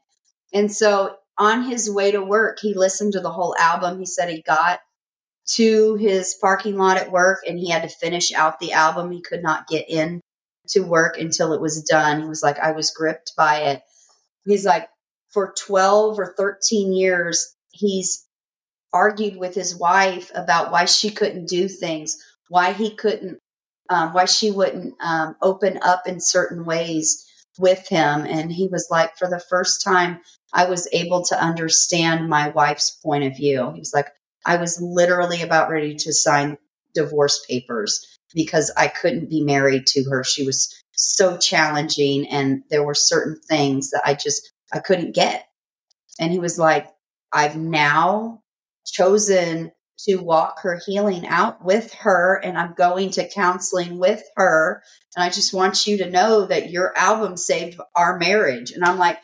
And 0.54 0.72
so 0.72 1.16
on 1.38 1.64
his 1.64 1.90
way 1.90 2.10
to 2.12 2.22
work, 2.22 2.58
he 2.60 2.74
listened 2.74 3.12
to 3.12 3.20
the 3.20 3.32
whole 3.32 3.54
album. 3.58 3.98
He 3.98 4.06
said 4.06 4.28
he 4.28 4.42
got 4.42 4.80
to 5.54 5.96
his 5.96 6.36
parking 6.40 6.76
lot 6.76 6.98
at 6.98 7.10
work 7.10 7.40
and 7.46 7.58
he 7.58 7.70
had 7.70 7.82
to 7.82 7.88
finish 7.88 8.32
out 8.32 8.60
the 8.60 8.72
album. 8.72 9.10
He 9.10 9.22
could 9.22 9.42
not 9.42 9.66
get 9.66 9.88
in 9.88 10.20
to 10.68 10.80
work 10.80 11.18
until 11.18 11.52
it 11.52 11.60
was 11.60 11.82
done. 11.82 12.22
He 12.22 12.28
was 12.28 12.42
like, 12.42 12.58
I 12.58 12.72
was 12.72 12.90
gripped 12.90 13.32
by 13.36 13.60
it. 13.62 13.82
He's 14.44 14.64
like, 14.64 14.88
for 15.30 15.54
12 15.58 16.18
or 16.18 16.34
13 16.36 16.92
years, 16.92 17.54
he's 17.70 18.26
argued 18.92 19.36
with 19.36 19.54
his 19.54 19.76
wife 19.76 20.30
about 20.34 20.70
why 20.70 20.84
she 20.84 21.10
couldn't 21.10 21.48
do 21.48 21.68
things, 21.68 22.16
why 22.48 22.72
he 22.72 22.94
couldn't, 22.94 23.38
um, 23.88 24.12
why 24.12 24.24
she 24.24 24.50
wouldn't 24.50 24.94
um, 25.00 25.36
open 25.42 25.78
up 25.82 26.06
in 26.06 26.20
certain 26.20 26.64
ways 26.64 27.24
with 27.58 27.88
him. 27.88 28.24
And 28.26 28.52
he 28.52 28.68
was 28.68 28.88
like, 28.90 29.16
for 29.16 29.28
the 29.28 29.42
first 29.50 29.82
time, 29.82 30.20
I 30.52 30.66
was 30.66 30.88
able 30.92 31.24
to 31.24 31.42
understand 31.42 32.28
my 32.28 32.50
wife's 32.50 32.90
point 32.90 33.24
of 33.24 33.36
view. 33.36 33.70
He 33.72 33.80
was 33.80 33.92
like, 33.94 34.08
I 34.46 34.56
was 34.56 34.80
literally 34.80 35.42
about 35.42 35.70
ready 35.70 35.94
to 35.96 36.12
sign 36.12 36.56
divorce 36.94 37.44
papers 37.48 38.04
because 38.34 38.70
I 38.76 38.88
couldn't 38.88 39.30
be 39.30 39.42
married 39.42 39.86
to 39.88 40.04
her. 40.10 40.24
She 40.24 40.44
was 40.44 40.74
so 40.92 41.36
challenging 41.36 42.26
and 42.28 42.62
there 42.70 42.82
were 42.82 42.94
certain 42.94 43.40
things 43.48 43.90
that 43.90 44.02
I 44.04 44.14
just 44.14 44.52
I 44.72 44.80
couldn't 44.80 45.14
get. 45.14 45.46
And 46.18 46.32
he 46.32 46.38
was 46.38 46.58
like, 46.58 46.88
I've 47.32 47.56
now 47.56 48.42
chosen 48.84 49.72
to 50.06 50.16
walk 50.16 50.60
her 50.60 50.80
healing 50.86 51.26
out 51.26 51.64
with 51.64 51.92
her 51.94 52.40
and 52.44 52.56
I'm 52.56 52.74
going 52.74 53.10
to 53.10 53.28
counseling 53.28 53.98
with 53.98 54.22
her. 54.36 54.82
And 55.16 55.24
I 55.24 55.28
just 55.28 55.52
want 55.52 55.86
you 55.86 55.98
to 55.98 56.10
know 56.10 56.46
that 56.46 56.70
your 56.70 56.96
album 56.96 57.36
saved 57.36 57.80
our 57.96 58.18
marriage. 58.18 58.70
And 58.70 58.84
I'm 58.84 58.98
like, 58.98 59.18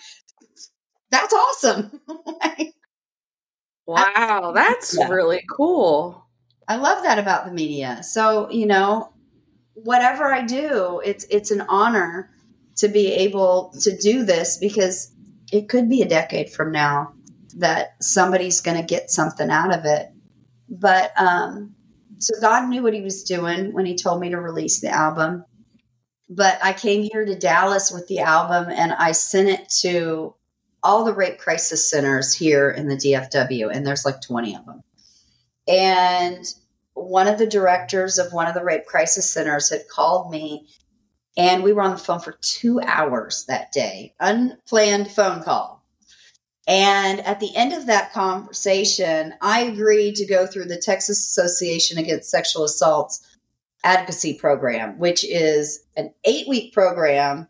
that's 1.10 1.32
awesome. 1.32 2.00
wow, 3.86 4.52
that's 4.54 4.96
yeah. 4.98 5.08
really 5.08 5.42
cool. 5.56 6.26
I 6.66 6.76
love 6.76 7.04
that 7.04 7.18
about 7.18 7.46
the 7.46 7.52
media. 7.52 8.02
So, 8.02 8.50
you 8.50 8.66
know, 8.66 9.12
whatever 9.74 10.32
I 10.32 10.42
do, 10.42 11.00
it's 11.04 11.24
it's 11.30 11.50
an 11.50 11.60
honor 11.62 12.30
to 12.76 12.88
be 12.88 13.12
able 13.12 13.72
to 13.82 13.96
do 13.96 14.24
this 14.24 14.58
because 14.58 15.12
it 15.52 15.68
could 15.68 15.88
be 15.88 16.02
a 16.02 16.08
decade 16.08 16.50
from 16.50 16.72
now 16.72 17.12
that 17.56 18.02
somebody's 18.02 18.60
going 18.60 18.76
to 18.76 18.82
get 18.82 19.10
something 19.10 19.50
out 19.50 19.72
of 19.72 19.84
it. 19.84 20.08
But 20.68 21.12
um, 21.20 21.74
so 22.18 22.34
God 22.40 22.68
knew 22.68 22.82
what 22.82 22.94
He 22.94 23.02
was 23.02 23.22
doing 23.22 23.72
when 23.72 23.86
He 23.86 23.96
told 23.96 24.20
me 24.20 24.30
to 24.30 24.40
release 24.40 24.80
the 24.80 24.90
album. 24.90 25.44
But 26.28 26.58
I 26.62 26.72
came 26.72 27.02
here 27.02 27.24
to 27.24 27.38
Dallas 27.38 27.90
with 27.92 28.08
the 28.08 28.20
album 28.20 28.72
and 28.72 28.92
I 28.92 29.12
sent 29.12 29.48
it 29.48 29.68
to 29.80 30.34
all 30.82 31.04
the 31.04 31.14
rape 31.14 31.38
crisis 31.38 31.88
centers 31.88 32.34
here 32.34 32.70
in 32.70 32.88
the 32.88 32.96
DFW, 32.96 33.70
and 33.74 33.86
there's 33.86 34.04
like 34.04 34.20
20 34.20 34.56
of 34.56 34.66
them. 34.66 34.82
And 35.66 36.44
one 36.92 37.26
of 37.26 37.38
the 37.38 37.46
directors 37.46 38.18
of 38.18 38.32
one 38.32 38.46
of 38.46 38.54
the 38.54 38.64
rape 38.64 38.86
crisis 38.86 39.30
centers 39.30 39.70
had 39.70 39.88
called 39.88 40.30
me 40.30 40.66
and 41.36 41.62
we 41.62 41.72
were 41.72 41.82
on 41.82 41.90
the 41.90 41.98
phone 41.98 42.20
for 42.20 42.38
two 42.40 42.80
hours 42.80 43.44
that 43.48 43.72
day, 43.72 44.14
unplanned 44.20 45.10
phone 45.10 45.42
call. 45.42 45.83
And 46.66 47.20
at 47.20 47.40
the 47.40 47.54
end 47.54 47.72
of 47.72 47.86
that 47.86 48.12
conversation, 48.12 49.34
I 49.42 49.62
agreed 49.62 50.14
to 50.16 50.26
go 50.26 50.46
through 50.46 50.66
the 50.66 50.78
Texas 50.78 51.18
Association 51.18 51.98
Against 51.98 52.30
Sexual 52.30 52.64
Assaults 52.64 53.26
advocacy 53.82 54.34
program, 54.34 54.98
which 54.98 55.24
is 55.24 55.84
an 55.96 56.12
eight 56.24 56.48
week 56.48 56.72
program 56.72 57.48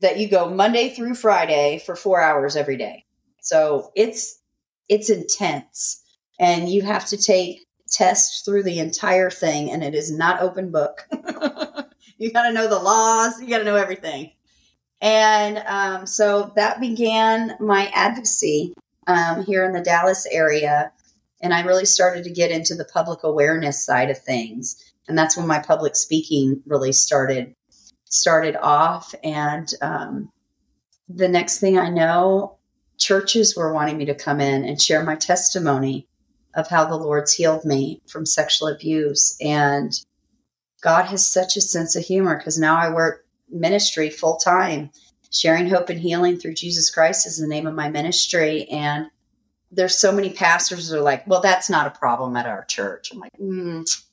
that 0.00 0.18
you 0.18 0.28
go 0.28 0.50
Monday 0.50 0.90
through 0.90 1.14
Friday 1.14 1.80
for 1.86 1.94
four 1.94 2.20
hours 2.20 2.56
every 2.56 2.76
day. 2.76 3.04
So 3.40 3.92
it's 3.94 4.40
it's 4.88 5.10
intense. 5.10 6.02
And 6.40 6.68
you 6.68 6.82
have 6.82 7.06
to 7.06 7.16
take 7.16 7.64
tests 7.88 8.42
through 8.44 8.64
the 8.64 8.80
entire 8.80 9.30
thing, 9.30 9.70
and 9.70 9.84
it 9.84 9.94
is 9.94 10.10
not 10.10 10.42
open 10.42 10.72
book. 10.72 11.06
you 12.18 12.32
got 12.32 12.42
to 12.42 12.52
know 12.52 12.66
the 12.66 12.78
laws, 12.78 13.40
you 13.40 13.48
got 13.48 13.58
to 13.58 13.64
know 13.64 13.76
everything. 13.76 14.32
And 15.00 15.58
um, 15.66 16.06
so 16.06 16.52
that 16.56 16.80
began 16.80 17.56
my 17.60 17.90
advocacy 17.94 18.74
um, 19.06 19.44
here 19.44 19.64
in 19.64 19.72
the 19.72 19.82
Dallas 19.82 20.26
area. 20.30 20.92
And 21.42 21.52
I 21.52 21.62
really 21.62 21.84
started 21.84 22.24
to 22.24 22.30
get 22.30 22.50
into 22.50 22.74
the 22.74 22.86
public 22.86 23.22
awareness 23.22 23.84
side 23.84 24.10
of 24.10 24.18
things. 24.18 24.82
And 25.08 25.18
that's 25.18 25.36
when 25.36 25.46
my 25.46 25.58
public 25.58 25.96
speaking 25.96 26.62
really 26.66 26.92
started 26.92 27.54
started 28.04 28.56
off. 28.56 29.14
And 29.22 29.68
um, 29.82 30.30
the 31.08 31.28
next 31.28 31.58
thing 31.58 31.78
I 31.78 31.90
know, 31.90 32.58
churches 32.96 33.56
were 33.56 33.74
wanting 33.74 33.98
me 33.98 34.04
to 34.06 34.14
come 34.14 34.40
in 34.40 34.64
and 34.64 34.80
share 34.80 35.02
my 35.02 35.16
testimony 35.16 36.06
of 36.54 36.68
how 36.68 36.84
the 36.84 36.96
Lord's 36.96 37.34
healed 37.34 37.64
me 37.64 38.00
from 38.06 38.24
sexual 38.24 38.68
abuse. 38.68 39.36
And 39.40 39.92
God 40.80 41.06
has 41.06 41.26
such 41.26 41.56
a 41.56 41.60
sense 41.60 41.96
of 41.96 42.04
humor 42.04 42.36
because 42.36 42.58
now 42.58 42.76
I 42.76 42.92
work 42.92 43.23
ministry 43.54 44.10
full 44.10 44.36
time. 44.36 44.90
Sharing 45.30 45.68
hope 45.68 45.88
and 45.88 45.98
healing 45.98 46.38
through 46.38 46.54
Jesus 46.54 46.90
Christ 46.90 47.26
is 47.26 47.38
the 47.38 47.48
name 47.48 47.66
of 47.66 47.74
my 47.74 47.88
ministry. 47.88 48.66
And 48.66 49.06
there's 49.72 49.98
so 49.98 50.12
many 50.12 50.30
pastors 50.30 50.92
are 50.92 51.00
like, 51.00 51.26
well, 51.26 51.40
that's 51.40 51.68
not 51.68 51.86
a 51.86 51.98
problem 51.98 52.36
at 52.36 52.46
our 52.46 52.64
church. 52.66 53.10
I'm 53.12 53.18
like, 53.18 53.32
mm, 53.40 54.04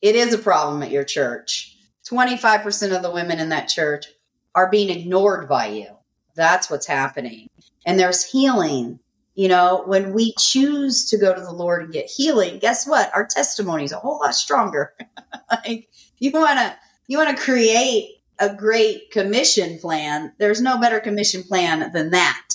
it 0.00 0.16
is 0.16 0.32
a 0.32 0.38
problem 0.38 0.82
at 0.82 0.90
your 0.90 1.04
church. 1.04 1.76
25% 2.10 2.96
of 2.96 3.02
the 3.02 3.10
women 3.10 3.38
in 3.38 3.50
that 3.50 3.68
church 3.68 4.06
are 4.54 4.70
being 4.70 4.88
ignored 4.88 5.48
by 5.48 5.66
you. 5.66 5.86
That's 6.34 6.70
what's 6.70 6.86
happening. 6.86 7.48
And 7.84 7.98
there's 7.98 8.24
healing. 8.24 8.98
You 9.34 9.48
know, 9.48 9.84
when 9.86 10.12
we 10.12 10.34
choose 10.38 11.08
to 11.10 11.18
go 11.18 11.34
to 11.34 11.40
the 11.40 11.52
Lord 11.52 11.82
and 11.82 11.92
get 11.92 12.06
healing, 12.06 12.58
guess 12.58 12.86
what? 12.86 13.10
Our 13.14 13.26
testimony 13.26 13.84
is 13.84 13.92
a 13.92 13.98
whole 13.98 14.18
lot 14.18 14.34
stronger. 14.34 14.92
like 15.50 15.88
you 16.18 16.30
want 16.32 16.58
to 16.58 16.76
you 17.06 17.18
want 17.18 17.36
to 17.36 17.42
create 17.42 18.19
a 18.40 18.54
great 18.54 19.10
commission 19.10 19.78
plan. 19.78 20.32
There's 20.38 20.60
no 20.60 20.80
better 20.80 20.98
commission 20.98 21.42
plan 21.42 21.92
than 21.92 22.10
that. 22.10 22.48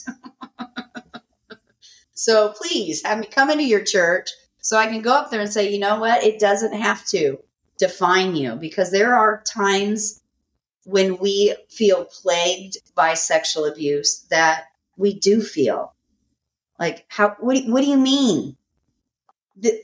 so 2.13 2.53
please 2.57 3.03
have 3.05 3.19
me 3.19 3.27
come 3.27 3.49
into 3.49 3.63
your 3.63 3.83
church 3.83 4.31
so 4.59 4.77
I 4.77 4.87
can 4.87 5.01
go 5.01 5.13
up 5.13 5.29
there 5.29 5.41
and 5.41 5.51
say, 5.51 5.71
you 5.71 5.79
know 5.79 5.99
what? 5.99 6.23
It 6.23 6.39
doesn't 6.39 6.73
have 6.73 7.05
to 7.07 7.37
define 7.77 8.35
you 8.35 8.55
because 8.55 8.91
there 8.91 9.15
are 9.15 9.43
times 9.43 10.23
when 10.85 11.17
we 11.17 11.55
feel 11.69 12.05
plagued 12.05 12.77
by 12.95 13.13
sexual 13.13 13.65
abuse 13.65 14.25
that 14.29 14.65
we 14.97 15.13
do 15.13 15.41
feel 15.41 15.93
like 16.79 17.05
how 17.09 17.35
what, 17.39 17.63
what 17.67 17.81
do 17.81 17.87
you 17.87 17.97
mean 17.97 18.55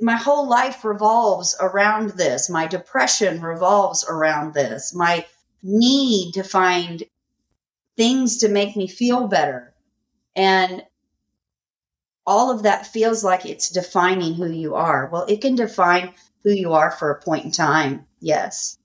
my 0.02 0.16
whole 0.16 0.48
life 0.48 0.86
revolves 0.86 1.56
around 1.60 2.12
this 2.12 2.50
my 2.50 2.68
depression 2.68 3.42
revolves 3.42 4.06
around 4.08 4.54
this 4.54 4.94
my 4.94 5.26
need 5.64 6.34
to 6.34 6.44
find 6.44 7.04
things 7.98 8.38
to 8.38 8.50
make 8.50 8.76
me 8.76 8.88
feel 8.88 9.28
better. 9.28 9.74
And 10.36 10.84
all 12.26 12.52
of 12.52 12.64
that 12.64 12.88
feels 12.88 13.24
like 13.24 13.46
it's 13.46 13.70
defining 13.70 14.34
who 14.34 14.50
you 14.50 14.76
are. 14.76 15.10
Well 15.12 15.26
it 15.26 15.42
can 15.42 15.56
define 15.56 16.14
who 16.44 16.52
you 16.52 16.74
are 16.74 16.92
for 16.92 17.12
a 17.12 17.22
point 17.22 17.46
in 17.46 17.52
time 17.52 18.06
yes. 18.20 18.78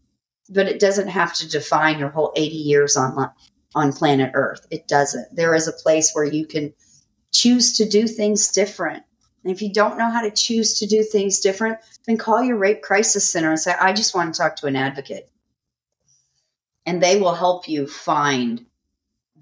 But 0.49 0.69
it 0.69 0.81
doesn't 0.81 1.09
have 1.09 1.35
to 1.35 1.49
define 1.49 1.99
your 1.99 2.11
whole 2.11 2.33
80 2.37 2.55
years 2.55 2.97
on 2.97 3.31
on 3.75 3.93
planet 3.93 4.31
earth. 4.35 4.67
It 4.71 4.89
doesn't. 4.89 5.35
There 5.35 5.55
is 5.55 5.69
a 5.69 5.73
place 5.73 6.13
where 6.13 6.25
you 6.25 6.47
can 6.47 6.73
choose 7.33 7.77
to 7.77 7.89
do 7.89 8.07
things 8.07 8.49
different. 8.49 9.03
And 9.45 9.55
if 9.55 9.61
you 9.63 9.73
don't 9.73 9.99
know 9.99 10.11
how 10.11 10.23
to 10.23 10.31
choose 10.31 10.79
to 10.81 10.87
do 10.87 11.03
things 11.05 11.39
different 11.39 11.79
then 12.07 12.17
call 12.17 12.43
your 12.43 12.57
rape 12.57 12.83
crisis 12.83 13.29
center 13.29 13.51
and 13.51 13.61
say 13.61 13.75
i 13.81 13.93
just 13.93 14.15
want 14.15 14.35
to 14.35 14.41
talk 14.41 14.57
to 14.57 14.67
an 14.67 14.77
advocate 14.77 15.29
and 16.87 17.03
they 17.03 17.21
will 17.21 17.35
help 17.35 17.69
you 17.69 17.87
find 17.87 18.65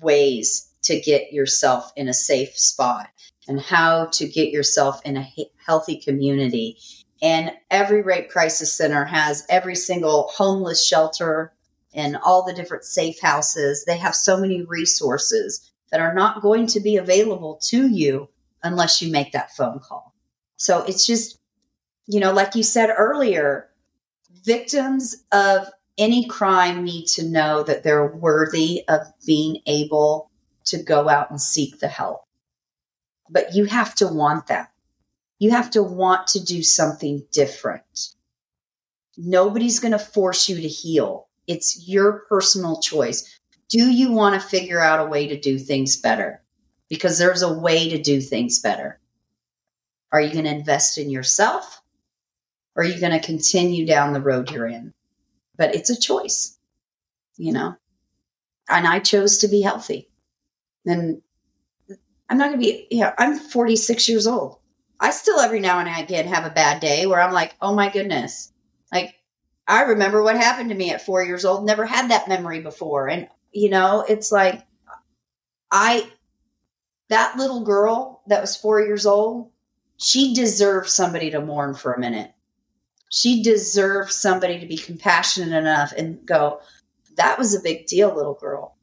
ways 0.01 0.73
to 0.83 1.01
get 1.01 1.33
yourself 1.33 1.93
in 1.97 2.09
a 2.09 2.15
safe 2.15 2.59
spot 2.59 3.09
and 3.47 3.61
how 3.61 4.07
to 4.07 4.27
get 4.27 4.51
yourself 4.51 5.01
in 5.05 5.17
a 5.17 5.31
healthy 5.65 5.97
community 5.97 6.77
and 7.25 7.53
every 7.71 8.03
rape 8.03 8.29
crisis 8.29 8.73
center 8.73 9.07
has 9.07 9.47
every 9.49 9.75
single 9.75 10.31
homeless 10.35 10.87
shelter 10.87 11.55
and 11.95 12.19
all 12.23 12.45
the 12.45 12.53
different 12.53 12.85
safe 12.85 13.19
houses. 13.21 13.85
They 13.87 13.97
have 13.97 14.15
so 14.15 14.37
many 14.37 14.63
resources 14.63 15.73
that 15.91 16.01
are 16.01 16.13
not 16.13 16.43
going 16.43 16.67
to 16.67 16.81
be 16.81 16.99
available 16.99 17.59
to 17.69 17.89
you 17.89 18.29
unless 18.63 19.01
you 19.01 19.11
make 19.11 19.33
that 19.33 19.53
phone 19.53 19.79
call. 19.79 20.15
So 20.57 20.83
it's 20.83 21.07
just, 21.07 21.39
you 22.07 22.21
know, 22.21 22.33
like 22.33 22.55
you 22.55 22.63
said 22.63 22.91
earlier, 22.95 23.71
victims 24.45 25.25
of 25.33 25.69
any 25.97 26.27
crime 26.27 26.85
need 26.85 27.07
to 27.07 27.25
know 27.25 27.63
that 27.63 27.83
they're 27.83 28.07
worthy 28.07 28.85
of 28.89 29.01
being 29.27 29.59
able 29.67 30.31
to 30.67 30.83
go 30.83 31.09
out 31.09 31.31
and 31.31 31.41
seek 31.41 31.79
the 31.79 31.89
help. 31.89 32.25
But 33.31 33.55
you 33.55 33.67
have 33.67 33.95
to 33.97 34.09
want 34.09 34.49
that. 34.49 34.71
You 35.39 35.51
have 35.51 35.71
to 35.71 35.83
want 35.83 36.29
to 36.29 36.45
do 36.45 36.63
something 36.63 37.27
different. 37.33 38.15
Nobody's 39.17 39.81
going 39.81 39.93
to 39.93 39.99
force 39.99 40.49
you 40.49 40.57
to 40.57 40.69
heal. 40.69 41.29
It's 41.47 41.87
your 41.89 42.25
personal 42.29 42.81
choice. 42.81 43.41
Do 43.69 43.91
you 43.91 44.13
want 44.13 44.41
to 44.41 44.49
figure 44.49 44.81
out 44.81 45.01
a 45.01 45.09
way 45.09 45.27
to 45.29 45.39
do 45.39 45.59
things 45.59 45.97
better? 45.97 46.43
Because 46.89 47.19
there's 47.19 47.43
a 47.43 47.53
way 47.53 47.89
to 47.91 48.03
do 48.03 48.21
things 48.21 48.59
better. 48.61 49.01
Are 50.13 50.21
you 50.21 50.33
going 50.33 50.45
to 50.45 50.55
invest 50.55 50.99
in 50.99 51.11
yourself? 51.11 51.83
Or 52.77 52.83
are 52.83 52.87
you 52.87 53.01
going 53.01 53.19
to 53.19 53.25
continue 53.25 53.87
down 53.87 54.13
the 54.13 54.21
road 54.21 54.51
you're 54.51 54.67
in? 54.67 54.93
But 55.57 55.75
it's 55.75 55.91
a 55.91 56.01
choice, 56.01 56.59
you 57.37 57.53
know? 57.53 57.77
And 58.69 58.87
I 58.87 58.99
chose 58.99 59.39
to 59.39 59.49
be 59.49 59.63
healthy. 59.63 60.09
And 60.87 61.23
I'm 62.29 62.39
not 62.39 62.49
going 62.49 62.61
to 62.61 62.67
be, 62.67 62.87
yeah, 62.91 63.15
I'm 63.19 63.39
46 63.39 64.09
years 64.09 64.27
old. 64.27 64.59
I 65.01 65.11
still 65.11 65.39
every 65.41 65.61
now 65.61 65.81
and 65.81 65.89
again 65.89 66.27
have 66.27 66.45
a 66.45 66.55
bad 66.55 66.81
day 66.81 67.07
where 67.07 67.21
I'm 67.21 67.33
like, 67.33 67.55
oh 67.61 67.75
my 67.75 67.91
goodness. 67.91 68.53
Like, 68.93 69.15
I 69.67 69.83
remember 69.83 70.23
what 70.23 70.37
happened 70.37 70.71
to 70.71 70.77
me 70.77 70.91
at 70.91 71.05
four 71.05 71.23
years 71.23 71.45
old, 71.45 71.65
never 71.65 71.87
had 71.87 72.11
that 72.11 72.29
memory 72.29 72.61
before. 72.61 73.09
And, 73.09 73.29
you 73.53 73.71
know, 73.71 74.05
it's 74.07 74.31
like, 74.31 74.63
I, 75.71 76.09
that 77.09 77.37
little 77.37 77.65
girl 77.65 78.23
that 78.27 78.41
was 78.41 78.57
four 78.57 78.81
years 78.81 79.07
old, 79.07 79.51
she 79.97 80.35
deserves 80.35 80.93
somebody 80.93 81.31
to 81.31 81.41
mourn 81.41 81.75
for 81.75 81.93
a 81.93 82.01
minute. 82.01 82.34
She 83.15 83.43
deserves 83.43 84.17
somebody 84.17 84.59
to 84.59 84.67
be 84.67 84.77
compassionate 84.77 85.57
enough 85.57 85.93
and 85.97 86.25
go, 86.27 86.61
that 87.17 87.39
was 87.39 87.55
a 87.55 87.63
big 87.63 87.87
deal, 87.87 88.15
little 88.15 88.35
girl. 88.35 88.77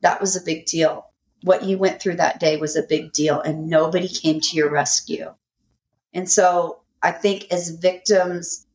That 0.00 0.20
was 0.20 0.36
a 0.36 0.44
big 0.44 0.64
deal 0.64 1.08
what 1.42 1.64
you 1.64 1.78
went 1.78 2.00
through 2.00 2.16
that 2.16 2.40
day 2.40 2.56
was 2.56 2.76
a 2.76 2.82
big 2.82 3.12
deal 3.12 3.40
and 3.40 3.68
nobody 3.68 4.08
came 4.08 4.40
to 4.40 4.56
your 4.56 4.70
rescue. 4.70 5.34
And 6.12 6.28
so 6.28 6.80
I 7.02 7.12
think 7.12 7.46
as 7.52 7.70
victims, 7.70 8.66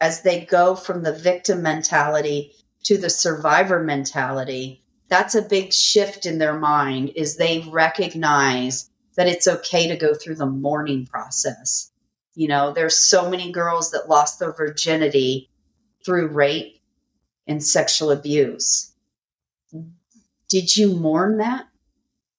as 0.00 0.22
they 0.22 0.44
go 0.44 0.74
from 0.74 1.02
the 1.02 1.12
victim 1.12 1.62
mentality 1.62 2.52
to 2.84 2.98
the 2.98 3.10
survivor 3.10 3.82
mentality, 3.82 4.82
that's 5.08 5.34
a 5.34 5.42
big 5.42 5.72
shift 5.72 6.26
in 6.26 6.38
their 6.38 6.58
mind 6.58 7.12
is 7.16 7.36
they 7.36 7.66
recognize 7.70 8.90
that 9.16 9.28
it's 9.28 9.46
okay 9.46 9.86
to 9.88 9.96
go 9.96 10.12
through 10.12 10.34
the 10.34 10.46
mourning 10.46 11.06
process. 11.06 11.90
You 12.34 12.48
know, 12.48 12.72
there's 12.72 12.96
so 12.96 13.30
many 13.30 13.52
girls 13.52 13.90
that 13.92 14.08
lost 14.08 14.38
their 14.38 14.52
virginity 14.52 15.50
through 16.04 16.28
rape 16.28 16.80
and 17.46 17.62
sexual 17.62 18.10
abuse. 18.10 18.92
Did 20.48 20.76
you 20.76 20.94
mourn 20.94 21.38
that? 21.38 21.66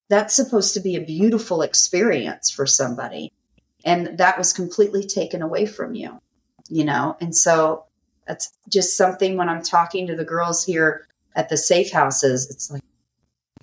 that's 0.09 0.35
supposed 0.35 0.73
to 0.73 0.79
be 0.79 0.95
a 0.95 1.01
beautiful 1.01 1.61
experience 1.61 2.51
for 2.51 2.65
somebody. 2.65 3.31
And 3.83 4.17
that 4.17 4.37
was 4.37 4.53
completely 4.53 5.05
taken 5.05 5.41
away 5.41 5.65
from 5.65 5.95
you, 5.95 6.19
you 6.69 6.83
know? 6.83 7.17
And 7.21 7.35
so 7.35 7.85
that's 8.27 8.51
just 8.69 8.97
something 8.97 9.37
when 9.37 9.49
I'm 9.49 9.63
talking 9.63 10.07
to 10.07 10.15
the 10.15 10.25
girls 10.25 10.65
here 10.65 11.07
at 11.35 11.49
the 11.49 11.57
safe 11.57 11.91
houses, 11.91 12.49
it's 12.49 12.71
like, 12.71 12.81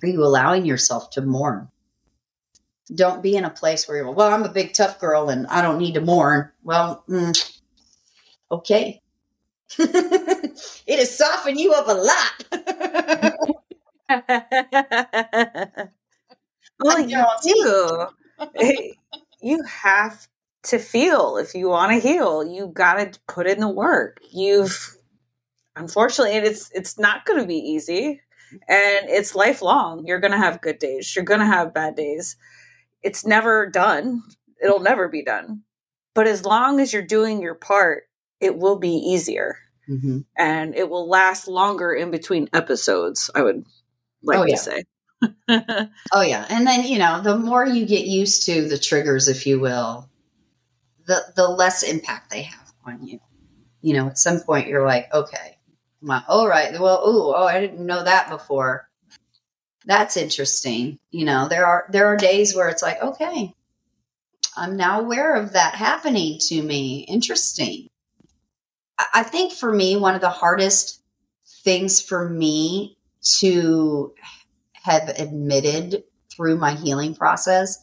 are 0.01 0.07
you 0.07 0.23
allowing 0.23 0.65
yourself 0.65 1.09
to 1.11 1.21
mourn? 1.21 1.69
Don't 2.93 3.23
be 3.23 3.35
in 3.35 3.45
a 3.45 3.49
place 3.49 3.87
where 3.87 3.97
you're, 3.97 4.11
well, 4.11 4.33
I'm 4.33 4.43
a 4.43 4.49
big 4.49 4.73
tough 4.73 4.99
girl 4.99 5.29
and 5.29 5.47
I 5.47 5.61
don't 5.61 5.77
need 5.77 5.93
to 5.95 6.01
mourn. 6.01 6.51
Well, 6.63 7.03
mm, 7.07 7.59
okay. 8.51 9.01
it 9.79 10.99
has 10.99 11.17
softened 11.17 11.59
you 11.59 11.73
up 11.73 11.87
a 11.87 11.93
lot. 14.09 15.89
Well, 16.79 16.99
you 16.99 17.23
do. 17.43 18.07
you 19.41 19.63
have 19.63 20.27
to 20.63 20.79
feel 20.79 21.37
if 21.37 21.55
you 21.55 21.69
want 21.69 21.91
to 21.91 21.99
heal. 21.99 22.43
You 22.45 22.67
got 22.67 22.95
to 22.95 23.19
put 23.27 23.47
in 23.47 23.59
the 23.59 23.69
work. 23.69 24.19
You've 24.31 24.97
unfortunately 25.75 26.35
it's 26.35 26.69
it's 26.73 26.99
not 26.99 27.25
going 27.25 27.39
to 27.39 27.47
be 27.47 27.55
easy 27.57 28.21
and 28.67 29.09
it's 29.09 29.35
lifelong. 29.35 30.05
You're 30.05 30.19
going 30.19 30.31
to 30.31 30.37
have 30.37 30.61
good 30.61 30.79
days. 30.79 31.15
You're 31.15 31.25
going 31.25 31.39
to 31.39 31.45
have 31.45 31.73
bad 31.73 31.95
days. 31.95 32.35
It's 33.03 33.25
never 33.25 33.69
done. 33.69 34.23
It'll 34.63 34.79
never 34.79 35.07
be 35.07 35.23
done. 35.23 35.63
But 36.13 36.27
as 36.27 36.45
long 36.45 36.79
as 36.79 36.93
you're 36.93 37.01
doing 37.01 37.41
your 37.41 37.55
part, 37.55 38.03
it 38.39 38.57
will 38.57 38.77
be 38.77 38.95
easier. 38.95 39.57
Mm-hmm. 39.89 40.19
And 40.37 40.75
it 40.75 40.89
will 40.89 41.09
last 41.09 41.47
longer 41.47 41.93
in 41.93 42.11
between 42.11 42.49
episodes, 42.53 43.29
I 43.35 43.41
would 43.41 43.65
like 44.23 44.39
oh, 44.39 44.45
yeah. 44.45 44.55
to 44.55 44.61
say. 44.61 44.83
oh 46.13 46.21
yeah, 46.21 46.45
and 46.49 46.67
then 46.67 46.85
you 46.85 46.97
know, 46.97 47.21
the 47.21 47.37
more 47.37 47.65
you 47.65 47.85
get 47.85 48.05
used 48.05 48.45
to 48.45 48.67
the 48.67 48.77
triggers, 48.77 49.27
if 49.27 49.47
you 49.47 49.59
will, 49.59 50.09
the 51.05 51.21
the 51.35 51.47
less 51.47 51.83
impact 51.83 52.29
they 52.29 52.43
have 52.43 52.73
on 52.85 53.05
you. 53.05 53.19
You 53.81 53.93
know, 53.93 54.07
at 54.07 54.17
some 54.17 54.39
point 54.41 54.67
you're 54.67 54.85
like, 54.85 55.13
okay, 55.13 55.57
my, 56.01 56.23
all 56.27 56.47
right, 56.47 56.73
well, 56.79 57.01
oh, 57.03 57.33
oh, 57.35 57.45
I 57.45 57.59
didn't 57.59 57.85
know 57.85 58.03
that 58.03 58.29
before. 58.29 58.89
That's 59.85 60.17
interesting. 60.17 60.99
You 61.11 61.25
know, 61.25 61.47
there 61.47 61.65
are 61.65 61.85
there 61.89 62.07
are 62.07 62.17
days 62.17 62.55
where 62.55 62.69
it's 62.69 62.81
like, 62.81 63.01
okay, 63.01 63.53
I'm 64.55 64.77
now 64.77 65.01
aware 65.01 65.35
of 65.35 65.53
that 65.53 65.75
happening 65.75 66.39
to 66.47 66.61
me. 66.61 67.05
Interesting. 67.07 67.89
I 69.13 69.23
think 69.23 69.51
for 69.51 69.73
me, 69.73 69.95
one 69.95 70.15
of 70.15 70.21
the 70.21 70.29
hardest 70.29 71.01
things 71.63 71.99
for 71.99 72.29
me 72.29 72.97
to 73.39 74.13
have 74.73 75.09
admitted 75.17 76.03
through 76.29 76.57
my 76.57 76.73
healing 76.75 77.15
process. 77.15 77.77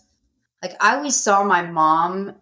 Like 0.63 0.75
I 0.81 0.97
always 0.97 1.17
saw 1.17 1.43
my 1.45 1.63
mom 1.63 2.35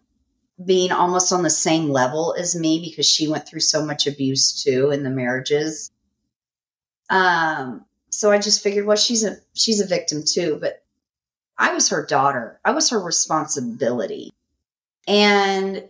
being 0.64 0.90
almost 0.90 1.32
on 1.32 1.42
the 1.42 1.50
same 1.50 1.88
level 1.88 2.34
as 2.36 2.56
me 2.56 2.80
because 2.80 3.06
she 3.06 3.28
went 3.28 3.46
through 3.48 3.60
so 3.60 3.84
much 3.84 4.06
abuse 4.06 4.62
too 4.62 4.90
in 4.90 5.04
the 5.04 5.10
marriages. 5.10 5.92
Um, 7.10 7.84
so 8.18 8.32
I 8.32 8.38
just 8.38 8.64
figured, 8.64 8.84
well, 8.84 8.96
she's 8.96 9.22
a 9.22 9.36
she's 9.54 9.80
a 9.80 9.86
victim 9.86 10.24
too, 10.26 10.58
but 10.60 10.82
I 11.56 11.72
was 11.72 11.88
her 11.90 12.04
daughter. 12.04 12.58
I 12.64 12.72
was 12.72 12.90
her 12.90 12.98
responsibility. 12.98 14.32
And 15.06 15.88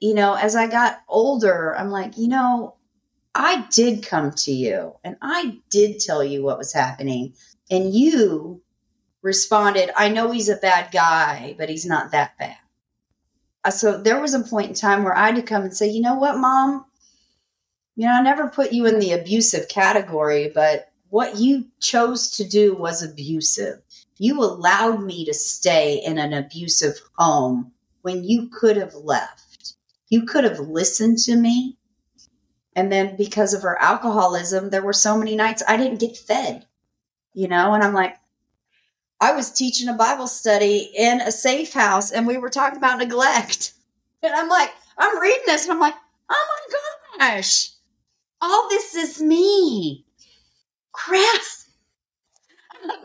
you 0.00 0.14
know, 0.14 0.32
as 0.32 0.56
I 0.56 0.66
got 0.66 1.02
older, 1.08 1.76
I'm 1.76 1.90
like, 1.90 2.16
you 2.16 2.26
know, 2.26 2.76
I 3.34 3.66
did 3.70 4.02
come 4.02 4.30
to 4.30 4.50
you 4.50 4.94
and 5.04 5.18
I 5.20 5.58
did 5.68 6.00
tell 6.00 6.24
you 6.24 6.42
what 6.42 6.56
was 6.56 6.72
happening. 6.72 7.34
And 7.70 7.94
you 7.94 8.62
responded, 9.20 9.90
I 9.94 10.08
know 10.08 10.30
he's 10.30 10.48
a 10.48 10.56
bad 10.56 10.90
guy, 10.90 11.54
but 11.58 11.68
he's 11.68 11.84
not 11.84 12.12
that 12.12 12.38
bad. 12.38 12.56
Uh, 13.62 13.70
so 13.70 14.00
there 14.00 14.22
was 14.22 14.32
a 14.32 14.40
point 14.40 14.68
in 14.68 14.74
time 14.74 15.04
where 15.04 15.14
I 15.14 15.26
had 15.26 15.36
to 15.36 15.42
come 15.42 15.64
and 15.64 15.76
say, 15.76 15.86
you 15.86 16.00
know 16.00 16.14
what, 16.14 16.38
mom? 16.38 16.86
You 17.94 18.06
know, 18.06 18.14
I 18.14 18.22
never 18.22 18.48
put 18.48 18.72
you 18.72 18.86
in 18.86 19.00
the 19.00 19.12
abusive 19.12 19.68
category, 19.68 20.50
but 20.54 20.89
what 21.10 21.36
you 21.36 21.66
chose 21.80 22.30
to 22.30 22.44
do 22.44 22.74
was 22.74 23.02
abusive. 23.02 23.82
You 24.18 24.40
allowed 24.42 25.02
me 25.02 25.24
to 25.24 25.34
stay 25.34 26.02
in 26.04 26.18
an 26.18 26.32
abusive 26.32 27.00
home 27.18 27.72
when 28.02 28.24
you 28.24 28.48
could 28.48 28.76
have 28.76 28.94
left. 28.94 29.74
You 30.08 30.24
could 30.24 30.44
have 30.44 30.60
listened 30.60 31.18
to 31.18 31.36
me. 31.36 31.76
And 32.76 32.90
then 32.90 33.16
because 33.16 33.52
of 33.52 33.62
her 33.62 33.80
alcoholism, 33.80 34.70
there 34.70 34.82
were 34.82 34.92
so 34.92 35.16
many 35.18 35.34
nights 35.36 35.62
I 35.66 35.76
didn't 35.76 36.00
get 36.00 36.16
fed, 36.16 36.66
you 37.34 37.48
know, 37.48 37.74
and 37.74 37.82
I'm 37.82 37.92
like, 37.92 38.16
I 39.20 39.32
was 39.32 39.50
teaching 39.50 39.88
a 39.88 39.94
Bible 39.94 40.28
study 40.28 40.90
in 40.96 41.20
a 41.20 41.32
safe 41.32 41.72
house 41.72 42.10
and 42.10 42.26
we 42.26 42.38
were 42.38 42.48
talking 42.48 42.78
about 42.78 42.98
neglect. 42.98 43.74
And 44.22 44.34
I'm 44.34 44.50
like, 44.50 44.70
I'm 44.98 45.18
reading 45.18 45.44
this 45.46 45.64
and 45.64 45.72
I'm 45.72 45.80
like, 45.80 45.94
oh 46.28 46.46
my 47.18 47.18
gosh, 47.18 47.70
all 48.42 48.68
this 48.68 48.94
is 48.94 49.22
me. 49.22 50.04
Crap. 50.92 51.40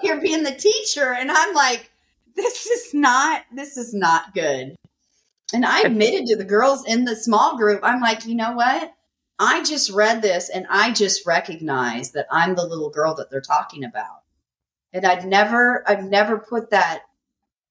You're 0.01 0.21
being 0.21 0.43
the 0.43 0.55
teacher. 0.55 1.13
And 1.13 1.31
I'm 1.31 1.53
like, 1.53 1.91
this 2.35 2.65
is 2.65 2.93
not, 2.93 3.43
this 3.53 3.77
is 3.77 3.93
not 3.93 4.33
good. 4.33 4.75
And 5.53 5.65
I 5.65 5.81
admitted 5.81 6.25
to 6.27 6.35
the 6.35 6.43
girls 6.43 6.85
in 6.85 7.05
the 7.05 7.15
small 7.15 7.57
group, 7.57 7.81
I'm 7.83 8.01
like, 8.01 8.25
you 8.25 8.35
know 8.35 8.53
what? 8.53 8.93
I 9.37 9.63
just 9.63 9.91
read 9.91 10.21
this 10.21 10.49
and 10.49 10.65
I 10.69 10.91
just 10.91 11.25
recognize 11.25 12.11
that 12.11 12.27
I'm 12.31 12.55
the 12.55 12.65
little 12.65 12.89
girl 12.89 13.15
that 13.15 13.29
they're 13.29 13.41
talking 13.41 13.83
about. 13.83 14.23
And 14.93 15.05
I'd 15.05 15.25
never, 15.25 15.83
I've 15.87 16.03
never 16.03 16.39
put 16.39 16.69
that 16.69 17.03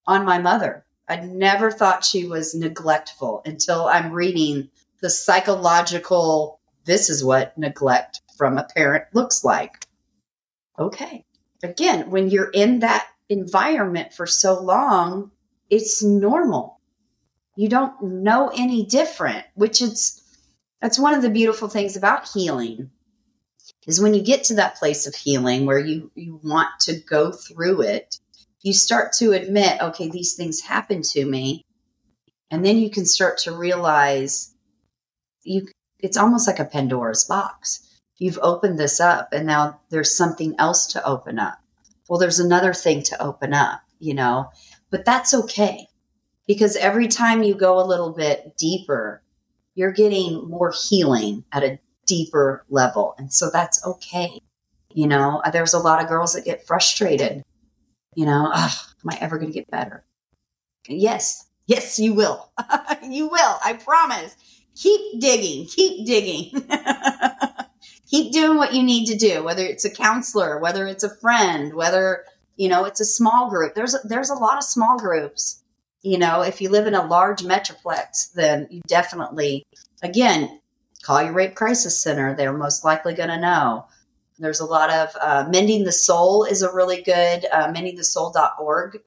on 0.06 0.24
my 0.24 0.38
mother. 0.38 0.84
I'd 1.08 1.28
never 1.28 1.70
thought 1.70 2.04
she 2.04 2.26
was 2.26 2.54
neglectful 2.54 3.42
until 3.44 3.86
I'm 3.86 4.12
reading 4.12 4.68
the 5.00 5.10
psychological, 5.10 6.60
this 6.84 7.10
is 7.10 7.24
what 7.24 7.56
neglect 7.58 8.20
from 8.36 8.58
a 8.58 8.64
parent 8.74 9.04
looks 9.12 9.44
like. 9.44 9.86
Okay. 10.78 11.24
Again, 11.62 12.10
when 12.10 12.30
you're 12.30 12.50
in 12.50 12.80
that 12.80 13.06
environment 13.28 14.12
for 14.12 14.26
so 14.26 14.60
long, 14.60 15.30
it's 15.70 16.02
normal. 16.02 16.80
You 17.56 17.68
don't 17.68 18.02
know 18.02 18.50
any 18.54 18.84
different, 18.84 19.44
which 19.54 19.80
is, 19.80 20.20
that's 20.80 20.98
one 20.98 21.14
of 21.14 21.22
the 21.22 21.30
beautiful 21.30 21.68
things 21.68 21.96
about 21.96 22.28
healing 22.28 22.90
is 23.86 24.00
when 24.00 24.14
you 24.14 24.22
get 24.22 24.44
to 24.44 24.54
that 24.54 24.76
place 24.76 25.06
of 25.06 25.14
healing 25.14 25.66
where 25.66 25.78
you, 25.78 26.10
you 26.14 26.40
want 26.42 26.68
to 26.80 27.00
go 27.00 27.32
through 27.32 27.82
it, 27.82 28.18
you 28.62 28.72
start 28.72 29.12
to 29.12 29.32
admit, 29.32 29.80
okay, 29.80 30.08
these 30.10 30.34
things 30.34 30.60
happen 30.60 31.02
to 31.02 31.24
me. 31.24 31.64
And 32.50 32.64
then 32.64 32.78
you 32.78 32.90
can 32.90 33.04
start 33.04 33.38
to 33.38 33.56
realize 33.56 34.54
you 35.42 35.68
it's 35.98 36.16
almost 36.16 36.46
like 36.46 36.58
a 36.58 36.64
Pandora's 36.64 37.24
box. 37.24 37.88
You've 38.18 38.38
opened 38.42 38.78
this 38.78 39.00
up 39.00 39.28
and 39.32 39.46
now 39.46 39.80
there's 39.90 40.16
something 40.16 40.54
else 40.58 40.86
to 40.88 41.04
open 41.04 41.38
up. 41.38 41.58
Well, 42.08 42.18
there's 42.18 42.38
another 42.38 42.74
thing 42.74 43.02
to 43.04 43.22
open 43.22 43.54
up, 43.54 43.80
you 43.98 44.14
know, 44.14 44.50
but 44.90 45.04
that's 45.04 45.34
okay 45.34 45.88
because 46.46 46.76
every 46.76 47.08
time 47.08 47.42
you 47.42 47.54
go 47.54 47.80
a 47.80 47.86
little 47.86 48.12
bit 48.12 48.56
deeper, 48.56 49.22
you're 49.74 49.92
getting 49.92 50.48
more 50.48 50.72
healing 50.88 51.44
at 51.52 51.64
a 51.64 51.78
deeper 52.06 52.64
level. 52.68 53.14
And 53.18 53.32
so 53.32 53.50
that's 53.50 53.84
okay. 53.84 54.40
You 54.90 55.08
know, 55.08 55.42
uh, 55.44 55.50
there's 55.50 55.74
a 55.74 55.78
lot 55.78 56.02
of 56.02 56.08
girls 56.08 56.34
that 56.34 56.44
get 56.44 56.66
frustrated. 56.66 57.42
You 58.14 58.26
know, 58.26 58.52
am 58.54 58.70
I 59.10 59.18
ever 59.20 59.38
going 59.38 59.52
to 59.52 59.58
get 59.58 59.70
better? 59.70 60.04
Yes, 60.86 61.46
yes, 61.66 61.98
you 61.98 62.14
will. 62.14 62.50
you 63.02 63.28
will. 63.28 63.58
I 63.64 63.72
promise. 63.72 64.36
Keep 64.76 65.20
digging, 65.20 65.66
keep 65.66 66.06
digging. 66.06 66.68
keep 68.06 68.32
doing 68.32 68.56
what 68.56 68.74
you 68.74 68.82
need 68.82 69.06
to 69.06 69.16
do, 69.16 69.42
whether 69.42 69.64
it's 69.64 69.84
a 69.84 69.90
counselor, 69.90 70.58
whether 70.58 70.86
it's 70.86 71.04
a 71.04 71.14
friend, 71.16 71.74
whether, 71.74 72.24
you 72.56 72.68
know, 72.68 72.84
it's 72.84 73.00
a 73.00 73.04
small 73.04 73.50
group. 73.50 73.74
There's 73.74 73.94
a, 73.94 73.98
there's 74.04 74.30
a 74.30 74.34
lot 74.34 74.58
of 74.58 74.64
small 74.64 74.98
groups. 74.98 75.62
You 76.02 76.18
know, 76.18 76.42
if 76.42 76.60
you 76.60 76.68
live 76.68 76.86
in 76.86 76.94
a 76.94 77.06
large 77.06 77.40
metroplex, 77.40 78.32
then 78.34 78.66
you 78.70 78.82
definitely, 78.86 79.64
again, 80.02 80.60
call 81.02 81.22
your 81.22 81.32
rape 81.32 81.54
crisis 81.54 82.02
center. 82.02 82.34
They're 82.34 82.52
most 82.52 82.84
likely 82.84 83.14
going 83.14 83.30
to 83.30 83.40
know. 83.40 83.86
There's 84.38 84.60
a 84.60 84.66
lot 84.66 84.90
of 84.90 85.08
uh, 85.20 85.46
Mending 85.48 85.84
the 85.84 85.92
Soul 85.92 86.44
is 86.44 86.62
a 86.62 86.72
really 86.72 87.02
good 87.02 87.46
uh, 87.52 87.72
mendingthesoul.org. 87.72 89.00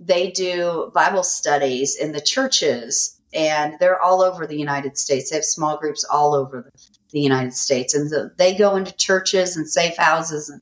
They 0.00 0.30
do 0.32 0.90
Bible 0.92 1.22
studies 1.22 1.96
in 1.96 2.12
the 2.12 2.20
churches, 2.20 3.20
and 3.32 3.76
they're 3.78 4.00
all 4.00 4.22
over 4.22 4.46
the 4.46 4.58
United 4.58 4.98
States. 4.98 5.30
They 5.30 5.36
have 5.36 5.44
small 5.44 5.78
groups 5.78 6.04
all 6.04 6.34
over 6.34 6.68
the, 7.12 7.20
United 7.20 7.54
States, 7.54 7.94
and 7.94 8.10
the, 8.10 8.32
they 8.38 8.54
go 8.54 8.76
into 8.76 8.96
churches 8.96 9.56
and 9.56 9.68
safe 9.68 9.96
houses 9.96 10.48
and 10.48 10.60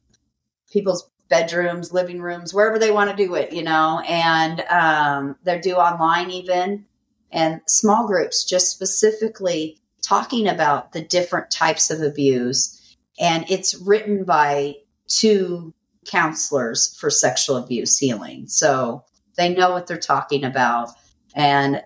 people's 0.71 1.09
bedrooms, 1.29 1.93
living 1.93 2.21
rooms, 2.21 2.53
wherever 2.53 2.79
they 2.79 2.91
want 2.91 3.11
to 3.11 3.17
do 3.17 3.35
it, 3.35 3.53
you 3.53 3.63
know. 3.63 4.03
And 4.07 4.61
um, 4.71 5.37
they 5.45 5.61
do 5.61 5.75
online 5.75 6.31
even, 6.31 6.85
and 7.31 7.61
small 7.67 8.07
groups 8.07 8.45
just 8.45 8.71
specifically 8.71 9.81
talking 10.03 10.49
about 10.49 10.93
the 10.93 11.03
different 11.03 11.51
types 11.51 11.91
of 11.91 12.03
abuse. 12.03 12.97
And 13.21 13.45
it's 13.49 13.75
written 13.75 14.25
by 14.25 14.77
two 15.07 15.73
counselors 16.07 16.97
for 16.99 17.11
sexual 17.11 17.57
abuse 17.57 17.99
healing. 17.99 18.47
So 18.49 19.05
they 19.37 19.55
know 19.55 19.71
what 19.71 19.87
they're 19.87 19.99
talking 19.99 20.45
about 20.45 20.91
and 21.35 21.83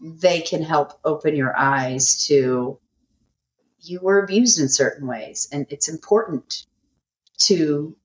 they 0.00 0.40
can 0.40 0.62
help 0.62 0.98
open 1.04 1.36
your 1.36 1.56
eyes 1.56 2.26
to 2.26 2.78
you 3.80 4.00
were 4.00 4.22
abused 4.22 4.60
in 4.60 4.68
certain 4.68 5.06
ways. 5.06 5.48
And 5.52 5.66
it's 5.70 5.88
important 5.88 6.66
to 7.38 7.96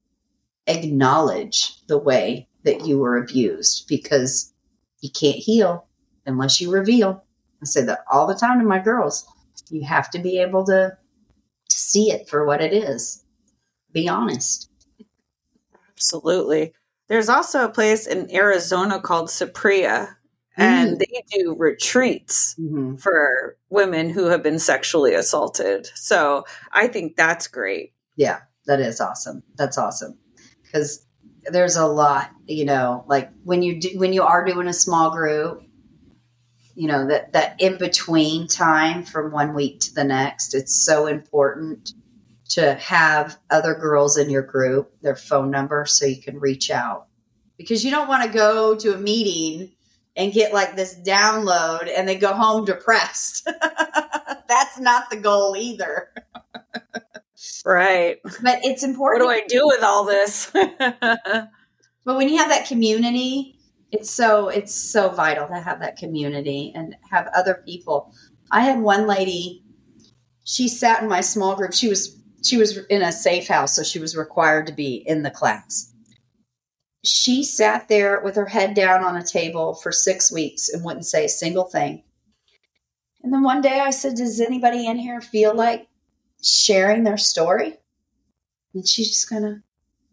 acknowledge 0.68 1.86
the 1.88 1.98
way 1.98 2.48
that 2.64 2.86
you 2.86 3.00
were 3.00 3.18
abused 3.18 3.88
because 3.88 4.54
you 5.02 5.10
can't 5.10 5.36
heal 5.36 5.88
unless 6.26 6.62
you 6.62 6.72
reveal. 6.72 7.24
I 7.62 7.66
say 7.66 7.84
that 7.84 8.06
all 8.12 8.28
the 8.28 8.36
time 8.36 8.60
to 8.60 8.66
my 8.66 8.80
girls. 8.80 9.26
You 9.70 9.84
have 9.84 10.10
to 10.12 10.20
be 10.20 10.40
able 10.40 10.66
to, 10.66 10.98
to 11.70 11.78
see 11.78 12.12
it 12.12 12.30
for 12.30 12.46
what 12.46 12.62
it 12.62 12.74
is. 12.74 13.24
Be 13.92 14.08
honest. 14.08 14.70
Absolutely. 15.96 16.74
There's 17.08 17.30
also 17.30 17.64
a 17.64 17.70
place 17.70 18.08
in 18.08 18.34
Arizona 18.34 19.00
called 19.00 19.30
Cypria, 19.30 20.16
and 20.58 20.98
mm. 20.98 21.00
they 21.00 21.24
do 21.32 21.56
retreats 21.58 22.56
mm-hmm. 22.60 22.96
for 22.96 23.58
women 23.70 24.10
who 24.10 24.26
have 24.26 24.44
been 24.44 24.60
sexually 24.60 25.14
assaulted. 25.14 25.90
So 25.96 26.46
I 26.72 26.88
think 26.88 27.16
that's 27.16 27.48
great. 27.48 27.94
Yeah, 28.16 28.42
that 28.66 28.80
is 28.80 29.02
awesome. 29.02 29.44
That's 29.56 29.78
awesome 29.78 30.18
because 30.64 31.06
there's 31.46 31.76
a 31.76 31.86
lot, 31.86 32.32
you 32.48 32.66
know, 32.66 33.04
like 33.08 33.30
when 33.44 33.64
you 33.64 33.80
do 33.80 33.90
when 33.96 34.14
you 34.14 34.24
are 34.24 34.46
doing 34.46 34.68
a 34.68 34.74
small 34.74 35.12
group, 35.12 35.64
you 36.76 36.88
know 36.88 37.08
that 37.08 37.34
that 37.34 37.60
in 37.60 37.78
between 37.78 38.48
time 38.48 39.04
from 39.04 39.32
one 39.32 39.54
week 39.54 39.80
to 39.82 39.94
the 39.94 40.04
next 40.04 40.54
it's 40.54 40.86
so 40.86 41.08
important 41.08 41.94
to 42.50 42.74
have 42.76 43.38
other 43.50 43.74
girls 43.74 44.18
in 44.18 44.30
your 44.30 44.42
group 44.42 44.92
their 45.02 45.16
phone 45.16 45.52
number 45.52 45.86
so 45.86 46.06
you 46.06 46.22
can 46.22 46.40
reach 46.40 46.70
out 46.72 47.08
because 47.58 47.86
you 47.86 47.92
don't 47.92 48.08
want 48.08 48.24
to 48.24 48.30
go 48.30 48.76
to 48.76 48.94
a 48.94 48.98
meeting 48.98 49.72
and 50.16 50.32
get 50.32 50.54
like 50.54 50.76
this 50.76 50.96
download 51.06 51.92
and 51.96 52.08
they 52.08 52.16
go 52.16 52.34
home 52.34 52.66
depressed. 52.66 53.50
That's 54.48 54.80
not 54.80 55.10
the 55.10 55.18
goal 55.18 55.56
either. 55.58 56.10
Right. 57.66 58.20
But 58.24 58.60
it's 58.64 58.84
important 58.84 59.26
what 59.26 59.36
do 59.36 59.44
i 59.44 59.48
do 59.48 59.62
with 59.66 59.84
all 59.84 60.06
this? 60.06 60.52
But 62.06 62.18
when 62.18 62.28
you 62.28 62.36
have 62.38 62.50
that 62.50 62.68
community 62.68 63.58
it's 63.94 64.10
so 64.10 64.50
it's 64.50 64.74
so 64.74 65.10
vital 65.10 65.48
to 65.48 65.62
have 65.62 65.80
that 65.80 65.98
community 65.98 66.74
and 66.76 66.96
have 67.12 67.30
other 67.36 67.62
people. 67.66 68.12
I 68.52 68.62
had 68.62 68.82
one 68.82 69.08
lady 69.08 69.64
she 70.44 70.68
sat 70.68 71.02
in 71.02 71.08
my 71.08 71.22
small 71.22 71.56
group. 71.56 71.74
She 71.74 71.88
was 71.88 72.20
she 72.44 72.58
was 72.58 72.78
in 72.90 73.02
a 73.02 73.12
safe 73.12 73.48
house 73.48 73.76
so 73.76 73.84
she 73.84 74.00
was 74.00 74.18
required 74.18 74.68
to 74.68 74.74
be 74.74 74.96
in 75.06 75.24
the 75.24 75.32
class 75.32 75.93
she 77.04 77.44
sat 77.44 77.88
there 77.90 78.22
with 78.22 78.36
her 78.36 78.46
head 78.46 78.74
down 78.74 79.04
on 79.04 79.18
a 79.18 79.26
table 79.26 79.76
for 79.76 79.92
six 79.92 80.32
weeks 80.32 80.70
and 80.70 80.84
wouldn't 80.84 81.06
say 81.06 81.26
a 81.26 81.30
single 81.30 81.66
thing 81.66 82.04
and 83.24 83.34
then 83.34 83.44
one 83.44 83.62
day 83.62 83.80
i 83.80 83.90
said 83.90 84.16
does 84.16 84.40
anybody 84.40 84.88
in 84.88 84.98
here 84.98 85.22
feel 85.22 85.54
like 85.56 85.88
sharing 86.42 87.04
their 87.04 87.18
story 87.18 87.78
And 88.74 88.88
she's 88.88 89.10
just 89.10 89.30
gonna, 89.30 89.62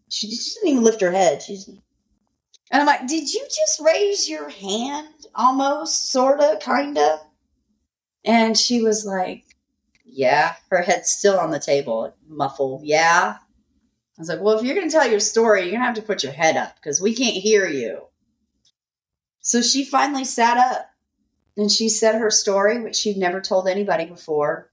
she 0.09 0.29
just 0.29 0.55
didn't 0.55 0.71
even 0.71 0.85
lift 0.85 1.01
her 1.01 1.11
head. 1.11 1.43
She's, 1.43 1.69
and 1.69 1.81
I'm 2.81 2.87
like, 2.87 3.07
did 3.09 3.33
you 3.33 3.45
just 3.45 3.81
raise 3.81 4.29
your 4.29 4.49
hand 4.49 5.27
almost, 5.35 6.13
sorta, 6.13 6.59
kinda? 6.61 7.19
And 8.25 8.57
she 8.57 8.83
was 8.83 9.05
like, 9.05 9.45
yeah, 10.05 10.55
her 10.71 10.83
head's 10.83 11.11
still 11.11 11.39
on 11.39 11.51
the 11.51 11.59
table, 11.59 12.15
muffled. 12.29 12.85
Yeah. 12.85 13.37
I 14.21 14.23
was 14.23 14.29
like, 14.29 14.43
well, 14.43 14.59
if 14.59 14.63
you're 14.63 14.75
going 14.75 14.87
to 14.87 14.93
tell 14.93 15.11
your 15.11 15.19
story, 15.19 15.63
you're 15.63 15.71
going 15.71 15.81
to 15.81 15.87
have 15.87 15.95
to 15.95 16.03
put 16.03 16.23
your 16.23 16.35
head 16.35 16.55
up 16.55 16.77
because 16.77 17.01
we 17.01 17.15
can't 17.15 17.37
hear 17.37 17.67
you. 17.67 18.03
So 19.41 19.63
she 19.63 19.83
finally 19.83 20.27
sat 20.27 20.59
up 20.59 20.91
and 21.57 21.73
she 21.73 21.89
said 21.89 22.17
her 22.17 22.31
story, 22.31 22.83
which 22.83 22.97
she'd 22.97 23.17
never 23.17 23.41
told 23.41 23.67
anybody 23.67 24.05
before. 24.05 24.71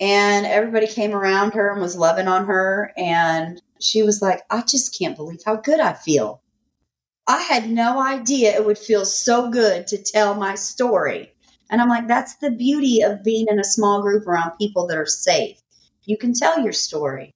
And 0.00 0.46
everybody 0.46 0.88
came 0.88 1.12
around 1.12 1.54
her 1.54 1.70
and 1.70 1.80
was 1.80 1.94
loving 1.94 2.26
on 2.26 2.46
her. 2.46 2.92
And 2.96 3.62
she 3.78 4.02
was 4.02 4.20
like, 4.20 4.42
I 4.50 4.62
just 4.62 4.98
can't 4.98 5.16
believe 5.16 5.42
how 5.46 5.54
good 5.54 5.78
I 5.78 5.92
feel. 5.92 6.42
I 7.28 7.42
had 7.42 7.70
no 7.70 8.02
idea 8.02 8.52
it 8.52 8.66
would 8.66 8.78
feel 8.78 9.04
so 9.04 9.48
good 9.48 9.86
to 9.86 10.02
tell 10.02 10.34
my 10.34 10.56
story. 10.56 11.32
And 11.70 11.80
I'm 11.80 11.88
like, 11.88 12.08
that's 12.08 12.34
the 12.38 12.50
beauty 12.50 13.00
of 13.02 13.22
being 13.22 13.46
in 13.48 13.60
a 13.60 13.64
small 13.64 14.02
group 14.02 14.26
around 14.26 14.58
people 14.58 14.88
that 14.88 14.98
are 14.98 15.06
safe. 15.06 15.62
You 16.02 16.18
can 16.18 16.34
tell 16.34 16.58
your 16.58 16.72
story, 16.72 17.32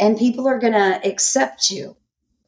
and 0.00 0.18
people 0.18 0.48
are 0.48 0.58
going 0.58 0.72
to 0.72 1.00
accept 1.06 1.70
you 1.70 1.96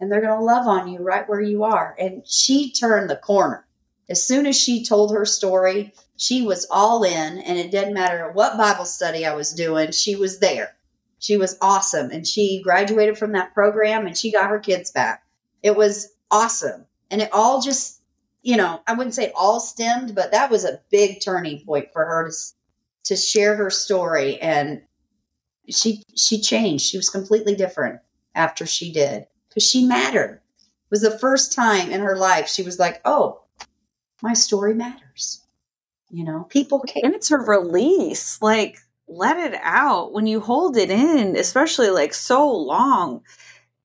and 0.01 0.11
they're 0.11 0.21
going 0.21 0.37
to 0.37 0.45
love 0.45 0.67
on 0.67 0.89
you 0.89 0.99
right 0.99 1.29
where 1.29 1.41
you 1.41 1.63
are. 1.63 1.95
And 1.99 2.27
she 2.27 2.73
turned 2.73 3.09
the 3.09 3.17
corner. 3.17 3.67
As 4.09 4.27
soon 4.27 4.47
as 4.47 4.59
she 4.59 4.85
told 4.85 5.13
her 5.13 5.25
story, 5.25 5.93
she 6.17 6.43
was 6.43 6.67
all 6.71 7.05
in, 7.05 7.39
and 7.39 7.59
it 7.59 7.71
didn't 7.71 7.95
matter 7.95 8.31
what 8.33 8.59
Bible 8.59 8.85
study 8.85 9.25
I 9.25 9.35
was 9.35 9.53
doing, 9.53 9.93
she 9.93 10.17
was 10.17 10.41
there. 10.41 10.75
She 11.21 11.37
was 11.37 11.57
awesome. 11.61 12.11
And 12.11 12.27
she 12.27 12.61
graduated 12.65 13.17
from 13.17 13.33
that 13.33 13.55
program 13.55 14.09
and 14.09 14.19
she 14.19 14.33
got 14.33 14.51
her 14.51 14.59
kids 14.59 14.91
back. 14.91 15.23
It 15.63 15.77
was 15.77 16.15
awesome. 16.33 16.87
And 17.13 17.23
it 17.23 17.31
all 17.33 17.63
just 17.63 18.01
you 18.43 18.57
know, 18.57 18.81
I 18.89 18.95
wouldn't 18.95 19.15
say 19.15 19.33
all 19.37 19.61
stemmed, 19.61 20.17
but 20.17 20.33
that 20.33 20.51
was 20.51 20.65
a 20.65 20.81
big 20.91 21.21
turning 21.21 21.65
point 21.65 21.93
for 21.93 22.05
her 22.05 22.29
to 22.29 22.37
to 23.05 23.17
share 23.17 23.57
her 23.57 23.71
story 23.71 24.41
and 24.41 24.83
she 25.73 26.03
she 26.17 26.41
changed. 26.41 26.85
She 26.85 26.97
was 26.97 27.11
completely 27.11 27.55
different 27.55 28.01
after 28.35 28.67
she 28.67 28.93
did 28.93 29.27
because 29.49 29.63
she 29.63 29.85
mattered. 29.85 30.41
It 30.61 30.91
was 30.91 31.03
the 31.03 31.19
first 31.19 31.53
time 31.53 31.91
in 31.91 32.01
her 32.01 32.17
life 32.17 32.49
she 32.49 32.63
was 32.63 32.79
like, 32.79 33.01
"Oh, 33.05 33.43
my 34.23 34.35
story 34.35 34.75
matters." 34.75 35.43
You 36.11 36.25
know, 36.25 36.45
people 36.51 36.81
care. 36.81 37.03
And 37.05 37.15
it's 37.15 37.31
a 37.31 37.39
release. 37.39 38.41
Like 38.43 38.79
let 39.09 39.39
it 39.39 39.59
out 39.63 40.13
when 40.13 40.27
you 40.27 40.41
hold 40.41 40.77
it 40.77 40.91
in, 40.91 41.37
especially 41.37 41.91
like 41.91 42.15
so 42.15 42.51
long. 42.51 43.23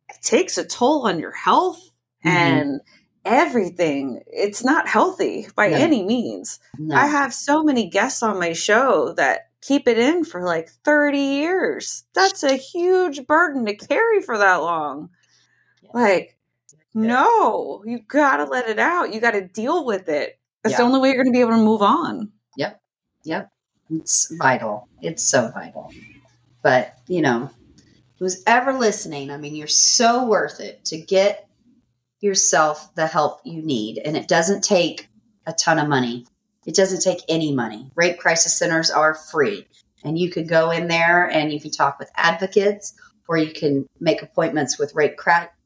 It 0.10 0.22
takes 0.22 0.58
a 0.58 0.66
toll 0.66 1.08
on 1.08 1.20
your 1.20 1.32
health 1.32 1.80
mm-hmm. 2.26 2.30
and 2.30 2.82
everything. 3.26 4.22
It's 4.28 4.64
not 4.64 4.88
healthy 4.88 5.48
by 5.56 5.70
no. 5.70 5.78
any 5.78 6.04
means. 6.04 6.60
No. 6.78 6.96
I 6.96 7.08
have 7.08 7.34
so 7.34 7.64
many 7.64 7.90
guests 7.90 8.24
on 8.24 8.40
my 8.40 8.54
show 8.54 9.14
that 9.14 9.47
keep 9.68 9.88
it 9.88 10.00
in 10.00 10.24
for 10.24 10.44
like 10.44 10.70
30 10.86 11.18
years. 11.18 12.06
That's 12.14 12.44
a 12.44 12.56
huge 12.56 13.28
burden 13.28 13.66
to 13.66 13.76
carry 13.76 14.22
for 14.22 14.38
that 14.38 14.58
long. 14.58 15.10
Like, 15.94 16.38
no, 16.94 17.84
you 17.86 18.00
got 18.00 18.38
to 18.38 18.46
let 18.46 18.70
it 18.70 18.80
out. 18.80 19.14
You 19.14 19.20
got 19.20 19.32
to 19.32 19.48
deal 19.48 19.86
with 19.86 20.08
it. 20.10 20.40
That's 20.64 20.78
the 20.78 20.84
only 20.84 21.00
way 21.00 21.14
you're 21.14 21.24
to 21.24 21.32
be 21.32 21.42
able 21.42 21.52
to 21.52 21.58
move 21.58 21.82
on. 21.82 22.32
Yep. 22.56 22.82
Yep. 23.24 23.52
It's 23.92 24.34
vital. 24.38 24.88
It's 25.02 25.24
so 25.24 25.50
vital. 25.50 25.92
But, 26.62 26.96
you 27.08 27.22
know, 27.22 27.50
who's 28.20 28.44
ever 28.48 28.74
listening, 28.74 29.32
I 29.32 29.38
mean, 29.38 29.56
you're 29.56 29.68
so 29.68 30.26
worth 30.26 30.60
it 30.60 30.84
to 30.86 30.98
get 30.98 31.48
yourself 32.20 32.94
the 32.96 33.08
help 33.08 33.42
you 33.46 33.62
need. 33.62 34.00
And 34.00 34.18
it 34.18 34.28
doesn't 34.28 34.64
take 34.64 35.08
a 35.46 35.54
ton 35.54 35.80
of 35.80 35.88
money. 35.88 36.26
It 36.68 36.76
doesn't 36.76 37.02
take 37.02 37.24
any 37.30 37.56
money. 37.56 37.90
Rape 37.96 38.20
crisis 38.20 38.54
centers 38.54 38.92
are 38.92 39.16
free. 39.16 39.66
And 40.04 40.20
you 40.20 40.30
can 40.30 40.46
go 40.46 40.70
in 40.70 40.88
there 40.88 41.26
and 41.32 41.52
you 41.52 41.60
can 41.60 41.72
talk 41.72 41.98
with 41.98 42.12
advocates 42.16 42.94
or 43.28 43.38
you 43.38 43.54
can 43.54 43.88
make 44.00 44.22
appointments 44.22 44.78
with 44.78 44.94
rape 44.94 45.18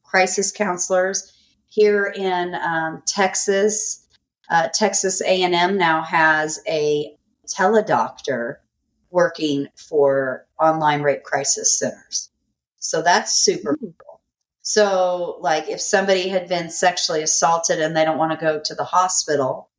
crisis 0.04 0.52
counselors. 0.52 1.34
Here 1.70 2.14
in 2.16 2.54
um, 2.56 3.02
Texas, 3.08 4.06
uh, 4.49 4.68
Texas 4.74 5.22
A&M 5.22 5.78
now 5.78 6.04
has 6.04 6.62
a 6.68 7.18
teledoctor 7.47 8.58
working 9.10 9.68
for 9.76 10.45
online 10.60 11.02
rape 11.02 11.24
crisis 11.24 11.80
centers. 11.80 12.30
So 12.78 13.02
that's 13.02 13.34
super 13.34 13.76
cool. 13.76 14.22
So, 14.62 15.38
like, 15.39 15.68
if 15.68 15.82
somebody 15.82 16.30
had 16.30 16.47
been 16.47 16.70
sexually 16.70 17.24
assaulted 17.24 17.82
and 17.82 17.97
they 17.97 18.06
don't 18.06 18.20
want 18.20 18.32
to 18.32 18.45
go 18.45 18.62
to 18.64 18.76
the 18.76 18.84
hospital, 18.84 19.70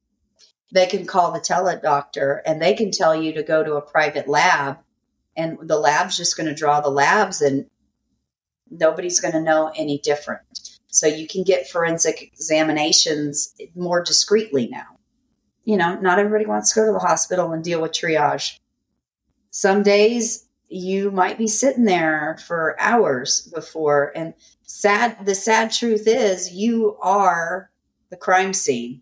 they 0.73 0.87
can 0.87 1.07
call 1.07 1.31
the 1.31 1.39
teledoctor 1.39 2.41
and 2.45 2.61
they 2.61 2.75
can 2.75 2.91
tell 2.91 3.14
you 3.14 3.33
to 3.35 3.43
go 3.43 3.62
to 3.62 3.75
a 3.75 3.83
private 3.83 4.27
lab, 4.27 4.79
and 5.37 5.59
the 5.62 5.79
lab's 5.79 6.16
just 6.16 6.37
going 6.37 6.49
to 6.49 6.55
draw 6.55 6.81
the 6.81 6.91
labs, 6.91 7.41
and 7.41 7.66
nobody's 8.70 9.20
going 9.20 9.35
to 9.35 9.41
know 9.41 9.70
any 9.77 9.99
different. 9.99 10.81
So, 10.89 11.07
you 11.07 11.27
can 11.27 11.43
get 11.43 11.68
forensic 11.70 12.23
examinations 12.23 13.55
more 13.75 14.03
discreetly 14.03 14.68
now. 14.68 14.99
You 15.64 15.77
know, 15.77 15.99
not 16.01 16.18
everybody 16.18 16.47
wants 16.47 16.73
to 16.73 16.81
go 16.81 16.87
to 16.87 16.93
the 16.93 16.99
hospital 16.99 17.53
and 17.53 17.62
deal 17.62 17.81
with 17.81 17.93
triage. 17.93 18.59
Some 19.51 19.83
days 19.83 20.47
you 20.73 21.11
might 21.11 21.37
be 21.37 21.47
sitting 21.47 21.85
there 21.85 22.39
for 22.47 22.77
hours 22.81 23.43
before 23.55 24.11
and 24.16 24.33
sad 24.62 25.27
the 25.27 25.35
sad 25.35 25.70
truth 25.70 26.05
is 26.07 26.51
you 26.51 26.97
are 27.03 27.70
the 28.09 28.16
crime 28.16 28.55
scene 28.55 29.02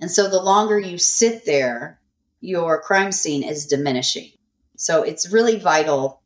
and 0.00 0.10
so 0.10 0.28
the 0.28 0.42
longer 0.42 0.78
you 0.78 0.98
sit 0.98 1.44
there 1.44 1.98
your 2.42 2.80
crime 2.80 3.12
scene 3.12 3.42
is 3.42 3.66
diminishing. 3.66 4.30
So 4.76 5.02
it's 5.02 5.32
really 5.32 5.58
vital 5.58 6.22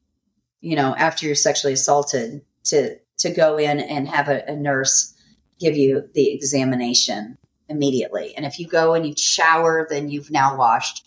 you 0.61 0.77
know 0.77 0.95
after 0.97 1.27
you're 1.27 1.35
sexually 1.35 1.75
assaulted 1.75 2.43
to 2.65 2.97
to 3.19 3.31
go 3.31 3.59
in 3.59 3.81
and 3.81 4.09
have 4.09 4.29
a, 4.29 4.45
a 4.47 4.57
nurse 4.57 5.15
give 5.61 5.77
you 5.77 6.09
the 6.15 6.33
examination 6.33 7.39
immediately. 7.69 8.35
And 8.37 8.45
if 8.45 8.59
you 8.59 8.67
go 8.69 8.95
and 8.95 9.07
you 9.07 9.15
shower 9.17 9.87
then 9.89 10.09
you've 10.09 10.31
now 10.31 10.57
washed 10.57 11.07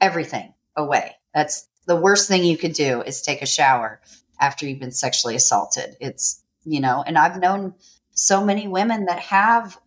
everything 0.00 0.54
away. 0.76 1.16
That's 1.34 1.68
the 1.86 1.96
worst 1.96 2.28
thing 2.28 2.44
you 2.44 2.56
could 2.56 2.72
do 2.72 3.02
is 3.02 3.20
take 3.20 3.42
a 3.42 3.46
shower 3.46 4.00
after 4.40 4.66
you've 4.66 4.80
been 4.80 4.92
sexually 4.92 5.34
assaulted. 5.34 5.96
It's, 6.00 6.42
you 6.64 6.80
know, 6.80 7.02
and 7.06 7.18
I've 7.18 7.40
known 7.40 7.74
so 8.12 8.44
many 8.44 8.68
women 8.68 9.06
that 9.06 9.18
have 9.20 9.78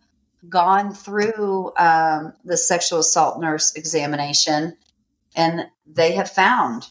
gone 0.48 0.92
through 0.92 1.72
um, 1.76 2.32
the 2.44 2.56
sexual 2.56 3.00
assault 3.00 3.40
nurse 3.40 3.74
examination 3.74 4.76
and 5.36 5.66
they 5.86 6.12
have 6.12 6.30
found, 6.30 6.90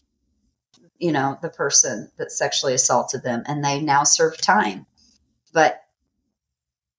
you 0.98 1.12
know, 1.12 1.38
the 1.42 1.48
person 1.48 2.10
that 2.16 2.32
sexually 2.32 2.74
assaulted 2.74 3.22
them 3.22 3.42
and 3.46 3.64
they 3.64 3.80
now 3.80 4.04
serve 4.04 4.36
time. 4.38 4.86
But 5.52 5.84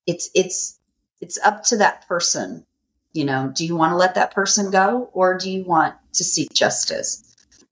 it's, 0.06 0.30
it's, 0.34 0.80
it's 1.22 1.40
up 1.44 1.64
to 1.66 1.78
that 1.78 2.08
person. 2.08 2.66
You 3.14 3.26
know, 3.26 3.52
do 3.56 3.66
you 3.66 3.76
want 3.76 3.92
to 3.92 3.98
let 3.98 4.16
that 4.16 4.34
person 4.34 4.72
go 4.72 5.10
or 5.14 5.38
do 5.38 5.50
you 5.50 5.64
want 5.64 5.96
to 6.14 6.24
seek 6.24 6.54
justice? 6.54 7.26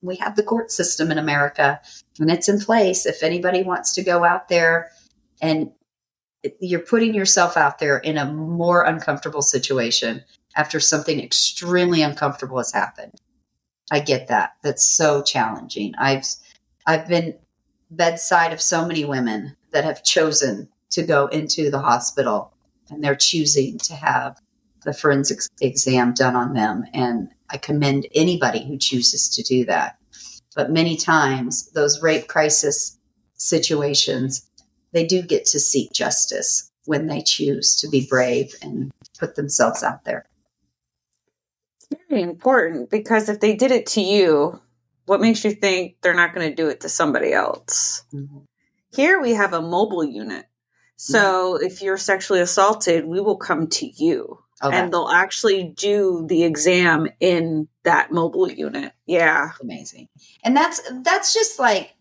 we 0.03 0.17
have 0.17 0.35
the 0.35 0.43
court 0.43 0.71
system 0.71 1.11
in 1.11 1.17
America 1.17 1.81
and 2.19 2.29
it's 2.29 2.49
in 2.49 2.59
place. 2.59 3.05
If 3.05 3.23
anybody 3.23 3.63
wants 3.63 3.93
to 3.93 4.03
go 4.03 4.23
out 4.23 4.49
there 4.49 4.91
and 5.41 5.71
you're 6.59 6.79
putting 6.79 7.13
yourself 7.13 7.57
out 7.57 7.79
there 7.79 7.97
in 7.97 8.17
a 8.17 8.31
more 8.31 8.83
uncomfortable 8.83 9.41
situation 9.41 10.23
after 10.55 10.79
something 10.79 11.19
extremely 11.19 12.01
uncomfortable 12.01 12.57
has 12.57 12.71
happened. 12.71 13.13
I 13.91 13.99
get 13.99 14.27
that. 14.27 14.53
That's 14.61 14.85
so 14.85 15.21
challenging. 15.21 15.93
I've 15.97 16.25
I've 16.85 17.07
been 17.07 17.37
bedside 17.91 18.53
of 18.53 18.61
so 18.61 18.85
many 18.85 19.05
women 19.05 19.55
that 19.71 19.83
have 19.83 20.03
chosen 20.03 20.69
to 20.91 21.03
go 21.03 21.27
into 21.27 21.69
the 21.69 21.79
hospital 21.79 22.53
and 22.89 23.03
they're 23.03 23.15
choosing 23.15 23.77
to 23.79 23.93
have 23.93 24.39
the 24.83 24.93
forensic 24.93 25.39
exam 25.61 26.13
done 26.13 26.35
on 26.35 26.53
them 26.53 26.85
and 26.93 27.29
I 27.49 27.57
commend 27.57 28.07
anybody 28.15 28.65
who 28.65 28.77
chooses 28.77 29.29
to 29.35 29.43
do 29.43 29.65
that. 29.65 29.97
But 30.55 30.71
many 30.71 30.97
times, 30.97 31.69
those 31.71 32.01
rape 32.01 32.27
crisis 32.27 32.97
situations, 33.35 34.49
they 34.93 35.05
do 35.05 35.21
get 35.21 35.45
to 35.47 35.59
seek 35.59 35.91
justice 35.91 36.71
when 36.85 37.07
they 37.07 37.21
choose 37.21 37.75
to 37.77 37.89
be 37.89 38.07
brave 38.09 38.53
and 38.61 38.91
put 39.19 39.35
themselves 39.35 39.83
out 39.83 40.05
there. 40.05 40.25
It's 41.91 42.01
very 42.09 42.21
important 42.21 42.89
because 42.89 43.29
if 43.29 43.39
they 43.39 43.55
did 43.55 43.71
it 43.71 43.85
to 43.87 44.01
you, 44.01 44.59
what 45.05 45.21
makes 45.21 45.43
you 45.43 45.51
think 45.51 45.97
they're 46.01 46.13
not 46.13 46.33
going 46.33 46.49
to 46.49 46.55
do 46.55 46.69
it 46.69 46.81
to 46.81 46.89
somebody 46.89 47.33
else? 47.33 48.03
Mm-hmm. 48.13 48.39
Here 48.95 49.19
we 49.19 49.31
have 49.31 49.53
a 49.53 49.61
mobile 49.61 50.03
unit. 50.03 50.45
So 50.95 51.55
mm-hmm. 51.55 51.65
if 51.65 51.81
you're 51.81 51.97
sexually 51.97 52.39
assaulted, 52.39 53.05
we 53.05 53.19
will 53.19 53.37
come 53.37 53.67
to 53.67 53.85
you. 53.85 54.39
Okay. 54.63 54.77
And 54.77 54.93
they'll 54.93 55.09
actually 55.09 55.73
do 55.75 56.25
the 56.27 56.43
exam 56.43 57.09
in 57.19 57.67
that 57.83 58.11
mobile 58.11 58.49
unit. 58.49 58.93
Yeah. 59.05 59.51
Amazing. 59.61 60.07
And 60.43 60.55
that's 60.55 60.81
that's 61.03 61.33
just 61.33 61.59
like 61.59 61.92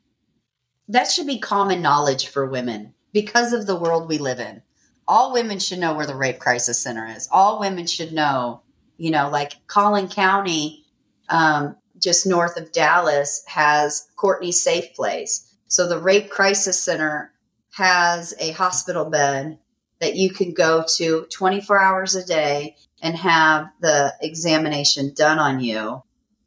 that 0.89 1.11
should 1.11 1.26
be 1.26 1.39
common 1.39 1.83
knowledge 1.83 2.28
for 2.28 2.47
women 2.47 2.95
because 3.12 3.53
of 3.53 3.66
the 3.66 3.76
world 3.76 4.09
we 4.09 4.18
live 4.18 4.41
in. 4.41 4.62
All 5.07 5.33
women 5.33 5.59
should 5.59 5.78
know 5.78 5.95
where 5.95 6.07
the 6.07 6.14
rape 6.14 6.39
crisis 6.39 6.78
center 6.78 7.07
is. 7.07 7.28
All 7.30 7.61
women 7.61 7.87
should 7.87 8.12
know, 8.12 8.62
you 8.97 9.11
know, 9.11 9.28
like 9.28 9.55
Collin 9.66 10.09
County, 10.09 10.85
um, 11.28 11.76
just 11.99 12.26
north 12.26 12.57
of 12.57 12.72
Dallas, 12.72 13.43
has 13.47 14.09
Courtney 14.16 14.53
Safe 14.53 14.95
Place. 14.95 15.55
So 15.68 15.89
the 15.89 15.99
rape 15.99 16.30
crisis 16.30 16.80
center 16.80 17.33
has 17.72 18.35
a 18.39 18.53
hospital 18.53 19.07
bed 19.07 19.59
that 20.01 20.16
you 20.16 20.30
can 20.30 20.53
go 20.53 20.85
to 20.97 21.26
24 21.30 21.80
hours 21.80 22.14
a 22.14 22.24
day 22.24 22.76
and 23.03 23.16
have 23.16 23.70
the 23.80 24.12
examination 24.20 25.12
done 25.14 25.39
on 25.39 25.61
you. 25.61 26.03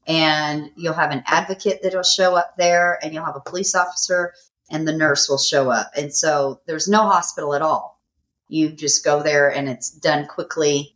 And 0.07 0.71
you'll 0.75 0.93
have 0.93 1.11
an 1.11 1.23
advocate 1.25 1.79
that'll 1.81 2.03
show 2.03 2.35
up 2.35 2.55
there, 2.57 2.99
and 3.03 3.13
you'll 3.13 3.25
have 3.25 3.35
a 3.35 3.49
police 3.49 3.73
officer, 3.73 4.33
and 4.69 4.87
the 4.87 4.95
nurse 4.95 5.27
will 5.27 5.37
show 5.37 5.69
up. 5.69 5.91
And 5.97 6.13
so 6.13 6.61
there's 6.67 6.87
no 6.87 7.03
hospital 7.03 7.55
at 7.55 7.61
all. 7.61 8.01
You 8.47 8.69
just 8.69 9.03
go 9.03 9.23
there, 9.23 9.49
and 9.51 9.67
it's 9.67 9.89
done 9.89 10.27
quickly. 10.27 10.95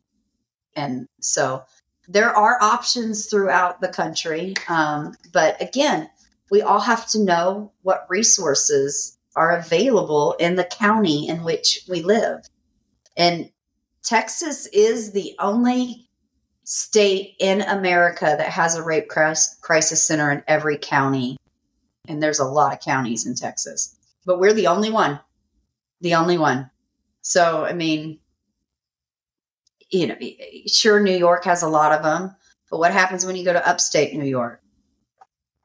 And 0.76 1.08
so 1.20 1.64
there 2.08 2.36
are 2.36 2.62
options 2.62 3.28
throughout 3.28 3.82
the 3.82 3.88
country. 3.88 4.56
Um, 4.68 5.16
but 5.32 5.62
again, 5.62 6.10
we 6.52 6.62
all 6.62 6.80
have 6.80 7.08
to 7.10 7.24
know 7.24 7.72
what 7.84 8.08
resources 8.10 9.18
are 9.36 9.52
available 9.52 10.36
in 10.40 10.56
the 10.56 10.64
county 10.64 11.28
in 11.28 11.44
which 11.44 11.82
we 11.88 12.02
live. 12.02 12.42
And 13.16 13.52
Texas 14.04 14.66
is 14.68 15.12
the 15.12 15.36
only 15.40 16.09
state 16.72 17.34
in 17.40 17.62
America 17.62 18.36
that 18.38 18.52
has 18.52 18.76
a 18.76 18.84
rape 18.84 19.08
crisis 19.08 20.06
center 20.06 20.32
in 20.32 20.44
every 20.48 20.78
county. 20.78 21.36
And 22.08 22.22
there's 22.22 22.38
a 22.38 22.46
lot 22.46 22.74
of 22.74 22.80
counties 22.80 23.26
in 23.26 23.34
Texas, 23.34 23.98
but 24.24 24.40
we're 24.40 24.54
the 24.54 24.68
only 24.68 24.92
one. 24.92 25.20
The 26.02 26.14
only 26.14 26.38
one. 26.38 26.70
So, 27.22 27.66
I 27.66 27.74
mean, 27.74 28.20
you 29.90 30.08
know, 30.08 30.16
sure, 30.68 31.00
New 31.00 31.18
York 31.18 31.44
has 31.46 31.64
a 31.64 31.68
lot 31.68 31.92
of 31.92 32.04
them, 32.04 32.36
but 32.70 32.78
what 32.78 32.94
happens 32.94 33.26
when 33.26 33.36
you 33.36 33.44
go 33.44 33.54
to 33.54 33.68
upstate 33.68 34.14
New 34.14 34.26
York? 34.26 34.62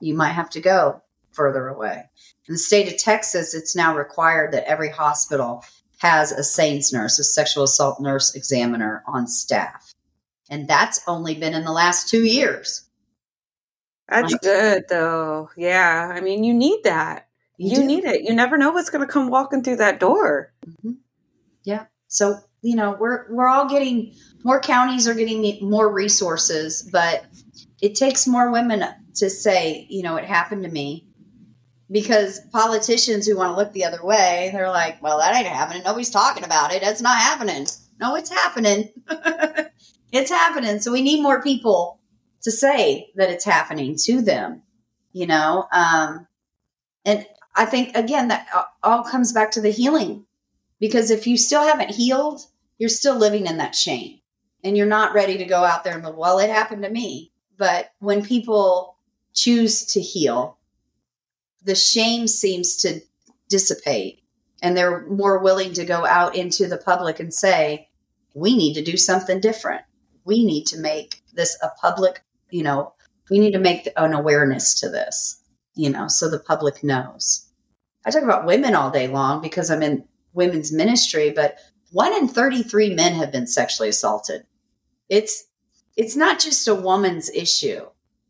You 0.01 0.15
might 0.15 0.33
have 0.33 0.49
to 0.51 0.61
go 0.61 1.03
further 1.33 1.69
away. 1.69 2.09
In 2.49 2.55
the 2.55 2.59
state 2.59 2.91
of 2.91 2.99
Texas, 2.99 3.53
it's 3.53 3.77
now 3.77 3.95
required 3.95 4.55
that 4.55 4.67
every 4.67 4.89
hospital 4.89 5.65
has 5.99 6.33
a 6.33 6.43
SANES 6.43 6.95
nurse, 6.95 7.19
a 7.19 7.25
sexual 7.25 7.65
assault 7.65 8.01
nurse 8.01 8.35
examiner 8.35 9.03
on 9.07 9.27
staff. 9.27 9.94
And 10.51 10.69
that's 10.69 11.01
only 11.07 11.35
been 11.35 11.55
in 11.55 11.65
the 11.65 11.73
last 11.73 12.09
two 12.09 12.25
years. 12.25 12.89
That's 14.09 14.33
like, 14.33 14.41
good, 14.43 14.85
though. 14.89 15.51
Yeah. 15.57 16.13
I 16.15 16.21
mean, 16.21 16.45
you 16.45 16.53
need 16.53 16.81
that. 16.85 17.29
You, 17.57 17.79
you 17.79 17.85
need 17.87 18.05
it. 18.05 18.23
You 18.23 18.35
never 18.35 18.59
know 18.59 18.73
what's 18.73 18.91
going 18.91 19.07
to 19.07 19.13
come 19.13 19.31
walking 19.31 19.63
through 19.63 19.77
that 19.77 20.01
door. 20.01 20.53
Mm-hmm. 20.67 20.93
Yeah. 21.63 21.87
So, 22.09 22.39
you 22.63 22.77
know, 22.77 22.97
we're, 22.99 23.33
we're 23.33 23.49
all 23.49 23.69
getting 23.69 24.15
more 24.45 24.61
counties 24.61 25.09
are 25.09 25.15
getting 25.15 25.59
more 25.69 25.93
resources, 25.93 26.89
but 26.93 27.25
it 27.81 27.95
takes 27.95 28.27
more 28.27 28.53
women 28.53 28.85
to 29.17 29.31
say, 29.31 29.87
you 29.89 30.03
know, 30.03 30.17
it 30.17 30.25
happened 30.25 30.63
to 30.65 30.71
me 30.71 31.07
because 31.91 32.41
politicians 32.53 33.27
who 33.27 33.37
want 33.37 33.53
to 33.53 33.57
look 33.57 33.73
the 33.73 33.85
other 33.85 34.05
way, 34.05 34.51
they're 34.53 34.69
like, 34.69 35.03
well, 35.03 35.19
that 35.19 35.35
ain't 35.35 35.47
happening. 35.47 35.83
Nobody's 35.83 36.11
talking 36.11 36.45
about 36.45 36.73
it. 36.73 36.83
That's 36.83 37.01
not 37.01 37.17
happening. 37.17 37.67
No, 38.01 38.17
it's 38.17 38.31
happening. 38.31 38.91
it's 40.15 40.31
happening. 40.31 40.81
So 40.81 40.93
we 40.93 41.03
need 41.03 41.23
more 41.23 41.43
people 41.43 41.99
to 42.43 42.51
say 42.51 43.11
that 43.17 43.31
it's 43.31 43.45
happening 43.45 43.97
to 44.05 44.23
them, 44.23 44.63
you 45.13 45.27
know? 45.27 45.67
Um, 45.73 46.29
and 47.05 47.27
I 47.57 47.65
think, 47.67 47.97
again, 47.97 48.29
that 48.29 48.47
all 48.83 49.03
comes 49.03 49.33
back 49.33 49.51
to 49.53 49.61
the 49.61 49.71
healing 49.71 50.25
because 50.79 51.11
if 51.11 51.27
you 51.27 51.37
still 51.37 51.63
haven't 51.63 51.91
healed, 51.91 52.41
you're 52.79 52.89
still 52.89 53.17
living 53.17 53.47
in 53.47 53.57
that 53.57 53.75
shame 53.75 54.21
and 54.63 54.77
you're 54.77 54.87
not 54.87 55.15
ready 55.15 55.39
to 55.39 55.45
go 55.45 55.65
out 55.65 55.83
there 55.83 55.95
and 55.95 56.05
go, 56.05 56.13
well, 56.13 56.39
it 56.39 56.51
happened 56.51 56.85
to 56.85 56.91
me. 56.91 57.33
But 57.57 57.91
when 57.99 58.25
people 58.25 58.97
choose 59.33 59.85
to 59.87 60.01
heal, 60.01 60.59
the 61.65 61.75
shame 61.75 62.29
seems 62.29 62.77
to 62.79 63.01
dissipate 63.49 64.23
and 64.63 64.77
they're 64.77 65.07
more 65.07 65.39
willing 65.39 65.73
to 65.75 65.85
go 65.85 66.07
out 66.07 66.37
into 66.37 66.69
the 66.69 66.79
public 66.79 67.19
and 67.19 67.35
say, 67.35 67.89
we 68.35 68.57
need 68.57 68.75
to 68.75 68.83
do 68.83 68.97
something 68.97 69.41
different. 69.41 69.83
We 70.25 70.45
need 70.45 70.67
to 70.67 70.79
make 70.79 71.23
this 71.33 71.57
a 71.63 71.69
public, 71.81 72.23
you 72.51 72.63
know, 72.63 72.95
we 73.31 73.39
need 73.39 73.53
to 73.53 73.59
make 73.59 73.89
an 73.97 74.13
awareness 74.13 74.79
to 74.81 74.89
this, 74.89 75.43
you 75.75 75.91
know, 75.91 76.09
so 76.09 76.29
the 76.29 76.39
public 76.39 76.83
knows. 76.85 77.49
I 78.07 78.11
talk 78.11 78.23
about 78.23 78.47
women 78.47 78.75
all 78.75 78.91
day 78.91 79.09
long 79.09 79.41
because 79.41 79.71
I'm 79.71 79.83
in 79.83 80.05
women's 80.35 80.73
ministry, 80.73 81.31
but 81.31 81.59
one 81.93 82.13
in 82.15 82.29
33 82.29 82.95
men 82.95 83.15
have 83.15 83.33
been 83.33 83.47
sexually 83.47 83.89
assaulted. 83.89 84.45
It's, 85.09 85.45
it's 85.97 86.17
not 86.17 86.39
just 86.39 86.69
a 86.69 86.75
woman's 86.75 87.31
issue 87.31 87.87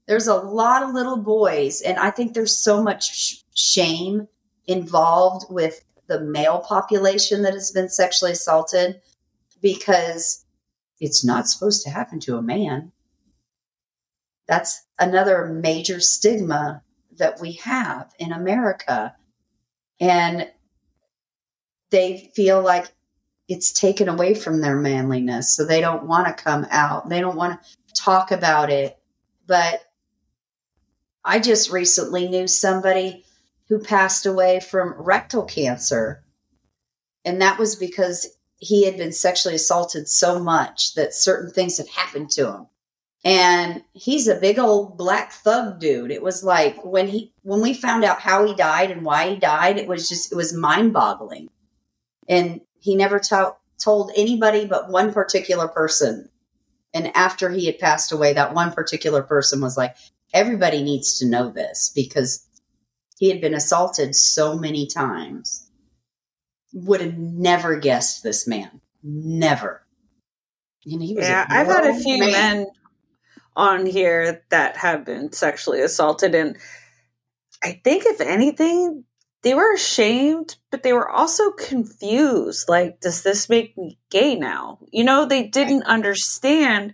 there's 0.06 0.26
a 0.26 0.34
lot 0.34 0.82
of 0.82 0.94
little 0.94 1.16
boys, 1.16 1.80
and 1.80 1.98
I 1.98 2.10
think 2.10 2.34
there's 2.34 2.56
so 2.56 2.82
much 2.82 3.42
shame 3.54 4.28
involved 4.66 5.46
with 5.50 5.84
the 6.06 6.20
male 6.20 6.60
population 6.60 7.42
that 7.42 7.54
has 7.54 7.70
been 7.70 7.88
sexually 7.88 8.32
assaulted 8.32 9.00
because 9.62 10.43
it's 11.04 11.22
not 11.22 11.46
supposed 11.46 11.82
to 11.82 11.90
happen 11.90 12.18
to 12.18 12.38
a 12.38 12.42
man. 12.42 12.90
That's 14.48 14.82
another 14.98 15.46
major 15.46 16.00
stigma 16.00 16.82
that 17.18 17.40
we 17.40 17.52
have 17.64 18.10
in 18.18 18.32
America. 18.32 19.14
And 20.00 20.50
they 21.90 22.30
feel 22.34 22.62
like 22.62 22.86
it's 23.48 23.72
taken 23.72 24.08
away 24.08 24.34
from 24.34 24.62
their 24.62 24.76
manliness. 24.76 25.54
So 25.54 25.66
they 25.66 25.82
don't 25.82 26.06
want 26.06 26.26
to 26.26 26.42
come 26.42 26.66
out. 26.70 27.10
They 27.10 27.20
don't 27.20 27.36
want 27.36 27.62
to 27.62 27.94
talk 27.94 28.30
about 28.32 28.70
it. 28.70 28.98
But 29.46 29.82
I 31.22 31.38
just 31.38 31.70
recently 31.70 32.28
knew 32.28 32.48
somebody 32.48 33.24
who 33.68 33.78
passed 33.78 34.24
away 34.24 34.60
from 34.60 34.94
rectal 34.96 35.44
cancer. 35.44 36.24
And 37.26 37.42
that 37.42 37.58
was 37.58 37.76
because 37.76 38.26
he 38.58 38.84
had 38.84 38.96
been 38.96 39.12
sexually 39.12 39.54
assaulted 39.54 40.08
so 40.08 40.38
much 40.38 40.94
that 40.94 41.14
certain 41.14 41.50
things 41.50 41.78
had 41.78 41.88
happened 41.88 42.30
to 42.30 42.48
him. 42.48 42.66
And 43.24 43.82
he's 43.94 44.28
a 44.28 44.38
big 44.38 44.58
old 44.58 44.98
black 44.98 45.32
thug 45.32 45.80
dude. 45.80 46.10
It 46.10 46.22
was 46.22 46.44
like 46.44 46.84
when 46.84 47.08
he 47.08 47.32
when 47.42 47.62
we 47.62 47.72
found 47.72 48.04
out 48.04 48.20
how 48.20 48.46
he 48.46 48.54
died 48.54 48.90
and 48.90 49.02
why 49.02 49.30
he 49.30 49.36
died, 49.36 49.78
it 49.78 49.88
was 49.88 50.08
just 50.08 50.30
it 50.30 50.36
was 50.36 50.52
mind-boggling. 50.52 51.48
And 52.28 52.60
he 52.78 52.94
never 52.94 53.18
t- 53.18 53.34
told 53.78 54.12
anybody 54.14 54.66
but 54.66 54.90
one 54.90 55.12
particular 55.12 55.68
person. 55.68 56.28
And 56.92 57.16
after 57.16 57.50
he 57.50 57.66
had 57.66 57.78
passed 57.78 58.12
away, 58.12 58.34
that 58.34 58.54
one 58.54 58.72
particular 58.72 59.22
person 59.22 59.60
was 59.60 59.76
like, 59.76 59.96
everybody 60.34 60.82
needs 60.82 61.18
to 61.18 61.26
know 61.26 61.50
this 61.50 61.90
because 61.94 62.46
he 63.18 63.30
had 63.30 63.40
been 63.40 63.54
assaulted 63.54 64.14
so 64.14 64.58
many 64.58 64.86
times. 64.86 65.63
Would 66.74 67.00
have 67.00 67.16
never 67.16 67.78
guessed 67.78 68.22
this 68.22 68.46
man. 68.46 68.80
Never. 69.02 69.82
You 70.84 70.98
know, 70.98 71.22
yeah, 71.22 71.46
I've 71.48 71.66
had 71.66 71.86
a 71.86 71.98
few 71.98 72.18
man. 72.18 72.32
men 72.32 72.66
on 73.56 73.86
here 73.86 74.44
that 74.50 74.76
have 74.76 75.06
been 75.06 75.32
sexually 75.32 75.80
assaulted, 75.80 76.34
and 76.34 76.58
I 77.62 77.80
think 77.82 78.04
if 78.04 78.20
anything, 78.20 79.04
they 79.42 79.54
were 79.54 79.72
ashamed, 79.72 80.56
but 80.70 80.82
they 80.82 80.92
were 80.92 81.08
also 81.08 81.52
confused. 81.52 82.68
Like, 82.68 83.00
does 83.00 83.22
this 83.22 83.48
make 83.48 83.78
me 83.78 83.98
gay 84.10 84.34
now? 84.34 84.80
You 84.92 85.04
know, 85.04 85.24
they 85.24 85.44
didn't 85.44 85.80
right. 85.80 85.88
understand 85.88 86.92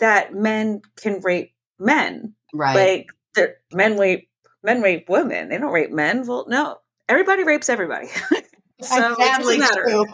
that 0.00 0.34
men 0.34 0.82
can 0.96 1.20
rape 1.20 1.54
men 1.78 2.34
Right. 2.52 3.06
Like 3.36 3.56
men 3.72 3.98
rape 3.98 4.28
men 4.62 4.82
rape 4.82 5.08
women. 5.08 5.48
They 5.48 5.58
don't 5.58 5.72
rape 5.72 5.90
men. 5.90 6.26
Well, 6.26 6.46
no. 6.48 6.78
Everybody 7.08 7.44
rapes 7.44 7.68
everybody. 7.68 8.08
so 8.82 9.12
exactly 9.12 9.58
true. 9.58 10.06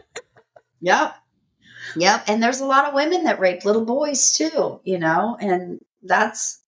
yep. 0.80 1.16
Yep. 1.96 2.24
And 2.28 2.42
there's 2.42 2.60
a 2.60 2.66
lot 2.66 2.86
of 2.86 2.94
women 2.94 3.24
that 3.24 3.40
rape 3.40 3.64
little 3.64 3.84
boys 3.84 4.32
too, 4.32 4.80
you 4.84 4.98
know, 4.98 5.36
and 5.40 5.80
that's 6.02 6.62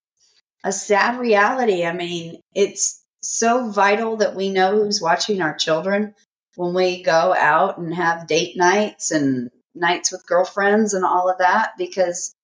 a 0.65 0.73
sad 0.73 1.19
reality. 1.19 1.85
I 1.85 1.93
mean, 1.93 2.41
it's 2.55 3.05
so 3.21 3.71
vital 3.71 4.17
that 4.19 4.35
we 4.35 4.51
know 4.51 4.73
who's 4.73 5.03
watching 5.03 5.41
our 5.41 5.55
children 5.55 6.15
when 6.57 6.75
we 6.75 7.03
go 7.03 7.35
out 7.39 7.79
and 7.79 7.95
have 7.95 8.27
date 8.27 8.57
nights 8.57 9.11
and 9.11 9.51
nights 9.75 10.11
with 10.11 10.27
girlfriends 10.27 10.95
and 10.95 11.05
all 11.05 11.31
of 11.31 11.39
that 11.39 11.71
because 11.79 12.35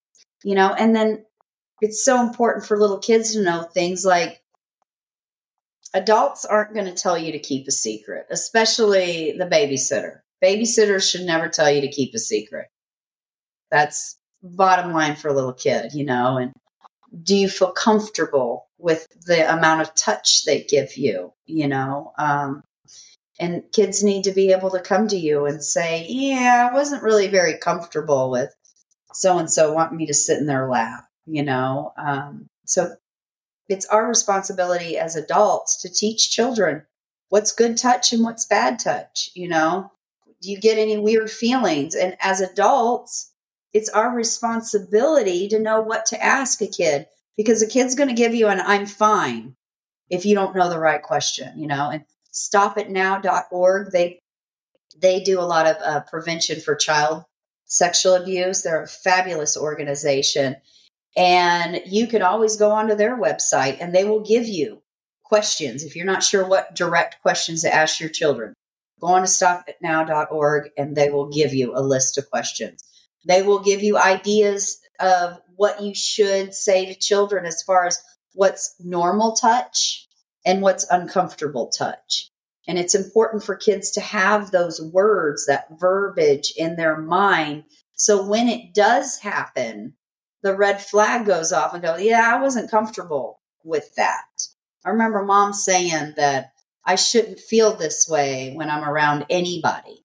you 0.45 0.55
know 0.55 0.73
and 0.79 0.95
then 0.95 1.25
it's 1.81 2.05
so 2.05 2.21
important 2.21 2.65
for 2.65 2.79
little 2.79 2.99
kids 2.99 3.33
to 3.33 3.43
know 3.43 3.63
things 3.63 4.05
like 4.05 4.41
adults 5.95 6.45
aren't 6.45 6.75
going 6.75 6.87
to 6.87 6.93
tell 6.93 7.17
you 7.17 7.33
to 7.33 7.39
keep 7.39 7.67
a 7.67 7.73
secret, 7.73 8.27
especially 8.31 9.35
the 9.39 9.47
babysitter. 9.47 10.21
Babysitters 10.43 11.11
should 11.11 11.23
never 11.23 11.49
tell 11.49 11.71
you 11.71 11.81
to 11.81 11.91
keep 11.91 12.13
a 12.15 12.19
secret. 12.19 12.67
That's 13.71 14.19
bottom 14.43 14.93
line 14.93 15.17
for 15.17 15.29
a 15.29 15.33
little 15.33 15.55
kid, 15.55 15.95
you 15.95 16.05
know, 16.05 16.37
and 16.37 16.53
do 17.23 17.37
you 17.37 17.49
feel 17.49 17.71
comfortable 17.71 18.67
with 18.79 19.07
the 19.27 19.51
amount 19.53 19.81
of 19.81 19.95
touch 19.95 20.45
they 20.45 20.65
give 20.65 20.97
you? 20.97 21.33
You 21.47 21.69
know, 21.69 22.13
um, 22.19 22.63
and 23.41 23.63
kids 23.73 24.03
need 24.03 24.25
to 24.25 24.33
be 24.33 24.53
able 24.53 24.71
to 24.71 24.81
come 24.81 25.09
to 25.09 25.17
you 25.17 25.47
and 25.47 25.63
say, 25.63 26.07
Yeah, 26.09 26.69
I 26.71 26.75
wasn't 26.75 27.03
really 27.03 27.29
very 27.29 27.57
comfortable 27.59 28.31
with 28.31 28.55
so 29.13 29.39
and 29.39 29.51
so 29.51 29.73
wanting 29.73 29.97
me 29.97 30.07
to 30.07 30.15
sit 30.15 30.39
in 30.39 30.47
their 30.47 30.69
lap, 30.69 31.05
you 31.27 31.43
know? 31.43 31.93
Um, 31.97 32.47
so 32.67 32.95
it's 33.69 33.87
our 33.87 34.07
responsibility 34.07 34.99
as 34.99 35.17
adults 35.17 35.81
to 35.83 35.89
teach 35.89 36.31
children 36.31 36.83
what's 37.29 37.53
good 37.53 37.77
touch 37.77 38.13
and 38.13 38.23
what's 38.23 38.45
bad 38.45 38.79
touch, 38.79 39.31
you 39.35 39.49
know? 39.49 39.91
Do 40.41 40.51
you 40.51 40.61
get 40.61 40.79
any 40.79 40.99
weird 40.99 41.31
feelings? 41.31 41.95
And 41.95 42.17
as 42.21 42.41
adults, 42.41 43.33
it's 43.73 43.89
our 43.89 44.11
responsibility 44.15 45.49
to 45.49 45.59
know 45.59 45.81
what 45.81 46.07
to 46.07 46.23
ask 46.23 46.61
a 46.63 46.67
kid 46.67 47.07
because 47.37 47.63
a 47.63 47.67
kid's 47.67 47.95
going 47.95 48.09
to 48.09 48.15
give 48.15 48.35
you 48.35 48.49
an 48.49 48.61
I'm 48.61 48.87
fine 48.87 49.57
if 50.11 50.25
you 50.25 50.35
don't 50.35 50.55
know 50.55 50.71
the 50.71 50.79
right 50.79 51.03
question, 51.03 51.59
you 51.59 51.67
know? 51.67 51.91
And 51.91 52.05
stopitnow.org, 52.33 53.91
they 53.91 54.21
they 54.97 55.21
do 55.21 55.41
a 55.41 55.43
lot 55.43 55.67
of 55.67 55.77
uh, 55.83 56.01
prevention 56.03 56.61
for 56.61 56.77
child 56.77 57.25
sexual 57.65 58.15
abuse. 58.15 58.63
They're 58.63 58.83
a 58.83 58.87
fabulous 58.87 59.57
organization. 59.57 60.57
And 61.17 61.81
you 61.87 62.07
can 62.07 62.23
always 62.23 62.57
go 62.57 62.71
onto 62.73 62.95
their 62.95 63.17
website 63.17 63.79
and 63.81 63.95
they 63.95 64.05
will 64.05 64.21
give 64.21 64.47
you 64.49 64.83
questions 65.25 65.85
if 65.85 65.95
you're 65.95 66.07
not 66.07 66.23
sure 66.23 66.47
what 66.47 66.75
direct 66.75 67.23
questions 67.23 67.63
to 67.63 67.75
ask 67.75 68.01
your 68.01 68.11
children. 68.11 68.55
Go 69.01 69.09
on 69.09 69.23
to 69.23 69.29
stopitnow.org 69.29 70.71
and 70.77 70.97
they 70.97 71.11
will 71.11 71.29
give 71.29 71.55
you 71.55 71.77
a 71.77 71.83
list 71.83 72.19
of 72.19 72.31
questions. 72.31 72.83
They 73.27 73.43
will 73.43 73.61
give 73.61 73.83
you 73.83 73.97
ideas 73.97 74.81
of 75.01 75.41
what 75.57 75.83
you 75.83 75.95
should 75.95 76.55
say 76.55 76.87
to 76.87 76.95
children 76.95 77.47
as 77.47 77.63
far 77.63 77.87
as 77.87 78.03
what's 78.35 78.75
normal 78.81 79.33
touch 79.33 80.07
and 80.45 80.63
what's 80.63 80.89
uncomfortable 80.91 81.69
touch. 81.69 82.31
And 82.67 82.79
it's 82.79 82.95
important 82.95 83.45
for 83.45 83.57
kids 83.57 83.91
to 83.93 84.01
have 84.01 84.51
those 84.51 84.81
words, 84.81 85.47
that 85.47 85.67
verbiage 85.79 86.53
in 86.57 86.77
their 86.77 86.97
mind. 86.97 87.65
So 87.95 88.27
when 88.27 88.49
it 88.49 88.75
does 88.75 89.19
happen, 89.19 89.95
the 90.45 90.55
red 90.55 90.81
flag 90.81 91.25
goes 91.25 91.53
off 91.53 91.73
and 91.73 91.83
go, 91.83 91.97
yeah, 91.97 92.31
I 92.33 92.41
wasn't 92.41 92.71
comfortable 92.71 93.41
with 93.65 93.95
that. 93.97 94.47
I 94.85 94.91
remember 94.91 95.25
mom 95.25 95.55
saying 95.55 96.13
that 96.19 96.53
I 96.85 96.97
shouldn't 96.97 97.41
feel 97.41 97.75
this 97.75 98.07
way 98.07 98.53
when 98.55 98.69
I'm 98.69 98.87
around 98.87 99.25
anybody. 99.31 100.05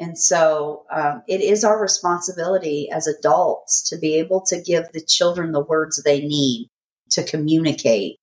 And 0.00 0.18
so 0.18 0.84
um, 0.90 1.22
it 1.28 1.40
is 1.40 1.62
our 1.62 1.80
responsibility 1.80 2.90
as 2.90 3.06
adults 3.06 3.88
to 3.90 3.96
be 3.96 4.16
able 4.16 4.40
to 4.46 4.60
give 4.60 4.90
the 4.92 5.00
children 5.00 5.52
the 5.52 5.64
words 5.64 6.02
they 6.02 6.22
need 6.22 6.68
to 7.10 7.22
communicate 7.22 8.16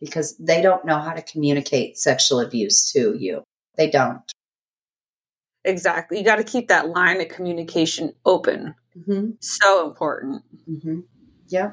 because 0.00 0.36
they 0.38 0.60
don't 0.60 0.84
know 0.84 0.98
how 0.98 1.12
to 1.12 1.22
communicate 1.22 1.98
sexual 1.98 2.40
abuse 2.40 2.90
to 2.92 3.16
you. 3.16 3.44
They 3.76 3.88
don't. 3.88 4.22
Exactly. 5.64 6.18
You 6.18 6.24
got 6.24 6.36
to 6.36 6.44
keep 6.44 6.66
that 6.66 6.88
line 6.88 7.20
of 7.20 7.28
communication 7.28 8.12
open. 8.24 8.74
Mm-hmm. 9.00 9.30
So 9.40 9.86
important. 9.88 10.42
Mm-hmm. 10.68 11.00
Yeah. 11.48 11.72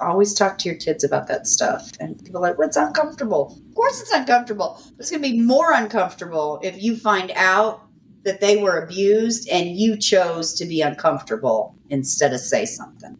Always 0.00 0.34
talk 0.34 0.58
to 0.58 0.68
your 0.68 0.78
kids 0.78 1.04
about 1.04 1.28
that 1.28 1.46
stuff. 1.46 1.92
And 2.00 2.18
people 2.24 2.38
are 2.44 2.50
like, 2.50 2.58
what's 2.58 2.76
uncomfortable? 2.76 3.60
Of 3.68 3.74
course 3.74 4.00
it's 4.00 4.12
uncomfortable. 4.12 4.80
It's 4.98 5.10
going 5.10 5.22
to 5.22 5.28
be 5.28 5.40
more 5.40 5.72
uncomfortable 5.72 6.58
if 6.62 6.82
you 6.82 6.96
find 6.96 7.30
out 7.36 7.82
that 8.24 8.40
they 8.40 8.56
were 8.56 8.82
abused 8.82 9.48
and 9.48 9.76
you 9.76 9.96
chose 9.96 10.54
to 10.54 10.64
be 10.64 10.80
uncomfortable 10.80 11.76
instead 11.90 12.32
of 12.32 12.40
say 12.40 12.64
something. 12.64 13.16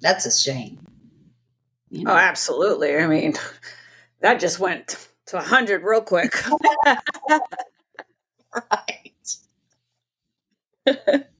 That's 0.00 0.26
a 0.26 0.32
shame. 0.32 0.80
You 1.90 2.04
know? 2.04 2.12
Oh, 2.12 2.16
absolutely. 2.16 2.96
I 2.96 3.06
mean, 3.06 3.34
that 4.20 4.40
just 4.40 4.58
went 4.58 5.08
to 5.26 5.36
a 5.38 5.42
hundred 5.42 5.82
real 5.82 6.00
quick. 6.00 6.34
right. 8.70 9.36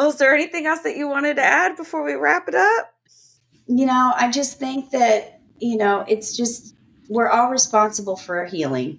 well, 0.00 0.08
is 0.08 0.16
there 0.16 0.34
anything 0.34 0.64
else 0.64 0.80
that 0.80 0.96
you 0.96 1.06
wanted 1.06 1.36
to 1.36 1.44
add 1.44 1.76
before 1.76 2.02
we 2.02 2.14
wrap 2.14 2.48
it 2.48 2.54
up? 2.54 2.94
You 3.66 3.84
know, 3.84 4.14
I 4.16 4.30
just 4.30 4.58
think 4.58 4.92
that, 4.92 5.42
you 5.58 5.76
know, 5.76 6.06
it's 6.08 6.34
just, 6.34 6.74
we're 7.10 7.28
all 7.28 7.50
responsible 7.50 8.16
for 8.16 8.46
healing. 8.46 8.98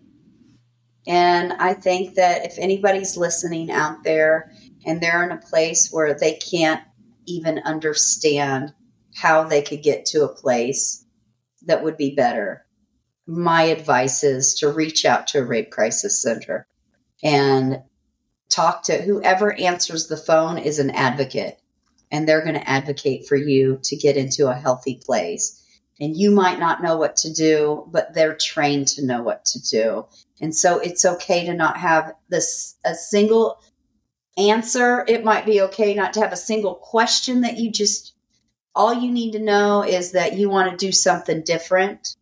And 1.08 1.54
I 1.54 1.74
think 1.74 2.14
that 2.18 2.46
if 2.46 2.54
anybody's 2.60 3.18
listening 3.18 3.72
out 3.72 4.04
there 4.04 4.52
and 4.86 5.02
they're 5.02 5.24
in 5.24 5.32
a 5.32 5.42
place 5.42 5.90
where 5.92 6.14
they 6.14 6.36
can't 6.36 6.84
even 7.26 7.58
understand 7.66 8.72
how 9.16 9.44
they 9.44 9.64
could 9.64 9.82
get 9.82 10.06
to 10.06 10.24
a 10.24 10.36
place 10.36 11.04
that 11.66 11.84
would 11.84 11.98
be 11.98 12.14
better, 12.14 12.64
my 13.26 13.64
advice 13.64 14.24
is 14.24 14.54
to 14.60 14.72
reach 14.72 15.04
out 15.04 15.26
to 15.30 15.40
a 15.40 15.44
rape 15.44 15.72
crisis 15.72 16.22
center 16.22 16.68
and 17.24 17.82
talk 18.52 18.84
to 18.84 19.02
whoever 19.02 19.54
answers 19.54 20.08
the 20.08 20.18
phone 20.18 20.58
is 20.58 20.78
an 20.78 20.92
advocate 20.92 21.60
and 22.12 22.28
they're 22.28 22.44
going 22.44 22.56
to 22.56 22.70
advocate 22.70 23.28
for 23.28 23.38
you 23.38 23.80
to 23.84 23.96
get 23.96 24.18
into 24.18 24.48
a 24.48 24.56
healthy 24.56 25.02
place. 25.04 25.58
And 26.00 26.18
you 26.18 26.32
might 26.32 26.60
not 26.60 26.84
know 26.84 26.98
what 26.98 27.16
to 27.18 27.32
do, 27.32 27.88
but 27.92 28.14
they're 28.14 28.36
trained 28.36 28.88
to 28.90 29.06
know 29.06 29.22
what 29.22 29.46
to 29.46 29.62
do. 29.62 30.06
And 30.42 30.54
so 30.54 30.80
it's 30.80 31.06
okay 31.06 31.46
to 31.46 31.54
not 31.54 31.78
have 31.78 32.14
this 32.30 32.76
a 32.84 32.96
single 32.96 33.62
answer. 34.38 35.06
It 35.08 35.24
might 35.24 35.46
be 35.46 35.62
okay 35.62 35.94
not 35.94 36.14
to 36.14 36.20
have 36.20 36.34
a 36.34 36.38
single 36.38 36.76
question 36.76 37.42
that 37.42 37.58
you 37.58 37.72
just 37.72 38.14
all 38.74 38.94
you 38.94 39.12
need 39.12 39.34
to 39.34 39.40
know 39.40 39.84
is 39.84 40.12
that 40.14 40.38
you 40.38 40.50
want 40.50 40.72
to 40.72 40.86
do 40.86 40.92
something 40.92 41.44
different. 41.44 42.16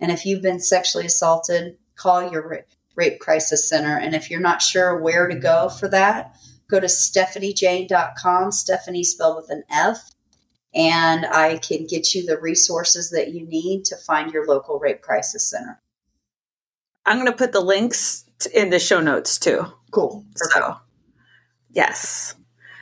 And 0.00 0.10
if 0.10 0.24
you've 0.24 0.42
been 0.42 0.60
sexually 0.60 1.06
assaulted, 1.06 1.76
call 1.96 2.30
your 2.30 2.48
rape 2.96 3.18
crisis 3.20 3.68
center. 3.68 3.98
And 3.98 4.14
if 4.14 4.30
you're 4.30 4.40
not 4.40 4.62
sure 4.62 5.00
where 5.00 5.28
to 5.28 5.34
go 5.34 5.68
for 5.68 5.88
that, 5.88 6.36
go 6.68 6.80
to 6.80 6.86
stefaniejane.com, 6.86 8.50
Stefanie 8.50 9.04
spelled 9.04 9.36
with 9.36 9.50
an 9.50 9.64
F, 9.70 10.10
and 10.74 11.26
I 11.26 11.58
can 11.58 11.86
get 11.86 12.14
you 12.14 12.24
the 12.24 12.38
resources 12.38 13.10
that 13.10 13.32
you 13.32 13.46
need 13.46 13.84
to 13.86 13.96
find 13.96 14.32
your 14.32 14.46
local 14.46 14.78
rape 14.78 15.02
crisis 15.02 15.50
center. 15.50 15.80
I'm 17.06 17.16
going 17.16 17.26
to 17.26 17.32
put 17.32 17.52
the 17.52 17.60
links 17.60 18.24
in 18.54 18.70
the 18.70 18.78
show 18.78 19.00
notes 19.00 19.38
too. 19.38 19.66
Cool. 19.90 20.24
Perfect. 20.36 20.54
So, 20.54 20.76
yes 21.72 22.34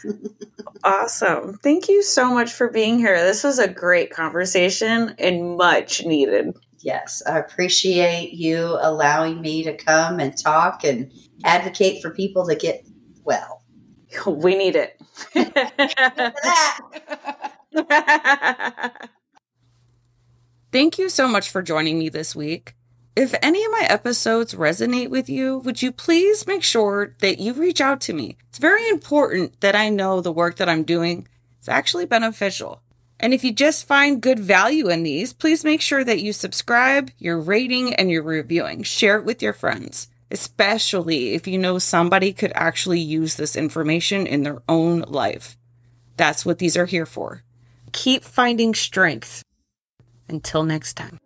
awesome. 0.85 1.59
Thank 1.63 1.89
you 1.89 2.03
so 2.03 2.33
much 2.33 2.53
for 2.53 2.69
being 2.69 2.99
here. 2.99 3.23
This 3.23 3.45
was 3.45 3.59
a 3.59 3.69
great 3.69 4.11
conversation 4.11 5.15
and 5.19 5.57
much 5.57 6.05
needed. 6.05 6.57
Yes, 6.81 7.23
I 7.27 7.39
appreciate 7.39 8.33
you 8.33 8.79
allowing 8.81 9.41
me 9.41 9.65
to 9.65 9.77
come 9.77 10.21
and 10.21 10.37
talk 10.37 10.85
and 10.85 11.13
advocate 11.45 12.03
for 12.03 12.11
people 12.11 12.47
to 12.47 12.55
get 12.55 12.87
well. 13.25 13.63
We 14.27 14.57
need 14.57 14.75
it. 14.75 14.99
Thank 20.73 20.99
you 20.99 21.09
so 21.09 21.29
much 21.29 21.51
for 21.51 21.63
joining 21.63 21.99
me 21.99 22.09
this 22.09 22.35
week. 22.35 22.75
If 23.17 23.35
any 23.43 23.65
of 23.65 23.73
my 23.73 23.87
episodes 23.89 24.55
resonate 24.55 25.11
with 25.11 25.29
you, 25.29 25.59
would 25.59 25.83
you 25.83 25.91
please 25.91 26.47
make 26.47 26.63
sure 26.63 27.17
that 27.21 27.41
you 27.41 27.53
reach 27.53 27.81
out 27.81 28.01
to 28.03 28.13
me? 28.13 28.37
It's 28.49 28.59
very 28.59 28.89
important 28.89 29.61
that 29.61 29.75
I 29.75 29.89
know 29.89 30.21
the 30.21 30.31
work 30.31 30.57
that 30.57 30.69
I'm 30.69 30.85
doing 30.85 31.27
is 31.61 31.69
actually 31.69 32.07
beneficial. 32.07 32.83
And 33.21 33.35
if 33.35 33.43
you 33.43 33.53
just 33.53 33.87
find 33.87 34.21
good 34.21 34.39
value 34.39 34.89
in 34.89 35.03
these, 35.03 35.33
please 35.33 35.65
make 35.65 35.81
sure 35.81 36.05
that 36.05 36.21
you 36.21 36.33
subscribe, 36.33 37.11
you're 37.19 37.41
rating, 37.41 37.95
and 37.95 38.11
you're 38.11 38.23
reviewing. 38.23 38.83
Share 38.85 39.19
it 39.19 39.25
with 39.25 39.43
your 39.43 39.53
friends, 39.53 40.09
especially 40.31 41.35
if 41.35 41.47
you 41.47 41.59
know 41.59 41.79
somebody 41.79 42.33
could 42.33 42.53
actually 42.55 43.01
use 43.01 43.35
this 43.35 43.57
information 43.57 44.27
in 44.27 44.45
their 44.45 44.63
own 44.69 45.01
life. 45.01 45.57
That's 46.17 46.47
what 46.47 46.59
these 46.59 46.77
are 46.77 46.87
here 46.87 47.07
for. 47.07 47.43
Keep 47.93 48.23
finding 48.23 48.75
strength. 48.75 49.43
Until 50.29 50.63
next 50.63 50.95
time. 50.95 51.19